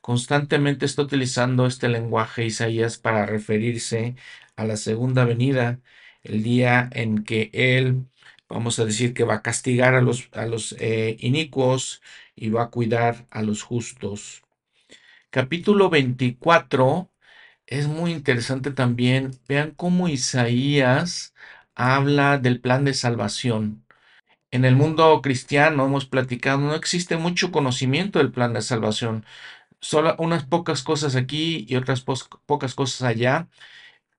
constantemente 0.01 0.85
está 0.85 1.03
utilizando 1.03 1.65
este 1.65 1.87
lenguaje 1.87 2.45
Isaías 2.45 2.97
para 2.97 3.25
referirse 3.25 4.15
a 4.57 4.65
la 4.65 4.75
segunda 4.77 5.23
venida, 5.23 5.79
el 6.23 6.43
día 6.43 6.89
en 6.91 7.23
que 7.23 7.49
Él, 7.53 8.07
vamos 8.49 8.77
a 8.79 8.85
decir 8.85 9.13
que 9.13 9.23
va 9.23 9.35
a 9.35 9.41
castigar 9.41 9.95
a 9.95 10.01
los, 10.01 10.27
a 10.33 10.45
los 10.47 10.75
eh, 10.79 11.15
inicuos 11.21 12.01
y 12.35 12.49
va 12.49 12.63
a 12.63 12.69
cuidar 12.71 13.25
a 13.31 13.41
los 13.41 13.63
justos. 13.63 14.43
Capítulo 15.31 15.89
24 15.89 17.11
es 17.67 17.87
muy 17.87 18.11
interesante 18.11 18.71
también. 18.71 19.31
Vean 19.47 19.71
cómo 19.71 20.09
Isaías 20.09 21.33
habla 21.75 22.37
del 22.37 22.61
plan 22.61 22.85
de 22.85 22.93
salvación. 22.93 23.85
En 24.51 24.65
el 24.65 24.75
mundo 24.75 25.21
cristiano 25.21 25.85
hemos 25.85 26.05
platicado, 26.05 26.57
no 26.59 26.73
existe 26.75 27.17
mucho 27.17 27.51
conocimiento 27.51 28.19
del 28.19 28.31
plan 28.31 28.53
de 28.53 28.61
salvación. 28.61 29.25
Solo 29.81 30.15
unas 30.19 30.45
pocas 30.45 30.83
cosas 30.83 31.15
aquí 31.15 31.65
y 31.69 31.75
otras 31.75 32.01
pocas 32.01 32.75
cosas 32.75 33.03
allá, 33.03 33.47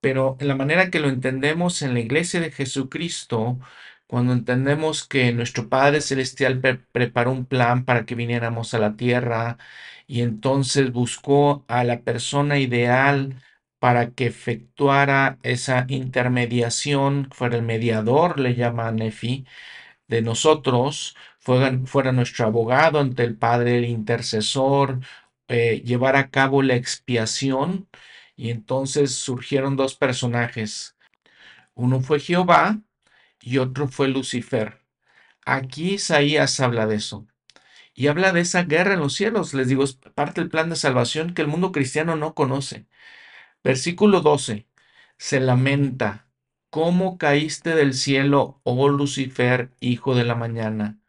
pero 0.00 0.36
en 0.40 0.48
la 0.48 0.56
manera 0.56 0.90
que 0.90 1.00
lo 1.00 1.08
entendemos 1.08 1.82
en 1.82 1.94
la 1.94 2.00
iglesia 2.00 2.40
de 2.40 2.52
Jesucristo, 2.52 3.58
cuando 4.06 4.32
entendemos 4.32 5.06
que 5.06 5.32
nuestro 5.32 5.68
Padre 5.68 6.00
Celestial 6.00 6.60
preparó 6.92 7.32
un 7.32 7.46
plan 7.46 7.84
para 7.84 8.06
que 8.06 8.14
viniéramos 8.16 8.74
a 8.74 8.78
la 8.78 8.96
tierra 8.96 9.58
y 10.06 10.22
entonces 10.22 10.92
buscó 10.92 11.64
a 11.68 11.84
la 11.84 12.02
persona 12.02 12.58
ideal 12.58 13.36
para 13.78 14.10
que 14.12 14.26
efectuara 14.26 15.38
esa 15.42 15.86
intermediación, 15.88 17.30
fuera 17.32 17.56
el 17.56 17.62
mediador, 17.62 18.40
le 18.40 18.54
llama 18.54 18.90
Nefi, 18.92 19.46
de 20.10 20.22
nosotros, 20.22 21.16
fuera, 21.38 22.12
nuestro 22.12 22.46
abogado 22.46 23.00
ante 23.00 23.22
el 23.24 23.36
Padre, 23.36 23.78
el 23.78 23.84
intercesor, 23.86 25.00
eh, 25.48 25.82
llevar 25.84 26.16
a 26.16 26.30
cabo 26.30 26.62
la 26.62 26.74
expiación 26.76 27.88
y 28.36 28.50
entonces 28.50 29.14
surgieron 29.14 29.76
dos 29.76 29.96
personajes. 29.96 30.96
Uno 31.74 32.00
fue 32.00 32.20
Jehová 32.20 32.80
y 33.40 33.58
otro 33.58 33.88
fue 33.88 34.08
Lucifer. 34.08 34.82
Aquí 35.46 35.94
Isaías 35.94 36.60
habla 36.60 36.86
de 36.86 36.96
eso. 36.96 37.26
Y 37.94 38.08
habla 38.08 38.32
de 38.32 38.40
esa 38.42 38.64
guerra 38.64 38.94
en 38.94 39.00
los 39.00 39.14
cielos. 39.14 39.54
Les 39.54 39.68
digo, 39.68 39.84
es 39.84 39.94
parte 39.94 40.40
del 40.40 40.50
plan 40.50 40.70
de 40.70 40.76
salvación 40.76 41.34
que 41.34 41.42
el 41.42 41.48
mundo 41.48 41.72
cristiano 41.72 42.16
no 42.16 42.34
conoce. 42.34 42.86
Versículo 43.64 44.20
12. 44.22 44.68
Se 45.18 45.40
lamenta. 45.40 46.29
¿Cómo 46.70 47.18
caíste 47.18 47.74
del 47.74 47.94
cielo, 47.94 48.60
oh 48.62 48.88
Lucifer, 48.88 49.72
hijo 49.80 50.14
de 50.14 50.24
la 50.24 50.36
mañana? 50.36 51.00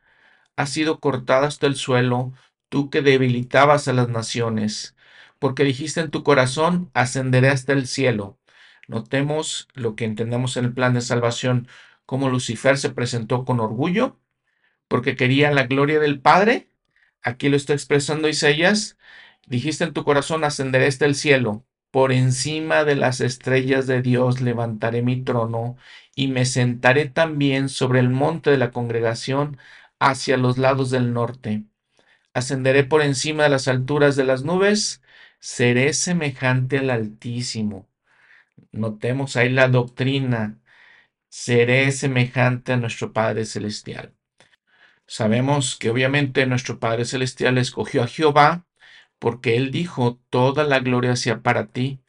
Has 0.55 0.72
sido 0.72 0.99
cortado 0.99 1.45
hasta 1.45 1.68
el 1.68 1.76
suelo, 1.76 2.34
tú 2.70 2.89
que 2.89 3.01
debilitabas 3.01 3.88
a 3.88 3.93
las 3.93 4.09
naciones, 4.09 4.95
porque 5.39 5.64
dijiste 5.64 6.01
en 6.01 6.12
tu 6.12 6.24
corazón, 6.24 6.89
ascenderé 6.95 7.49
hasta 7.49 7.74
el 7.74 7.88
cielo. 7.88 8.39
Notemos 8.88 9.68
lo 9.76 9.95
que 9.95 10.05
entendemos 10.05 10.57
en 10.57 10.66
el 10.66 10.74
plan 10.74 10.95
de 10.95 11.01
salvación, 11.01 11.68
cómo 12.07 12.30
Lucifer 12.30 12.78
se 12.78 12.91
presentó 12.91 13.45
con 13.45 13.59
orgullo, 13.59 14.20
porque 14.88 15.16
quería 15.16 15.51
la 15.51 15.68
gloria 15.68 15.99
del 15.99 16.22
Padre. 16.22 16.72
Aquí 17.24 17.49
lo 17.49 17.57
está 17.57 17.74
expresando 17.74 18.30
Isaías. 18.30 18.97
Dijiste 19.47 19.84
en 19.86 19.93
tu 19.93 20.03
corazón, 20.05 20.43
ascenderé 20.43 20.88
hasta 20.88 21.05
el 21.05 21.16
cielo. 21.16 21.66
Por 21.92 22.12
encima 22.12 22.84
de 22.86 22.96
las 22.96 23.22
estrellas 23.22 23.88
de 23.88 24.02
Dios 24.02 24.42
levantaré 24.42 25.02
mi 25.02 25.22
trono 25.22 25.78
y 26.16 26.28
me 26.30 26.46
sentaré 26.46 27.06
también 27.08 27.70
sobre 27.70 28.00
el 28.00 28.10
monte 28.10 28.50
de 28.50 28.58
la 28.58 28.72
congregación 28.72 29.58
hacia 30.00 30.38
los 30.38 30.58
lados 30.58 30.89
del 30.89 31.14
norte 31.14 31.66
ascenderé 32.34 32.84
por 32.84 33.02
encima 33.02 33.44
de 33.44 33.50
las 33.50 33.68
alturas 33.68 34.16
de 34.16 34.24
las 34.24 34.44
nubes, 34.44 35.02
seré 35.39 35.94
semejante 35.94 36.80
al 36.80 36.89
Altísimo. 36.89 37.89
Notemos 38.72 39.36
ahí 39.36 39.50
la 39.50 39.68
doctrina, 39.68 40.60
seré 41.30 41.92
semejante 41.92 42.74
a 42.74 42.78
nuestro 42.78 43.14
Padre 43.14 43.46
Celestial. 43.46 44.14
Sabemos 45.08 45.78
que 45.78 45.89
obviamente 45.89 46.46
nuestro 46.46 46.80
Padre 46.80 47.06
Celestial 47.06 47.58
escogió 47.58 48.04
a 48.04 48.08
Jehová 48.08 48.66
porque 49.22 49.58
Él 49.58 49.72
dijo, 49.72 50.20
toda 50.32 50.66
la 50.66 50.82
gloria 50.82 51.16
sea 51.18 51.44
para 51.44 51.68
ti. 51.68 52.02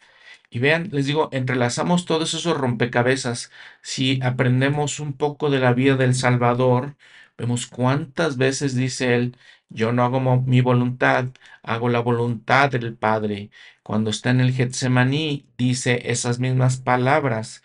Y 0.51 0.59
vean, 0.61 0.91
les 0.93 1.07
digo, 1.07 1.29
entrelazamos 1.33 2.07
todos 2.07 2.35
esos 2.35 2.57
rompecabezas. 2.59 3.51
Si 3.83 4.21
aprendemos 4.23 5.01
un 5.01 5.15
poco 5.15 5.51
de 5.51 5.61
la 5.61 5.75
vida 5.75 5.97
del 5.97 6.15
Salvador, 6.15 6.97
vemos 7.39 7.67
cuántas 7.67 8.37
veces 8.39 8.75
dice 8.77 9.15
Él, 9.17 9.37
yo 9.69 9.93
no 9.93 10.05
hago 10.05 10.21
mi 10.43 10.61
voluntad, 10.61 11.29
hago 11.63 11.89
la 11.89 12.01
voluntad 12.01 12.71
del 12.71 12.97
Padre. 12.97 13.51
Cuando 13.83 14.11
está 14.11 14.31
en 14.31 14.41
el 14.41 14.53
Getsemaní, 14.53 15.47
dice 15.59 16.11
esas 16.13 16.39
mismas 16.41 16.79
palabras. 16.79 17.63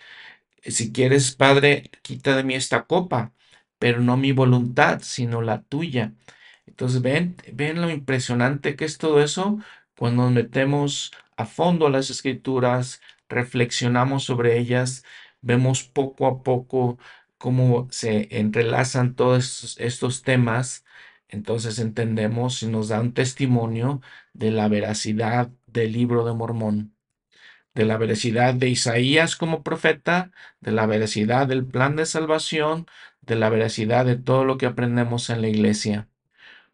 Si 0.63 0.91
quieres, 0.91 1.35
Padre, 1.35 1.89
quita 2.03 2.35
de 2.35 2.43
mí 2.43 2.55
esta 2.55 2.85
copa, 2.85 3.33
pero 3.79 4.01
no 4.01 4.17
mi 4.17 4.31
voluntad, 4.33 5.01
sino 5.03 5.41
la 5.41 5.61
tuya. 5.63 6.13
Entonces, 6.67 7.01
ven, 7.01 7.35
ven 7.53 7.81
lo 7.81 7.89
impresionante 7.89 8.75
que 8.75 8.85
es 8.85 8.97
todo 8.97 9.21
eso 9.21 9.59
cuando 9.97 10.23
nos 10.23 10.31
metemos 10.33 11.11
a 11.37 11.45
fondo 11.45 11.87
a 11.87 11.89
las 11.89 12.09
escrituras, 12.09 13.01
reflexionamos 13.29 14.23
sobre 14.25 14.57
ellas, 14.59 15.03
vemos 15.41 15.83
poco 15.83 16.27
a 16.27 16.43
poco 16.43 16.99
cómo 17.37 17.87
se 17.91 18.27
entrelazan 18.37 19.15
todos 19.15 19.77
estos 19.79 20.23
temas, 20.23 20.85
entonces 21.29 21.79
entendemos 21.79 22.63
y 22.63 22.67
nos 22.67 22.89
da 22.89 23.01
un 23.01 23.13
testimonio 23.13 24.01
de 24.33 24.51
la 24.51 24.67
veracidad 24.67 25.51
del 25.67 25.93
libro 25.93 26.25
de 26.25 26.33
Mormón, 26.33 26.95
de 27.75 27.85
la 27.85 27.97
veracidad 27.97 28.53
de 28.55 28.69
Isaías 28.69 29.35
como 29.35 29.63
profeta, 29.63 30.31
de 30.61 30.71
la 30.71 30.85
veracidad 30.87 31.47
del 31.47 31.65
plan 31.65 31.95
de 31.95 32.05
salvación, 32.05 32.87
de 33.21 33.35
la 33.35 33.49
veracidad 33.49 34.05
de 34.05 34.15
todo 34.17 34.45
lo 34.45 34.57
que 34.57 34.65
aprendemos 34.67 35.29
en 35.29 35.41
la 35.41 35.49
iglesia. 35.49 36.09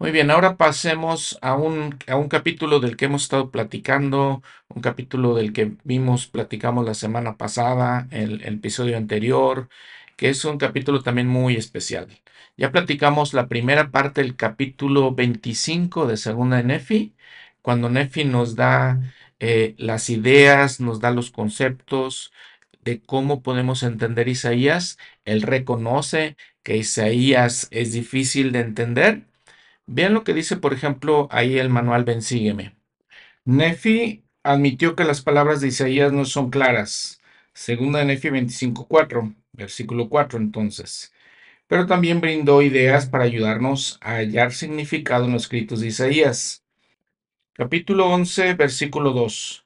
Muy 0.04 0.12
bien, 0.12 0.32
ahora 0.32 0.58
pasemos 0.58 1.40
a 1.42 1.56
un, 1.56 1.98
a 2.08 2.18
un 2.18 2.28
capítulo 2.28 2.82
del 2.82 2.98
que 2.98 3.06
hemos 3.06 3.24
estado 3.24 3.52
platicando, 3.52 4.44
un 4.68 4.82
capítulo 4.82 5.34
del 5.34 5.54
que 5.54 5.78
vimos, 5.86 6.28
platicamos 6.28 6.86
la 6.86 6.94
semana 6.94 7.38
pasada, 7.38 8.10
el, 8.12 8.42
el 8.42 8.56
episodio 8.56 8.98
anterior, 8.98 9.70
que 10.18 10.28
es 10.28 10.44
un 10.44 10.58
capítulo 10.58 11.02
también 11.04 11.28
muy 11.30 11.56
especial. 11.56 12.10
Ya 12.58 12.70
platicamos 12.74 13.34
la 13.34 13.48
primera 13.48 13.92
parte 13.92 14.22
del 14.22 14.36
capítulo 14.36 15.16
25 15.16 16.06
de 16.06 16.18
Segunda 16.18 16.58
de 16.58 16.64
Nefi, 16.66 17.16
cuando 17.62 17.90
Nefi 17.90 18.26
nos 18.26 18.56
da 18.58 19.00
eh, 19.40 19.74
las 19.78 20.10
ideas, 20.10 20.82
nos 20.82 21.00
da 21.00 21.12
los 21.12 21.32
conceptos 21.32 22.34
de 22.82 23.02
cómo 23.02 23.42
podemos 23.42 23.84
entender 23.84 24.28
Isaías. 24.28 24.98
Él 25.24 25.44
reconoce 25.44 26.36
que 26.62 26.76
Isaías 26.76 27.70
es 27.72 27.94
difícil 27.94 28.52
de 28.52 28.60
entender. 28.60 29.33
Vean 29.88 30.14
lo 30.14 30.24
que 30.24 30.34
dice, 30.34 30.58
por 30.58 30.74
ejemplo, 30.74 31.28
ahí 31.32 31.58
el 31.58 31.70
manual 31.70 32.04
Bensígueme. 32.04 32.76
Nefi 33.46 34.26
admitió 34.44 34.96
que 34.96 35.04
las 35.04 35.22
palabras 35.22 35.62
de 35.62 35.70
Isaías 35.70 36.12
no 36.14 36.26
son 36.26 36.50
claras. 36.50 37.22
Segunda 37.54 38.00
de 38.00 38.06
Nefi 38.06 38.30
25.4, 38.30 39.36
versículo 39.54 40.10
4 40.10 40.40
entonces 40.40 41.14
pero 41.74 41.88
también 41.88 42.22
brindó 42.22 42.62
ideas 42.62 43.08
para 43.08 43.24
ayudarnos 43.24 43.98
a 44.02 44.18
hallar 44.18 44.54
significado 44.54 45.26
en 45.26 45.32
los 45.32 45.44
escritos 45.44 45.80
de 45.82 45.88
Isaías. 45.88 46.64
Capítulo 47.54 48.10
11, 48.10 48.54
versículo 48.54 49.12
2. 49.12 49.66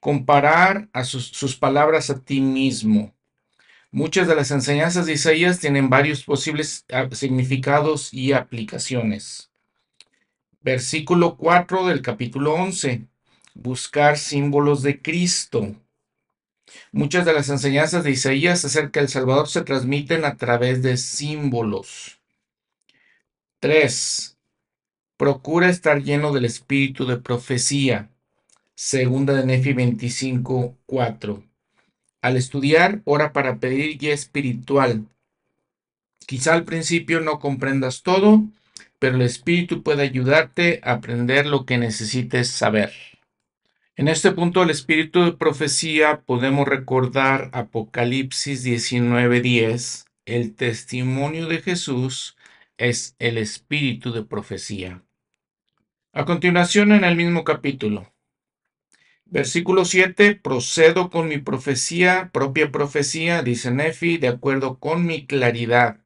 Comparar 0.00 0.90
a 0.92 1.04
sus, 1.04 1.56
palabras 1.56 2.10
a 2.10 2.20
ti 2.22 2.42
mismo. 2.42 3.14
Muchas 3.90 4.28
de 4.28 4.34
las 4.34 4.50
enseñanzas 4.50 5.06
de 5.06 5.14
Isaías 5.14 5.58
tienen 5.58 5.88
varios 5.88 6.24
posibles 6.24 6.84
ah, 6.92 7.08
significados 7.12 8.12
y 8.12 8.32
aplicaciones. 8.32 9.50
Versículo 10.66 11.36
4 11.36 11.86
del 11.86 12.02
capítulo 12.02 12.54
11. 12.54 13.06
Buscar 13.54 14.18
símbolos 14.18 14.82
de 14.82 15.00
Cristo. 15.00 15.76
Muchas 16.90 17.24
de 17.24 17.32
las 17.32 17.48
enseñanzas 17.50 18.02
de 18.02 18.10
Isaías 18.10 18.64
acerca 18.64 18.98
del 18.98 19.08
Salvador 19.08 19.46
se 19.46 19.62
transmiten 19.62 20.24
a 20.24 20.36
través 20.36 20.82
de 20.82 20.96
símbolos. 20.96 22.18
3. 23.60 24.36
Procura 25.16 25.68
estar 25.68 26.02
lleno 26.02 26.32
del 26.32 26.46
espíritu 26.46 27.06
de 27.06 27.18
profecía. 27.18 28.10
Segunda 28.74 29.34
de 29.34 29.46
Nefi 29.46 29.72
25, 29.72 30.76
4. 30.84 31.44
Al 32.22 32.36
estudiar, 32.36 33.02
ora 33.04 33.32
para 33.32 33.60
pedir 33.60 33.98
guía 33.98 34.14
espiritual. 34.14 35.06
Quizá 36.26 36.54
al 36.54 36.64
principio 36.64 37.20
no 37.20 37.38
comprendas 37.38 38.02
todo, 38.02 38.42
pero 38.98 39.16
el 39.16 39.22
espíritu 39.22 39.82
puede 39.82 40.02
ayudarte 40.02 40.80
a 40.82 40.92
aprender 40.92 41.46
lo 41.46 41.66
que 41.66 41.78
necesites 41.78 42.48
saber. 42.48 42.92
En 43.96 44.08
este 44.08 44.32
punto 44.32 44.60
del 44.60 44.70
espíritu 44.70 45.24
de 45.24 45.32
profecía 45.32 46.22
podemos 46.22 46.68
recordar 46.68 47.50
Apocalipsis 47.52 48.62
19:10. 48.62 50.06
El 50.26 50.54
testimonio 50.54 51.46
de 51.46 51.62
Jesús 51.62 52.36
es 52.78 53.16
el 53.18 53.38
espíritu 53.38 54.12
de 54.12 54.22
profecía. 54.22 55.02
A 56.12 56.24
continuación 56.24 56.92
en 56.92 57.04
el 57.04 57.16
mismo 57.16 57.44
capítulo. 57.44 58.12
Versículo 59.24 59.84
7, 59.84 60.34
procedo 60.36 61.10
con 61.10 61.28
mi 61.28 61.38
profecía, 61.38 62.30
propia 62.32 62.70
profecía, 62.70 63.42
dice 63.42 63.70
Nefi, 63.70 64.18
de 64.18 64.28
acuerdo 64.28 64.78
con 64.78 65.04
mi 65.04 65.26
claridad. 65.26 65.98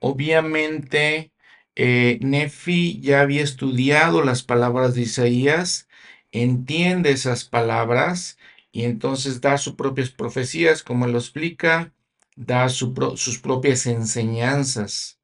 Obviamente, 0.00 1.32
eh, 1.76 2.18
Nefi 2.20 3.00
ya 3.00 3.20
había 3.20 3.42
estudiado 3.42 4.22
las 4.22 4.42
palabras 4.42 4.94
de 4.94 5.02
Isaías 5.02 5.88
entiende 6.32 7.10
esas 7.10 7.44
palabras 7.44 8.38
y 8.72 8.84
entonces 8.84 9.40
da 9.40 9.58
sus 9.58 9.74
propias 9.74 10.10
profecías, 10.10 10.82
como 10.82 11.06
lo 11.06 11.18
explica, 11.18 11.92
da 12.36 12.68
sus 12.68 13.38
propias 13.38 13.86
enseñanzas. 13.86 15.18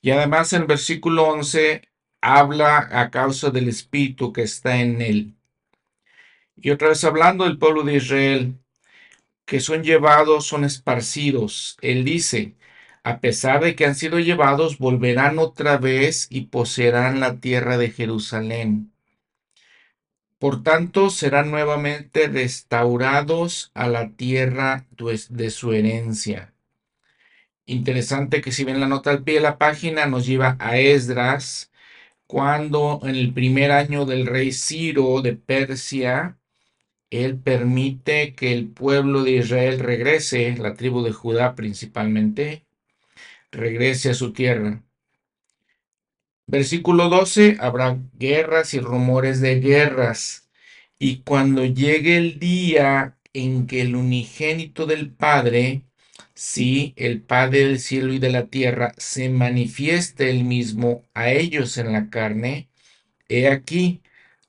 Y 0.00 0.10
además 0.10 0.52
en 0.52 0.66
versículo 0.66 1.24
11 1.28 1.82
habla 2.20 2.88
a 2.90 3.10
causa 3.10 3.50
del 3.50 3.68
espíritu 3.68 4.32
que 4.32 4.42
está 4.42 4.80
en 4.80 5.00
él. 5.02 5.34
Y 6.56 6.70
otra 6.70 6.88
vez 6.88 7.04
hablando 7.04 7.44
del 7.44 7.58
pueblo 7.58 7.84
de 7.84 7.96
Israel, 7.96 8.58
que 9.44 9.60
son 9.60 9.82
llevados, 9.82 10.46
son 10.46 10.64
esparcidos. 10.64 11.78
Él 11.80 12.04
dice, 12.04 12.56
a 13.08 13.20
pesar 13.20 13.64
de 13.64 13.74
que 13.74 13.86
han 13.86 13.94
sido 13.94 14.18
llevados, 14.18 14.76
volverán 14.76 15.38
otra 15.38 15.78
vez 15.78 16.26
y 16.28 16.42
poseerán 16.42 17.20
la 17.20 17.40
tierra 17.40 17.78
de 17.78 17.90
Jerusalén. 17.90 18.92
Por 20.38 20.62
tanto, 20.62 21.08
serán 21.08 21.50
nuevamente 21.50 22.28
restaurados 22.28 23.70
a 23.72 23.88
la 23.88 24.10
tierra 24.10 24.86
de 25.30 25.48
su 25.48 25.72
herencia. 25.72 26.52
Interesante 27.64 28.42
que 28.42 28.52
si 28.52 28.64
ven 28.64 28.78
la 28.78 28.88
nota 28.88 29.10
al 29.10 29.24
pie 29.24 29.36
de 29.36 29.40
la 29.40 29.56
página 29.56 30.04
nos 30.04 30.26
lleva 30.26 30.58
a 30.60 30.76
Esdras, 30.76 31.72
cuando 32.26 33.00
en 33.04 33.16
el 33.16 33.32
primer 33.32 33.70
año 33.70 34.04
del 34.04 34.26
rey 34.26 34.52
Ciro 34.52 35.22
de 35.22 35.32
Persia, 35.32 36.36
él 37.08 37.38
permite 37.38 38.34
que 38.34 38.52
el 38.52 38.68
pueblo 38.68 39.24
de 39.24 39.30
Israel 39.32 39.78
regrese, 39.78 40.54
la 40.58 40.74
tribu 40.74 41.02
de 41.02 41.12
Judá 41.12 41.54
principalmente, 41.54 42.67
regrese 43.52 44.10
a 44.10 44.14
su 44.14 44.32
tierra. 44.32 44.82
Versículo 46.46 47.08
12, 47.10 47.58
habrá 47.60 47.98
guerras 48.14 48.72
y 48.74 48.80
rumores 48.80 49.40
de 49.40 49.60
guerras. 49.60 50.48
Y 50.98 51.18
cuando 51.18 51.64
llegue 51.64 52.16
el 52.16 52.38
día 52.38 53.18
en 53.34 53.66
que 53.66 53.82
el 53.82 53.94
unigénito 53.94 54.86
del 54.86 55.10
Padre, 55.10 55.82
sí, 56.34 56.94
el 56.96 57.20
Padre 57.22 57.66
del 57.66 57.78
cielo 57.80 58.14
y 58.14 58.18
de 58.18 58.30
la 58.30 58.46
tierra, 58.46 58.94
se 58.96 59.28
manifieste 59.28 60.30
el 60.30 60.44
mismo 60.44 61.02
a 61.14 61.30
ellos 61.30 61.76
en 61.78 61.92
la 61.92 62.08
carne, 62.10 62.68
he 63.28 63.48
aquí, 63.48 64.00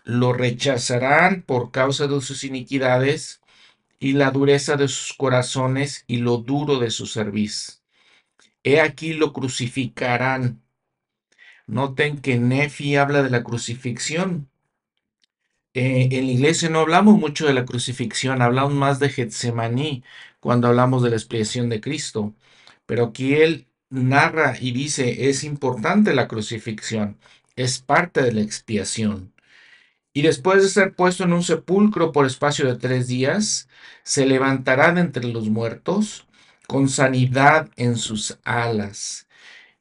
lo 0.04 0.34
rechazarán 0.34 1.43
por 1.43 1.72
causa 1.72 2.08
de 2.08 2.22
sus 2.22 2.43
iniquidades 2.43 3.41
y 4.00 4.14
la 4.14 4.32
dureza 4.32 4.78
de 4.78 4.88
sus 4.88 5.14
corazones 5.14 6.06
y 6.08 6.18
lo 6.18 6.38
duro 6.38 6.80
de 6.80 6.91
su 6.91 7.06
cerviz. 7.06 7.79
He 8.64 8.82
aquí 8.82 9.14
lo 9.14 9.34
crucificarán 9.34 10.62
Noten 11.70 12.20
que 12.20 12.38
Nefi 12.39 12.95
habla 12.95 13.22
de 13.22 13.30
la 13.30 13.43
crucifixión. 13.43 14.49
Eh, 15.76 16.10
en 16.12 16.26
la 16.26 16.32
iglesia 16.32 16.70
no 16.70 16.80
hablamos 16.80 17.20
mucho 17.20 17.45
de 17.45 17.53
la 17.53 17.64
crucifixión, 17.66 18.41
hablamos 18.41 18.74
más 18.74 18.99
de 18.99 19.10
Getsemaní 19.10 20.03
cuando 20.39 20.68
hablamos 20.68 21.03
de 21.03 21.12
la 21.12 21.16
expiación 21.16 21.70
de 21.70 21.80
Cristo. 21.80 22.34
Pero 22.88 23.05
aquí 23.05 23.36
él 23.36 23.68
narra 23.89 24.55
y 24.60 24.72
dice, 24.72 25.30
es 25.30 25.43
importante 25.43 26.16
la 26.16 26.28
crucifixión, 26.28 27.20
es 27.55 27.80
parte 27.80 28.24
de 28.24 28.32
la 28.34 28.41
expiación. 28.41 29.34
Y 30.14 30.24
después 30.24 30.64
de 30.64 30.70
ser 30.70 30.95
puesto 30.95 31.24
en 31.26 31.34
un 31.34 31.43
sepulcro 31.43 32.12
por 32.12 32.26
espacio 32.26 32.66
de 32.68 32.78
tres 32.78 33.07
días, 33.07 33.70
se 34.03 34.26
levantará 34.26 34.91
de 34.93 35.01
entre 35.01 35.26
los 35.28 35.49
muertos 35.49 36.28
con 36.70 36.88
sanidad 36.88 37.72
en 37.78 37.97
sus 37.97 38.38
alas. 38.43 39.28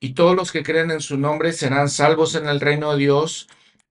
Y 0.01 0.14
todos 0.14 0.34
los 0.34 0.53
que 0.53 0.62
creen 0.62 0.91
en 0.91 1.03
su 1.03 1.18
nombre 1.18 1.53
serán 1.53 1.91
salvos 1.91 2.34
en 2.34 2.49
el 2.49 2.61
reino 2.61 2.93
de 2.93 2.99
Dios. 2.99 3.47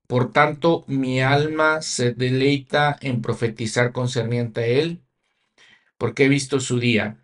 Por 0.07 0.31
tanto, 0.31 0.83
mi 0.87 1.21
alma 1.21 1.83
se 1.83 2.13
deleita 2.13 2.97
en 2.99 3.21
profetizar 3.21 3.91
concerniente 3.91 4.61
a 4.61 4.65
él, 4.65 5.03
porque 5.99 6.25
he 6.25 6.27
visto 6.27 6.59
su 6.59 6.79
día, 6.79 7.23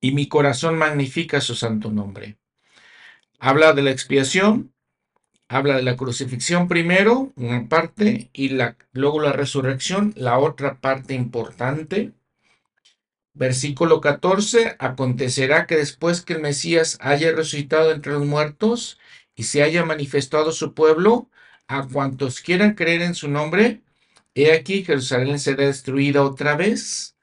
y 0.00 0.10
mi 0.10 0.26
corazón 0.26 0.76
magnifica 0.76 1.40
su 1.40 1.54
santo 1.54 1.92
nombre. 1.92 2.38
Habla 3.38 3.74
de 3.74 3.82
la 3.82 3.92
expiación, 3.92 4.74
habla 5.46 5.76
de 5.76 5.82
la 5.82 5.96
crucifixión 5.96 6.66
primero, 6.66 7.32
una 7.36 7.68
parte, 7.68 8.30
y 8.32 8.48
la, 8.48 8.76
luego 8.90 9.20
la 9.20 9.32
resurrección, 9.32 10.12
la 10.16 10.40
otra 10.40 10.80
parte 10.80 11.14
importante. 11.14 12.14
Versículo 13.34 14.00
14, 14.00 14.76
acontecerá 14.78 15.66
que 15.66 15.76
después 15.76 16.20
que 16.20 16.34
el 16.34 16.42
Mesías 16.42 16.98
haya 17.00 17.32
resucitado 17.32 17.92
entre 17.92 18.12
los 18.12 18.26
muertos 18.26 18.98
y 19.34 19.44
se 19.44 19.62
haya 19.62 19.84
manifestado 19.84 20.52
su 20.52 20.74
pueblo, 20.74 21.30
a 21.66 21.86
cuantos 21.86 22.40
quieran 22.40 22.74
creer 22.74 23.00
en 23.00 23.14
su 23.14 23.28
nombre, 23.28 23.80
he 24.34 24.52
aquí 24.52 24.84
Jerusalén 24.84 25.38
será 25.38 25.64
destruida 25.66 26.22
otra 26.22 26.56
vez, 26.56 27.16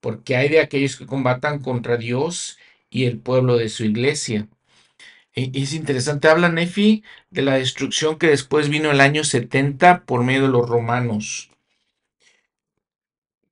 porque 0.00 0.36
hay 0.36 0.48
de 0.48 0.60
aquellos 0.60 0.96
que 0.96 1.06
combatan 1.06 1.60
contra 1.60 1.96
Dios 1.96 2.58
y 2.90 3.04
el 3.04 3.18
pueblo 3.18 3.56
de 3.56 3.68
su 3.68 3.84
iglesia. 3.84 4.48
E, 5.34 5.50
es 5.54 5.72
interesante, 5.74 6.28
habla 6.28 6.48
Nefi 6.48 7.04
de 7.30 7.42
la 7.42 7.54
destrucción 7.54 8.18
que 8.18 8.26
después 8.28 8.68
vino 8.68 8.90
el 8.90 9.00
año 9.00 9.22
70 9.22 10.04
por 10.04 10.24
medio 10.24 10.42
de 10.42 10.48
los 10.48 10.68
romanos. 10.68 11.51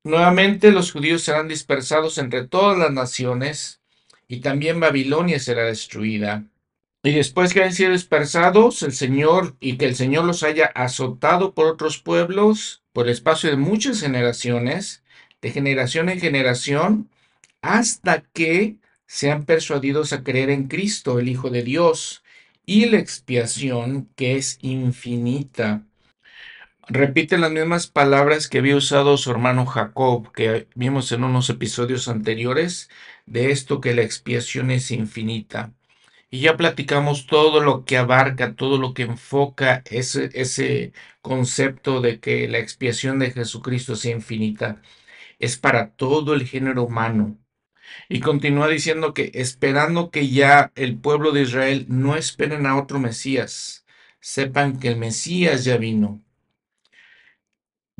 Nuevamente 0.02 0.70
los 0.70 0.92
judíos 0.92 1.22
serán 1.22 1.48
dispersados 1.48 2.16
entre 2.18 2.46
todas 2.46 2.78
las 2.78 2.90
naciones 2.90 3.82
y 4.28 4.40
también 4.40 4.80
Babilonia 4.80 5.38
será 5.38 5.64
destruida. 5.64 6.46
Y 7.02 7.12
después 7.12 7.52
que 7.52 7.60
hayan 7.60 7.74
sido 7.74 7.92
dispersados, 7.92 8.82
el 8.82 8.92
Señor 8.92 9.56
y 9.60 9.76
que 9.76 9.86
el 9.86 9.96
Señor 9.96 10.24
los 10.24 10.42
haya 10.42 10.66
azotado 10.66 11.54
por 11.54 11.66
otros 11.66 11.98
pueblos 11.98 12.82
por 12.92 13.06
el 13.06 13.12
espacio 13.12 13.50
de 13.50 13.56
muchas 13.56 14.00
generaciones, 14.00 15.02
de 15.40 15.50
generación 15.50 16.08
en 16.08 16.20
generación, 16.20 17.10
hasta 17.62 18.22
que 18.22 18.76
sean 19.06 19.44
persuadidos 19.44 20.12
a 20.12 20.22
creer 20.22 20.50
en 20.50 20.68
Cristo, 20.68 21.18
el 21.18 21.28
Hijo 21.28 21.50
de 21.50 21.62
Dios, 21.62 22.22
y 22.64 22.86
la 22.86 22.98
expiación 22.98 24.08
que 24.14 24.36
es 24.36 24.58
infinita. 24.62 25.84
Repite 26.92 27.38
las 27.38 27.52
mismas 27.52 27.86
palabras 27.86 28.48
que 28.48 28.58
había 28.58 28.74
usado 28.74 29.16
su 29.16 29.30
hermano 29.30 29.64
Jacob, 29.64 30.32
que 30.32 30.66
vimos 30.74 31.12
en 31.12 31.22
unos 31.22 31.48
episodios 31.48 32.08
anteriores, 32.08 32.90
de 33.26 33.52
esto 33.52 33.80
que 33.80 33.94
la 33.94 34.02
expiación 34.02 34.72
es 34.72 34.90
infinita. 34.90 35.72
Y 36.30 36.40
ya 36.40 36.56
platicamos 36.56 37.26
todo 37.28 37.60
lo 37.60 37.84
que 37.84 37.96
abarca, 37.96 38.56
todo 38.56 38.76
lo 38.78 38.92
que 38.92 39.02
enfoca 39.04 39.84
ese, 39.86 40.92
concepto 41.22 42.00
de 42.00 42.18
que 42.18 42.48
la 42.48 42.58
expiación 42.58 43.20
de 43.20 43.30
Jesucristo 43.30 43.94
sea 43.94 44.16
infinita. 44.16 44.82
Es 45.38 45.56
para 45.58 45.92
todo 45.92 46.34
el 46.34 46.46
género 46.46 46.84
humano. 46.84 47.38
Y 48.08 48.20
continúa 48.20 48.68
diciendo 48.68 49.14
que 49.14 49.30
esperando 49.34 50.10
que 50.10 50.28
ya 50.28 50.72
el 50.74 50.98
pueblo 50.98 51.32
de 51.32 51.42
Israel 51.42 51.86
no 51.88 52.16
esperen 52.16 52.66
a 52.66 52.76
otro 52.76 52.98
Mesías, 52.98 53.86
sepan 54.20 54.80
que 54.80 54.88
el 54.88 54.96
Mesías 54.96 55.64
ya 55.64 55.76
vino. 55.76 56.22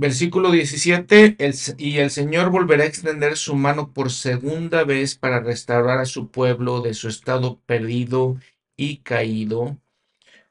Versículo 0.01 0.51
17, 0.51 1.37
y 1.77 1.99
el 1.99 2.11
Señor 2.11 2.49
volverá 2.49 2.85
a 2.85 2.87
extender 2.87 3.37
su 3.37 3.55
mano 3.55 3.93
por 3.93 4.11
segunda 4.11 4.85
vez 4.85 5.15
para 5.15 5.41
restaurar 5.41 5.99
a 5.99 6.07
su 6.07 6.31
pueblo 6.31 6.81
de 6.81 6.95
su 6.95 7.07
estado 7.07 7.61
perdido 7.67 8.39
y 8.79 9.01
caído. 9.03 9.77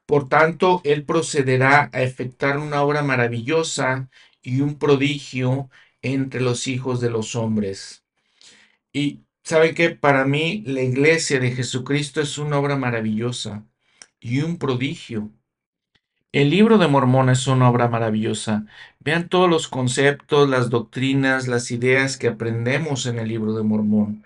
Por 0.06 0.28
tanto, 0.28 0.80
Él 0.84 1.04
procederá 1.04 1.90
a 1.92 2.02
efectuar 2.02 2.58
una 2.58 2.82
obra 2.82 3.02
maravillosa 3.02 4.08
y 4.40 4.60
un 4.60 4.78
prodigio 4.78 5.68
entre 6.00 6.40
los 6.40 6.68
hijos 6.68 7.00
de 7.00 7.10
los 7.10 7.34
hombres. 7.34 8.04
Y 8.92 9.24
¿Sabe 9.42 9.74
que 9.74 9.90
Para 9.90 10.26
mí 10.26 10.62
la 10.64 10.82
iglesia 10.82 11.40
de 11.40 11.50
Jesucristo 11.50 12.20
es 12.20 12.38
una 12.38 12.56
obra 12.56 12.76
maravillosa 12.76 13.66
y 14.20 14.42
un 14.42 14.58
prodigio. 14.58 15.32
El 16.32 16.50
libro 16.50 16.78
de 16.78 16.86
Mormón 16.86 17.28
es 17.28 17.48
una 17.48 17.68
obra 17.68 17.88
maravillosa. 17.88 18.64
Vean 19.00 19.28
todos 19.28 19.48
los 19.50 19.68
conceptos, 19.68 20.48
las 20.48 20.70
doctrinas, 20.70 21.48
las 21.48 21.70
ideas 21.70 22.16
que 22.18 22.28
aprendemos 22.28 23.06
en 23.06 23.18
el 23.18 23.28
libro 23.28 23.54
de 23.54 23.62
Mormón. 23.62 24.24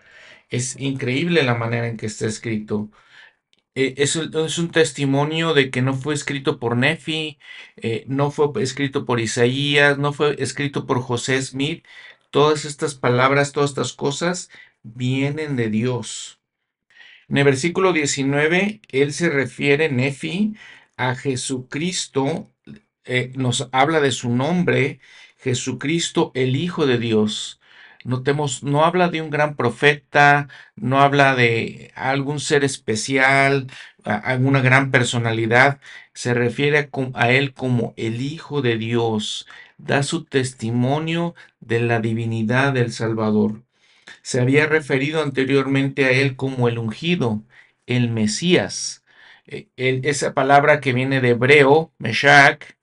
Es 0.50 0.78
increíble 0.80 1.42
la 1.44 1.54
manera 1.54 1.88
en 1.88 1.96
que 1.96 2.06
está 2.06 2.26
escrito. 2.26 2.90
Eh, 3.76 3.94
es, 3.98 4.16
un 4.16 4.70
testimonio 4.70 5.54
de 5.54 5.70
que 5.70 5.82
no 5.82 5.94
fue 5.94 6.14
escrito 6.14 6.58
por 6.60 6.76
Nefi, 6.76 7.38
eh, 7.76 8.04
no 8.08 8.30
fue 8.30 8.50
escrito 8.62 9.04
por 9.04 9.20
Isaías, 9.20 9.98
no 9.98 10.12
fue 10.12 10.36
escrito 10.38 10.86
por 10.86 11.00
José 11.02 11.40
Smith. 11.42 11.84
Todas 12.30 12.64
estas 12.64 12.94
palabras, 12.94 13.52
todas 13.52 13.70
estas 13.70 13.92
cosas 13.92 14.50
vienen 14.82 15.56
de 15.56 15.70
Dios. 15.70 16.40
En 17.28 17.38
el 17.38 17.44
versículo 17.44 17.92
19, 17.92 18.80
él 18.90 19.12
se 19.12 19.30
refiere, 19.30 19.90
Nefi, 19.90 20.54
a 20.96 21.14
Jesucristo, 21.16 22.50
eh, 23.04 23.32
nos 23.36 23.68
habla 23.72 24.00
de 24.00 24.12
su 24.12 24.30
nombre, 24.30 25.00
Jesucristo, 25.38 26.32
el 26.34 26.56
Hijo 26.56 26.86
de 26.86 26.98
Dios. 26.98 27.60
Notemos, 28.04 28.62
no 28.62 28.84
habla 28.84 29.08
de 29.08 29.22
un 29.22 29.30
gran 29.30 29.56
profeta, 29.56 30.48
no 30.76 31.00
habla 31.00 31.34
de 31.34 31.92
algún 31.94 32.38
ser 32.40 32.64
especial, 32.64 33.68
alguna 34.04 34.60
gran 34.60 34.90
personalidad, 34.90 35.80
se 36.12 36.34
refiere 36.34 36.90
a, 37.14 37.30
él 37.30 37.54
como 37.54 37.94
el 37.96 38.20
Hijo 38.20 38.62
de 38.62 38.76
Dios, 38.76 39.46
da 39.78 40.02
su 40.02 40.24
testimonio 40.24 41.34
de 41.60 41.80
la 41.80 42.00
divinidad 42.00 42.72
del 42.74 42.92
Salvador. 42.92 43.62
Se 44.22 44.40
había 44.40 44.66
referido 44.66 45.22
anteriormente 45.22 46.04
a 46.06 46.10
él 46.10 46.36
como 46.36 46.68
el 46.68 46.78
ungido, 46.78 47.42
el 47.86 48.10
Mesías. 48.10 49.04
E, 49.46 49.68
esa 49.76 50.34
palabra 50.34 50.80
que 50.80 50.92
viene 50.92 51.20
de 51.20 51.30
hebreo, 51.30 51.92
Meshach, 51.98 52.73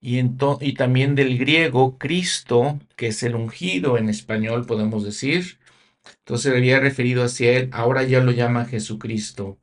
y, 0.00 0.18
y 0.20 0.74
también 0.74 1.14
del 1.14 1.38
griego, 1.38 1.98
Cristo, 1.98 2.78
que 2.96 3.08
es 3.08 3.22
el 3.22 3.34
ungido 3.34 3.98
en 3.98 4.08
español, 4.08 4.66
podemos 4.66 5.04
decir. 5.04 5.58
Entonces 6.20 6.54
había 6.54 6.80
referido 6.80 7.24
hacia 7.24 7.52
él, 7.58 7.70
ahora 7.72 8.04
ya 8.04 8.20
lo 8.20 8.32
llama 8.32 8.66
Jesucristo. 8.66 9.58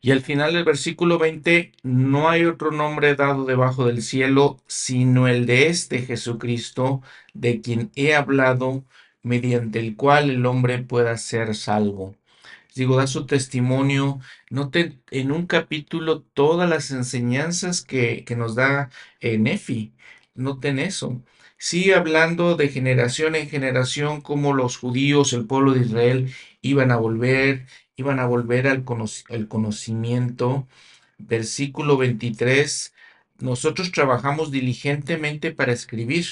Y 0.00 0.10
al 0.12 0.20
final 0.22 0.54
del 0.54 0.64
versículo 0.64 1.18
20, 1.18 1.72
no 1.82 2.28
hay 2.30 2.44
otro 2.44 2.70
nombre 2.72 3.14
dado 3.16 3.44
debajo 3.44 3.86
del 3.86 4.02
cielo, 4.02 4.58
sino 4.66 5.28
el 5.28 5.46
de 5.46 5.68
este 5.68 6.00
Jesucristo, 6.02 7.02
de 7.34 7.60
quien 7.60 7.90
he 7.96 8.14
hablado, 8.14 8.84
mediante 9.22 9.80
el 9.80 9.96
cual 9.96 10.30
el 10.30 10.46
hombre 10.46 10.78
pueda 10.78 11.16
ser 11.18 11.54
salvo. 11.54 12.14
Digo, 12.76 12.96
da 12.96 13.06
su 13.06 13.26
testimonio, 13.26 14.20
noten 14.50 15.02
en 15.10 15.32
un 15.32 15.46
capítulo 15.46 16.22
todas 16.22 16.68
las 16.68 16.90
enseñanzas 16.90 17.82
que, 17.82 18.24
que 18.24 18.36
nos 18.36 18.54
da 18.54 18.90
eh, 19.20 19.38
Nefi, 19.38 19.94
noten 20.34 20.78
eso. 20.78 21.22
Sigue 21.58 21.94
hablando 21.94 22.54
de 22.56 22.68
generación 22.68 23.34
en 23.34 23.48
generación, 23.48 24.20
como 24.20 24.52
los 24.54 24.76
judíos, 24.76 25.32
el 25.32 25.46
pueblo 25.46 25.72
de 25.72 25.80
Israel, 25.80 26.34
iban 26.60 26.90
a 26.92 26.96
volver, 26.96 27.66
iban 27.96 28.20
a 28.20 28.26
volver 28.26 28.68
al 28.68 28.84
conocimiento. 29.48 30.68
Versículo 31.18 31.96
23, 31.96 32.94
nosotros 33.38 33.90
trabajamos 33.90 34.50
diligentemente 34.50 35.50
para 35.52 35.72
escribir 35.72 36.26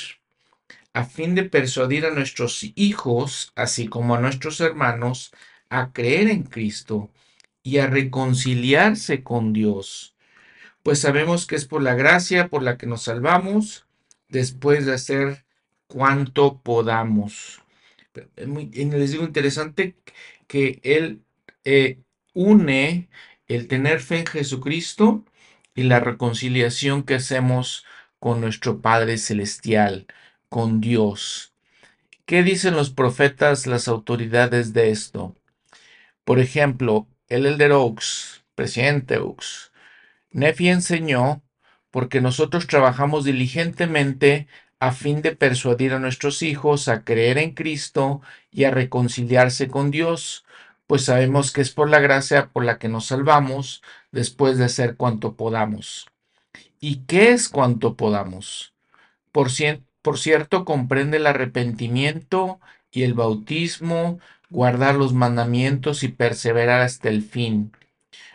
a 0.93 1.05
fin 1.05 1.35
de 1.35 1.45
persuadir 1.45 2.07
a 2.07 2.11
nuestros 2.11 2.65
hijos, 2.77 3.53
así 3.57 3.89
como 3.89 4.15
a 4.15 4.21
nuestros 4.21 4.61
hermanos, 4.61 5.33
a 5.71 5.93
creer 5.93 6.29
en 6.29 6.45
Cristo 6.45 7.11
y 7.63 7.79
a 7.79 7.87
reconciliarse 7.87 9.23
con 9.23 9.53
Dios. 9.53 10.15
Pues 10.83 11.01
sabemos 11.01 11.47
que 11.47 11.57
es 11.57 11.65
por 11.65 11.83
la 11.83 11.95
gracia 11.95 12.49
por 12.49 12.63
la 12.63 12.77
que 12.77 12.87
nos 12.87 13.03
salvamos, 13.03 13.87
después 14.29 14.87
de 14.87 14.95
hacer 14.95 15.45
cuanto 15.87 16.59
podamos. 16.59 17.63
Muy, 18.47 18.67
les 18.67 19.13
digo 19.13 19.25
interesante 19.25 19.97
que 20.47 20.81
Él 20.83 21.23
eh, 21.65 21.99
une 22.35 23.09
el 23.49 23.69
tener 23.69 24.01
fe 24.01 24.21
en 24.21 24.27
Jesucristo 24.27 25.25
y 25.75 25.85
la 25.85 26.01
reconciliación 26.01 27.03
que 27.03 27.15
hacemos 27.15 27.85
con 28.19 28.41
nuestro 28.41 28.81
Padre 28.81 29.19
Celestial 29.19 30.07
con 30.49 30.81
Dios. 30.81 31.53
¿Qué 32.27 32.43
dicen 32.43 32.75
los 32.75 32.91
profetas, 32.91 33.67
las 33.67 33.89
autoridades 33.89 34.73
de 34.73 34.91
esto? 34.91 35.37
Por 36.25 36.41
ejemplo, 36.41 37.07
el 37.29 37.47
elder 37.47 37.73
Oaks, 37.73 38.45
presidente 38.55 39.19
Oaks, 39.19 39.73
Nefi 40.31 40.69
enseñó 40.69 41.43
porque 41.91 42.21
nosotros 42.21 42.67
trabajamos 42.67 43.25
diligentemente 43.25 44.49
a 44.81 44.93
fin 44.93 45.23
de 45.23 45.37
persuadir 45.37 45.93
a 45.93 45.99
nuestros 45.99 46.43
hijos 46.43 46.89
a 46.89 47.05
creer 47.05 47.39
en 47.39 47.53
Cristo 47.53 48.21
y 48.51 48.65
a 48.65 48.71
reconciliarse 48.71 49.69
con 49.69 49.91
Dios, 49.91 50.45
pues 50.87 51.05
sabemos 51.05 51.53
que 51.53 51.61
es 51.61 51.71
por 51.71 51.89
la 51.89 52.01
gracia 52.01 52.51
por 52.53 52.65
la 52.65 52.79
que 52.79 52.89
nos 52.89 53.07
salvamos 53.07 53.83
después 54.13 54.59
de 54.59 54.65
hacer 54.65 54.97
cuanto 54.97 55.37
podamos. 55.37 56.09
¿Y 56.81 56.97
qué 57.07 57.31
es 57.33 57.49
cuanto 57.49 57.97
podamos? 57.97 58.75
Por, 59.33 59.49
por 60.03 60.19
cierto, 60.19 60.65
comprende 60.65 61.17
el 61.17 61.27
arrepentimiento 61.27 62.61
y 62.91 63.05
el 63.05 63.15
bautismo, 63.15 64.19
guardar 64.55 64.95
los 64.95 65.13
mandamientos 65.13 66.05
y 66.05 66.09
perseverar 66.09 66.81
hasta 66.81 67.09
el 67.09 67.23
fin. 67.23 67.73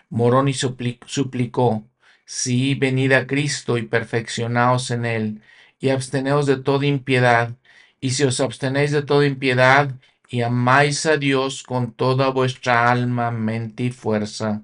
Moroni 0.10 0.54
suplicó, 0.54 1.88
sí, 2.26 2.76
venid 2.76 3.14
a 3.14 3.26
Cristo 3.26 3.78
y 3.78 3.84
perfeccionaos 3.84 4.92
en 4.92 5.06
él, 5.06 5.42
y 5.80 5.90
absteneos 5.90 6.46
de 6.46 6.58
toda 6.58 6.86
impiedad, 6.86 7.56
y 8.02 8.10
si 8.10 8.24
os 8.26 8.42
abstenéis 8.42 8.92
de 8.92 9.02
toda 9.02 9.26
impiedad, 9.26 9.96
y 10.28 10.42
amáis 10.42 11.06
a 11.06 11.16
Dios 11.16 11.64
con 11.64 11.94
toda 11.94 12.30
vuestra 12.32 12.92
alma, 12.92 13.32
mente 13.32 13.84
y 13.84 13.92
fuerza, 13.92 14.64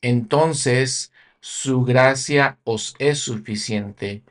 entonces 0.00 1.12
su 1.38 1.84
gracia 1.84 2.58
os 2.64 2.96
es 2.98 3.20
suficiente, 3.20 4.24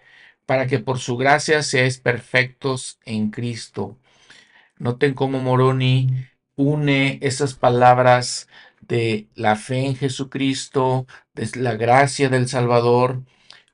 para 0.45 0.67
que 0.67 0.79
por 0.79 0.99
su 0.99 1.15
gracia 1.15 1.63
seáis 1.63 1.97
perfectos 1.97 2.99
en 3.05 3.31
Cristo. 3.31 3.97
Noten 4.77 5.13
cómo 5.13 5.39
Moroni 5.39 6.09
une 6.55 7.19
esas 7.21 7.53
palabras 7.53 8.47
de 8.81 9.27
la 9.35 9.55
fe 9.55 9.85
en 9.85 9.95
Jesucristo, 9.95 11.07
de 11.33 11.49
la 11.55 11.75
gracia 11.75 12.29
del 12.29 12.47
Salvador, 12.47 13.23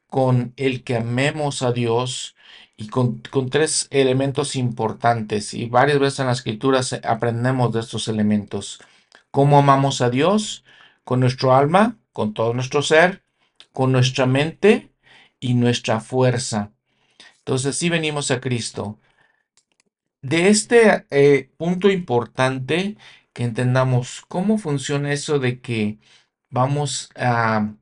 con 0.08 0.54
el 0.58 0.84
que 0.84 0.98
amemos 0.98 1.62
a 1.64 1.72
Dios 1.72 2.36
y 2.78 2.88
con, 2.88 3.22
tres 3.50 3.88
elementos 3.90 4.56
importantes. 4.56 5.54
Y 5.54 5.68
varias 5.68 6.00
veces 6.00 6.20
en 6.20 6.28
la 6.28 6.34
escritura 6.34 6.82
aprendemos 7.04 7.74
de 7.74 7.80
estos 7.80 8.08
elementos. 8.08 8.80
¿Cómo 9.32 9.58
amamos 9.58 10.02
a 10.02 10.10
Dios? 10.10 10.64
Con 11.04 11.20
nuestro 11.20 11.56
alma, 11.56 11.98
con 12.14 12.34
todo 12.34 12.54
nuestro 12.54 12.82
ser, 12.82 13.24
con 13.74 13.92
nuestra 13.92 14.26
mente 14.26 14.92
y 15.40 15.56
nuestra 15.56 16.00
fuerza. 16.00 16.72
Entonces, 17.40 17.78
si 17.78 17.90
venimos 17.90 18.32
a 18.32 18.40
Cristo. 18.40 19.00
De 20.22 20.50
este 20.50 21.06
eh, 21.12 21.50
punto 21.58 21.90
importante, 21.90 22.98
que 23.34 23.44
entendamos 23.44 24.24
cómo 24.28 24.58
funciona 24.58 25.14
eso 25.14 25.40
de 25.40 25.62
que 25.62 26.00
vamos 26.50 27.10
a 27.16 27.74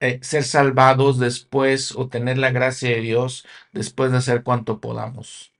eh, 0.00 0.18
ser 0.22 0.44
salvados 0.44 1.18
después 1.18 1.92
o 1.96 2.08
tener 2.08 2.36
la 2.38 2.50
gracia 2.50 2.90
de 2.90 3.00
Dios 3.00 3.46
después 3.72 4.12
de 4.12 4.18
hacer 4.18 4.42
cuanto 4.42 4.80
podamos. 4.80 5.52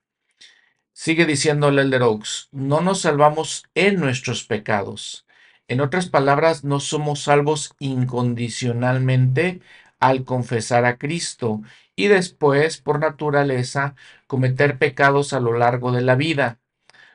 Sigue 0.93 1.27
diciendo 1.27 1.69
el 1.69 1.79
Elder 1.79 2.03
Oaks, 2.03 2.49
no 2.53 2.81
nos 2.81 3.01
salvamos 3.03 3.65
en 3.75 4.01
nuestros 4.01 4.45
pecados. 4.45 5.27
En 5.69 5.81
otras 5.81 6.09
palabras, 6.09 6.65
no 6.65 6.81
somos 6.81 7.23
salvos 7.23 7.75
incondicionalmente 7.79 9.61
al 10.01 10.25
confesar 10.25 10.85
a 10.85 10.99
Cristo 10.99 11.63
y 11.97 12.09
después, 12.09 12.79
por 12.79 13.01
naturaleza, 13.01 13.97
cometer 14.27 14.79
pecados 14.79 15.33
a 15.33 15.41
lo 15.41 15.55
largo 15.55 15.91
de 15.93 16.03
la 16.03 16.15
vida. 16.15 16.61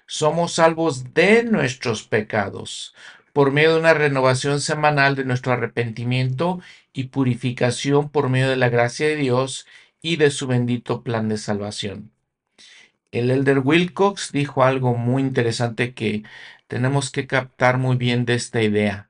Somos 0.08 0.54
salvos 0.54 1.14
de 1.14 1.44
nuestros 1.44 2.04
pecados 2.04 2.94
por 3.32 3.52
medio 3.52 3.74
de 3.76 3.80
una 3.80 3.94
renovación 3.94 4.60
semanal 4.60 5.16
de 5.16 5.24
nuestro 5.24 5.54
arrepentimiento 5.54 6.60
y 6.94 7.06
purificación 7.06 8.10
por 8.10 8.28
medio 8.28 8.50
de 8.50 8.58
la 8.58 8.70
gracia 8.70 9.08
de 9.08 9.16
Dios 9.16 9.66
y 10.02 10.18
de 10.18 10.32
su 10.32 10.48
bendito 10.48 11.04
plan 11.04 11.30
de 11.30 11.38
salvación. 11.38 12.12
El 13.12 13.30
elder 13.30 13.60
Wilcox 13.60 14.32
dijo 14.32 14.64
algo 14.64 14.96
muy 14.96 15.22
interesante 15.22 15.94
que 15.94 16.24
tenemos 16.68 17.12
que 17.12 17.28
captar 17.28 17.78
muy 17.78 17.98
bien 17.98 18.26
de 18.26 18.36
esta 18.36 18.62
idea. 18.62 19.10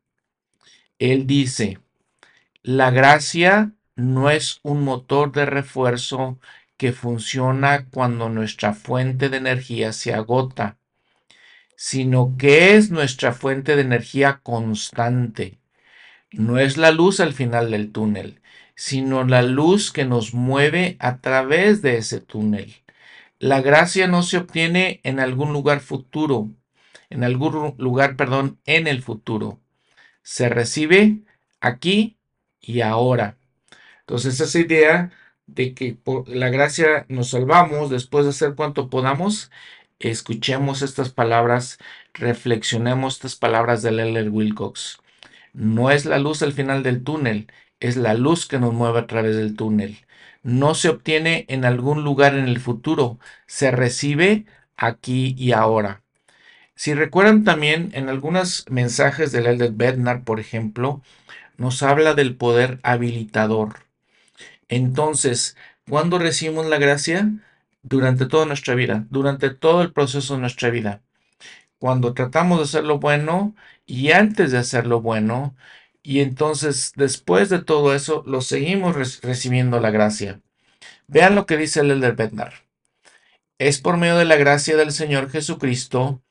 Él 1.00 1.26
dice, 1.28 1.80
la 2.64 2.92
gracia 2.92 3.72
no 4.02 4.30
es 4.30 4.60
un 4.64 4.84
motor 4.84 5.32
de 5.32 5.46
refuerzo 5.46 6.40
que 6.78 6.94
funciona 6.94 7.86
cuando 7.90 8.30
nuestra 8.30 8.74
fuente 8.74 9.30
de 9.30 9.38
energía 9.38 9.94
se 9.94 10.14
agota, 10.14 10.78
sino 11.76 12.36
que 12.38 12.76
es 12.76 12.92
nuestra 12.92 13.34
fuente 13.34 13.76
de 13.76 13.84
energía 13.84 14.40
constante. 14.44 15.60
No 16.32 16.58
es 16.58 16.78
la 16.78 16.92
luz 16.92 17.20
al 17.20 17.34
final 17.34 17.72
del 17.72 17.92
túnel, 17.92 18.42
sino 18.76 19.24
la 19.24 19.42
luz 19.44 19.92
que 19.92 20.06
nos 20.06 20.34
mueve 20.34 20.98
a 21.00 21.20
través 21.20 21.82
de 21.82 21.98
ese 21.98 22.20
túnel. 22.20 22.84
La 23.38 23.62
gracia 23.62 24.08
no 24.08 24.24
se 24.24 24.38
obtiene 24.38 25.02
en 25.04 25.20
algún 25.20 25.54
lugar 25.54 25.82
futuro, 25.82 26.50
en 27.10 27.24
algún 27.24 27.76
lugar, 27.78 28.16
perdón, 28.16 28.60
en 28.66 28.88
el 28.88 29.02
futuro. 29.02 29.60
Se 30.24 30.50
recibe 30.50 31.20
aquí 31.60 32.18
y 32.60 32.82
ahora. 32.82 33.38
Entonces 34.02 34.40
esa 34.40 34.60
idea 34.60 35.12
de 35.48 35.74
que 35.74 35.94
por 35.94 36.28
la 36.30 36.50
gracia 36.50 37.06
nos 37.10 37.30
salvamos 37.32 37.90
después 37.90 38.26
de 38.26 38.32
hacer 38.32 38.56
cuanto 38.56 38.90
podamos, 38.90 39.52
escuchemos 40.00 40.82
estas 40.82 41.10
palabras, 41.10 41.78
reflexionemos 42.14 43.16
estas 43.16 43.36
palabras 43.36 43.82
de 43.82 43.92
Leller 43.92 44.30
Wilcox. 44.30 45.00
No 45.54 45.92
es 45.92 46.06
la 46.06 46.20
luz 46.20 46.42
al 46.42 46.54
final 46.54 46.84
del 46.84 47.04
túnel, 47.04 47.48
es 47.80 47.98
la 47.98 48.14
luz 48.14 48.48
que 48.48 48.60
nos 48.60 48.74
mueve 48.74 49.00
a 49.00 49.08
través 49.08 49.36
del 49.36 49.56
túnel. 49.56 50.06
No 50.44 50.76
se 50.76 50.90
obtiene 50.90 51.46
en 51.50 51.66
algún 51.66 52.04
lugar 52.04 52.36
en 52.36 52.48
el 52.48 52.60
futuro, 52.60 53.20
se 53.46 53.72
recibe 53.72 54.46
aquí 54.78 55.36
y 55.38 55.52
ahora. 55.52 56.02
Si 56.76 56.94
recuerdan 56.94 57.44
también 57.44 57.92
en 57.94 58.10
algunos 58.10 58.66
mensajes 58.70 59.32
del 59.32 59.46
Elder 59.46 59.72
Bednar, 59.72 60.24
por 60.24 60.40
ejemplo, 60.40 61.02
nos 61.58 61.84
habla 61.84 62.16
del 62.16 62.36
poder 62.36 62.80
habilitador. 62.82 63.91
Entonces, 64.72 65.58
¿cuándo 65.88 66.18
recibimos 66.18 66.66
la 66.66 66.78
gracia? 66.78 67.30
Durante 67.84 68.26
toda 68.26 68.46
nuestra 68.46 68.74
vida, 68.74 69.06
durante 69.10 69.50
todo 69.50 69.82
el 69.82 69.92
proceso 69.92 70.36
de 70.36 70.40
nuestra 70.40 70.70
vida. 70.70 71.02
Cuando 71.78 72.14
tratamos 72.14 72.60
de 72.60 72.64
hacer 72.64 72.86
lo 72.86 72.98
bueno 72.98 73.54
y 73.86 74.12
antes 74.12 74.52
de 74.52 74.60
hacer 74.60 74.88
lo 74.88 75.02
bueno, 75.02 75.56
y 76.04 76.22
entonces 76.22 76.94
después 76.96 77.50
de 77.50 77.60
todo 77.60 77.94
eso, 77.94 78.24
lo 78.26 78.42
seguimos 78.42 78.96
recibiendo 79.22 79.80
la 79.82 79.92
gracia. 79.92 80.40
Vean 81.08 81.36
lo 81.36 81.46
que 81.46 81.58
dice 81.58 81.82
el 81.82 81.92
Elder 81.92 82.16
Bednar. 82.16 82.54
Es 83.60 83.80
por 83.82 83.98
medio 83.98 84.16
de 84.18 84.26
la 84.26 84.38
gracia 84.38 84.78
del 84.78 84.94
Señor 84.94 85.30
Jesucristo 85.30 86.22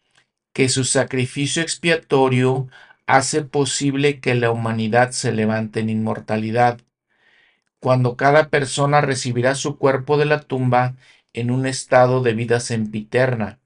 que 0.54 0.70
su 0.70 0.84
sacrificio 0.84 1.62
expiatorio 1.62 2.68
hace 3.06 3.42
posible 3.42 4.18
que 4.20 4.34
la 4.34 4.50
humanidad 4.50 5.10
se 5.10 5.32
levante 5.32 5.80
en 5.80 5.90
inmortalidad, 5.90 6.80
cuando 7.80 8.16
cada 8.16 8.48
persona 8.48 9.00
recibirá 9.00 9.54
su 9.54 9.78
cuerpo 9.78 10.18
de 10.18 10.26
la 10.26 10.40
tumba 10.40 10.96
en 11.32 11.50
un 11.50 11.66
estado 11.66 12.22
de 12.22 12.34
vida 12.34 12.60
sempiterna. 12.60 13.58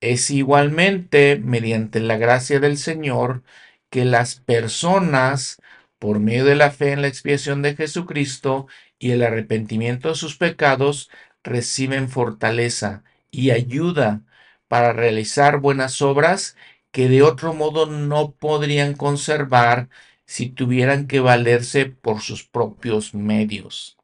Es 0.00 0.30
igualmente 0.30 1.40
mediante 1.42 2.00
la 2.00 2.16
gracia 2.16 2.60
del 2.60 2.78
Señor 2.78 3.42
que 3.90 4.04
las 4.04 4.36
personas, 4.36 5.60
por 5.98 6.20
medio 6.20 6.44
de 6.44 6.54
la 6.56 6.70
fe 6.70 6.92
en 6.92 7.02
la 7.02 7.08
expiación 7.08 7.62
de 7.62 7.74
Jesucristo 7.76 8.66
y 8.98 9.12
el 9.12 9.22
arrepentimiento 9.22 10.08
de 10.10 10.14
sus 10.14 10.36
pecados, 10.36 11.10
reciben 11.42 12.08
fortaleza 12.08 13.02
y 13.30 13.50
ayuda 13.50 14.22
para 14.68 14.92
realizar 14.92 15.58
buenas 15.58 16.02
obras 16.02 16.56
que 16.90 17.08
de 17.08 17.22
otro 17.22 17.54
modo 17.54 17.86
no 17.86 18.32
podrían 18.32 18.94
conservar 18.94 19.88
si 20.26 20.48
tuvieran 20.48 21.06
que 21.06 21.20
valerse 21.20 21.86
por 21.86 22.20
sus 22.20 22.44
propios 22.44 23.14
medios. 23.14 23.96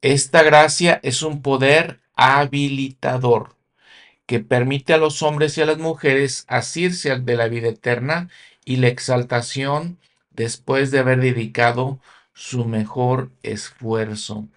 Esta 0.00 0.42
gracia 0.42 1.00
es 1.02 1.22
un 1.22 1.42
poder 1.42 2.00
habilitador 2.14 3.56
que 4.26 4.40
permite 4.40 4.94
a 4.94 4.98
los 4.98 5.22
hombres 5.22 5.56
y 5.58 5.62
a 5.62 5.66
las 5.66 5.78
mujeres 5.78 6.44
asirse 6.48 7.18
de 7.18 7.36
la 7.36 7.48
vida 7.48 7.68
eterna 7.68 8.28
y 8.64 8.76
la 8.76 8.88
exaltación 8.88 9.98
después 10.30 10.90
de 10.90 11.00
haber 11.00 11.20
dedicado 11.20 12.00
su 12.32 12.64
mejor 12.64 13.30
esfuerzo. 13.42 14.48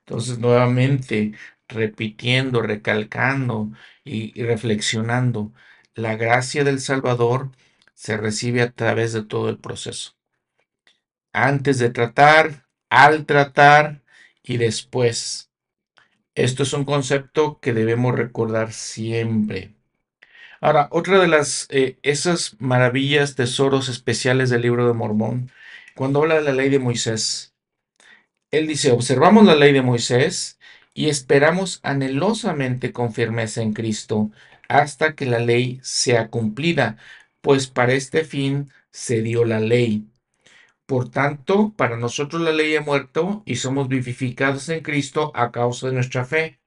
Entonces, 0.00 0.38
nuevamente, 0.38 1.32
repitiendo, 1.68 2.62
recalcando 2.62 3.70
y, 4.04 4.40
reflexionando, 4.42 5.52
la 5.94 6.16
gracia 6.16 6.64
del 6.64 6.80
Salvador 6.80 7.50
se 8.02 8.16
recibe 8.16 8.62
a 8.62 8.72
través 8.72 9.12
de 9.12 9.22
todo 9.22 9.48
el 9.48 9.58
proceso. 9.58 10.16
Antes 11.32 11.78
de 11.78 11.88
tratar, 11.88 12.66
al 12.90 13.26
tratar 13.26 14.02
y 14.42 14.56
después. 14.56 15.52
Esto 16.34 16.64
es 16.64 16.72
un 16.72 16.84
concepto 16.84 17.60
que 17.60 17.72
debemos 17.72 18.16
recordar 18.16 18.72
siempre. 18.72 19.76
Ahora, 20.60 20.88
otra 20.90 21.20
de 21.20 21.28
las, 21.28 21.68
eh, 21.70 21.96
esas 22.02 22.56
maravillas, 22.58 23.36
tesoros 23.36 23.88
especiales 23.88 24.50
del 24.50 24.62
libro 24.62 24.88
de 24.88 24.94
Mormón, 24.94 25.52
cuando 25.94 26.22
habla 26.22 26.34
de 26.34 26.42
la 26.42 26.52
ley 26.54 26.70
de 26.70 26.80
Moisés, 26.80 27.54
Él 28.50 28.66
dice, 28.66 28.90
observamos 28.90 29.44
la 29.44 29.54
ley 29.54 29.72
de 29.72 29.82
Moisés 29.82 30.58
y 30.92 31.08
esperamos 31.08 31.78
anhelosamente 31.84 32.92
con 32.92 33.14
firmeza 33.14 33.62
en 33.62 33.74
Cristo 33.74 34.32
hasta 34.68 35.14
que 35.14 35.26
la 35.26 35.38
ley 35.38 35.78
sea 35.82 36.28
cumplida, 36.28 36.96
pues 37.42 37.66
para 37.68 37.94
este 37.94 38.24
fin 38.24 38.70
se 38.90 39.22
dio 39.22 39.44
la 39.44 39.60
ley. 39.60 40.08
Por 40.86 41.10
tanto, 41.10 41.74
para 41.76 41.96
nosotros 41.96 42.42
la 42.42 42.52
ley 42.52 42.76
ha 42.76 42.82
muerto 42.82 43.42
y 43.46 43.56
somos 43.56 43.88
vivificados 43.88 44.68
en 44.70 44.82
Cristo 44.82 45.32
a 45.34 45.52
causa 45.52 45.88
de 45.88 45.94
nuestra 45.94 46.24
fe. 46.24 46.60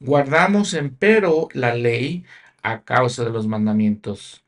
Guardamos 0.00 0.74
empero 0.74 1.48
la 1.54 1.74
ley 1.74 2.24
a 2.62 2.84
causa 2.84 3.24
de 3.24 3.30
los 3.30 3.46
mandamientos. 3.46 4.44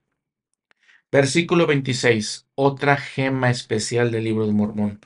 Versículo 1.12 1.66
26, 1.66 2.46
otra 2.54 2.96
gema 2.96 3.50
especial 3.50 4.10
del 4.10 4.24
libro 4.24 4.46
de 4.46 4.52
Mormón. 4.52 5.00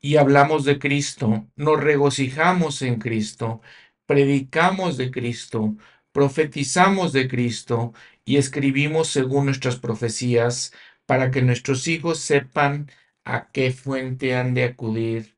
Y 0.00 0.16
hablamos 0.16 0.64
de 0.64 0.78
Cristo, 0.78 1.46
nos 1.56 1.80
regocijamos 1.82 2.82
en 2.82 2.98
Cristo, 2.98 3.60
predicamos 4.06 4.96
de 4.96 5.10
Cristo, 5.10 5.76
profetizamos 6.12 7.12
de 7.12 7.28
Cristo 7.28 7.92
y 8.26 8.36
escribimos 8.36 9.08
según 9.08 9.46
nuestras 9.46 9.76
profecías 9.78 10.74
para 11.06 11.30
que 11.30 11.42
nuestros 11.42 11.88
hijos 11.88 12.18
sepan 12.18 12.90
a 13.24 13.50
qué 13.52 13.70
fuente 13.72 14.36
han 14.36 14.52
de 14.54 14.64
acudir 14.64 15.36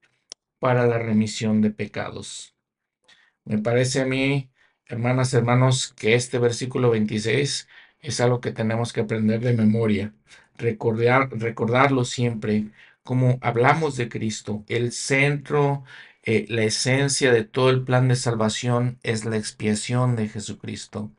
para 0.59 0.87
la 0.87 0.99
remisión 0.99 1.61
de 1.63 1.71
pecados. 1.71 2.57
Me 3.45 3.59
parece 3.59 4.01
a 4.01 4.07
mí, 4.07 4.51
hermanas, 4.87 5.35
hermanos, 5.35 5.93
que 5.95 6.15
este 6.15 6.39
versículo 6.39 6.91
26 6.91 7.69
es 8.01 8.21
algo 8.21 8.41
que 8.41 8.53
tenemos 8.53 8.93
que 8.93 9.01
aprender 9.03 9.41
de 9.41 9.55
memoria, 9.55 10.15
recordar, 10.57 11.31
recordarlo 11.33 12.05
siempre, 12.05 12.71
como 13.03 13.39
hablamos 13.43 13.97
de 13.97 14.09
Cristo, 14.09 14.65
el 14.69 14.93
centro, 14.93 15.85
eh, 16.23 16.47
la 16.49 16.65
esencia 16.65 17.33
de 17.33 17.45
todo 17.45 17.71
el 17.71 17.85
plan 17.85 18.09
de 18.09 18.17
salvación 18.17 18.99
es 19.03 19.25
la 19.25 19.37
expiación 19.37 20.17
de 20.17 20.29
Jesucristo. 20.29 21.13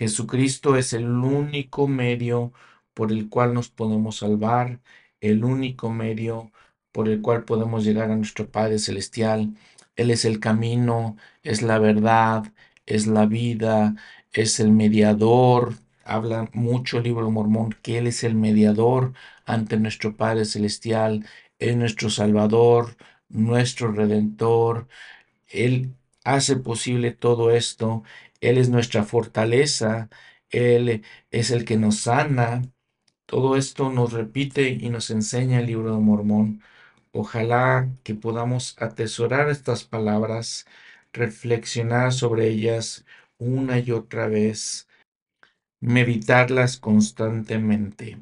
Jesucristo 0.00 0.76
es 0.76 0.94
el 0.94 1.10
único 1.10 1.86
medio 1.86 2.54
por 2.94 3.12
el 3.12 3.28
cual 3.28 3.52
nos 3.52 3.68
podemos 3.68 4.16
salvar, 4.16 4.80
el 5.20 5.44
único 5.44 5.90
medio 5.90 6.52
por 6.90 7.06
el 7.08 7.20
cual 7.20 7.44
podemos 7.44 7.84
llegar 7.84 8.10
a 8.10 8.16
nuestro 8.16 8.50
Padre 8.50 8.78
Celestial. 8.78 9.54
Él 9.96 10.10
es 10.10 10.24
el 10.24 10.40
camino, 10.40 11.16
es 11.42 11.60
la 11.60 11.78
verdad, 11.78 12.50
es 12.86 13.06
la 13.06 13.26
vida, 13.26 13.94
es 14.32 14.58
el 14.58 14.72
mediador. 14.72 15.74
Habla 16.04 16.48
mucho 16.54 16.96
el 16.98 17.04
libro 17.04 17.30
Mormón 17.30 17.76
que 17.82 17.98
Él 17.98 18.06
es 18.06 18.24
el 18.24 18.34
mediador 18.34 19.12
ante 19.44 19.76
nuestro 19.76 20.16
Padre 20.16 20.46
Celestial, 20.46 21.26
es 21.58 21.76
nuestro 21.76 22.08
Salvador, 22.08 22.96
nuestro 23.28 23.92
Redentor. 23.92 24.88
Él 25.48 25.94
hace 26.24 26.56
posible 26.56 27.12
todo 27.12 27.50
esto. 27.50 28.02
Él 28.40 28.58
es 28.58 28.68
nuestra 28.68 29.04
fortaleza. 29.04 30.08
Él 30.50 31.04
es 31.30 31.50
el 31.50 31.64
que 31.64 31.76
nos 31.76 32.00
sana. 32.00 32.62
Todo 33.26 33.56
esto 33.56 33.90
nos 33.90 34.12
repite 34.12 34.68
y 34.70 34.90
nos 34.90 35.10
enseña 35.10 35.60
el 35.60 35.66
libro 35.66 35.94
de 35.94 36.00
Mormón. 36.00 36.62
Ojalá 37.12 37.88
que 38.04 38.14
podamos 38.14 38.76
atesorar 38.80 39.50
estas 39.50 39.84
palabras, 39.84 40.66
reflexionar 41.12 42.12
sobre 42.12 42.48
ellas 42.48 43.04
una 43.38 43.78
y 43.78 43.90
otra 43.92 44.28
vez, 44.28 44.88
meditarlas 45.80 46.76
constantemente. 46.78 48.18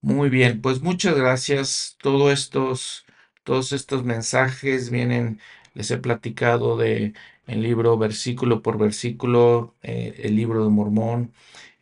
Muy 0.00 0.30
bien, 0.30 0.60
pues 0.60 0.80
muchas 0.82 1.16
gracias. 1.16 1.96
Todos 2.02 2.32
estos, 2.32 3.04
todos 3.44 3.72
estos 3.72 4.04
mensajes 4.04 4.90
vienen, 4.90 5.40
les 5.74 5.90
he 5.90 5.98
platicado 5.98 6.76
de 6.76 7.14
el 7.52 7.62
libro 7.62 7.96
versículo 7.98 8.62
por 8.62 8.78
versículo, 8.78 9.76
eh, 9.82 10.14
el 10.24 10.36
libro 10.36 10.64
de 10.64 10.70
Mormón. 10.70 11.32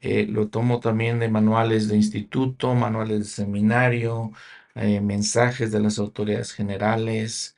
Eh, 0.00 0.26
lo 0.26 0.48
tomo 0.48 0.80
también 0.80 1.18
de 1.20 1.28
manuales 1.28 1.88
de 1.88 1.96
instituto, 1.96 2.74
manuales 2.74 3.18
de 3.20 3.24
seminario, 3.24 4.32
eh, 4.74 5.00
mensajes 5.00 5.72
de 5.72 5.80
las 5.80 5.98
autoridades 5.98 6.52
generales. 6.52 7.56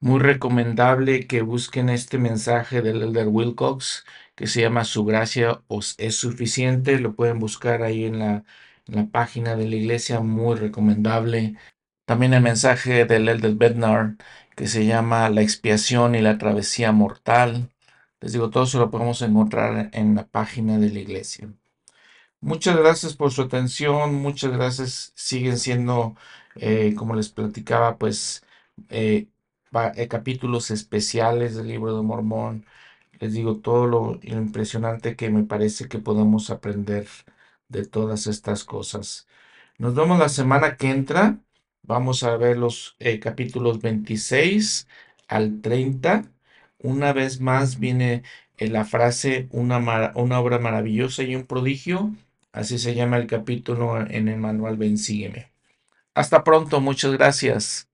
Muy 0.00 0.20
recomendable 0.20 1.26
que 1.26 1.42
busquen 1.42 1.88
este 1.88 2.18
mensaje 2.18 2.82
del 2.82 3.02
Elder 3.02 3.28
Wilcox 3.28 4.04
que 4.34 4.46
se 4.46 4.60
llama 4.62 4.84
Su 4.84 5.04
gracia 5.04 5.62
os 5.68 5.94
es 5.98 6.16
suficiente. 6.16 6.98
Lo 6.98 7.14
pueden 7.14 7.38
buscar 7.38 7.82
ahí 7.82 8.04
en 8.04 8.18
la, 8.18 8.44
en 8.86 8.96
la 8.96 9.06
página 9.08 9.56
de 9.56 9.68
la 9.68 9.76
iglesia, 9.76 10.20
muy 10.20 10.56
recomendable. 10.56 11.56
También 12.04 12.34
el 12.34 12.42
mensaje 12.42 13.04
del 13.06 13.28
Elder 13.28 13.54
Bednar 13.54 14.16
que 14.56 14.66
se 14.68 14.86
llama 14.86 15.28
La 15.30 15.42
expiación 15.42 16.14
y 16.14 16.20
la 16.20 16.38
travesía 16.38 16.92
mortal. 16.92 17.70
Les 18.20 18.32
digo, 18.32 18.50
todo 18.50 18.64
eso 18.64 18.78
lo 18.78 18.90
podemos 18.90 19.22
encontrar 19.22 19.90
en 19.92 20.14
la 20.14 20.26
página 20.26 20.78
de 20.78 20.90
la 20.90 21.00
iglesia. 21.00 21.48
Muchas 22.40 22.76
gracias 22.76 23.14
por 23.14 23.30
su 23.32 23.42
atención, 23.42 24.14
muchas 24.16 24.52
gracias. 24.52 25.12
Siguen 25.14 25.58
siendo, 25.58 26.16
eh, 26.56 26.94
como 26.96 27.14
les 27.14 27.28
platicaba, 27.30 27.98
pues 27.98 28.44
eh, 28.90 29.28
eh, 29.96 30.08
capítulos 30.08 30.70
especiales 30.70 31.56
del 31.56 31.68
libro 31.68 31.96
de 31.96 32.02
Mormón. 32.02 32.66
Les 33.20 33.32
digo 33.34 33.58
todo 33.58 33.86
lo, 33.86 34.18
impresionante 34.22 35.16
que 35.16 35.30
me 35.30 35.44
parece 35.44 35.88
que 35.88 35.98
podemos 35.98 36.50
aprender 36.50 37.06
de 37.68 37.86
todas 37.86 38.26
estas 38.26 38.64
cosas. 38.64 39.28
Nos 39.78 39.94
vemos 39.94 40.18
la 40.18 40.28
semana 40.28 40.76
que 40.76 40.90
entra. 40.90 41.38
Vamos 41.82 42.22
a 42.22 42.36
ver 42.36 42.56
los 42.56 42.96
capítulos 43.20 43.80
26 43.80 44.88
al 45.28 45.60
30. 45.60 46.24
Una 46.78 47.12
vez 47.12 47.40
más 47.40 47.78
viene 47.78 48.22
la 48.58 48.84
frase 48.84 49.48
una, 49.50 50.12
obra 50.14 50.58
maravillosa 50.58 51.22
y 51.22 51.34
un 51.34 51.46
prodigio 51.46 52.12
Así 52.52 52.78
se 52.78 52.94
llama 52.94 53.16
el 53.16 53.26
capítulo 53.26 53.98
en 53.98 54.28
el 54.28 54.38
manual 54.38 54.76
Ven 54.76 54.98
Sígueme. 54.98 55.50
Hasta 56.14 56.44
pronto, 56.44 56.82
muchas 56.82 57.12
gracias. 57.12 57.88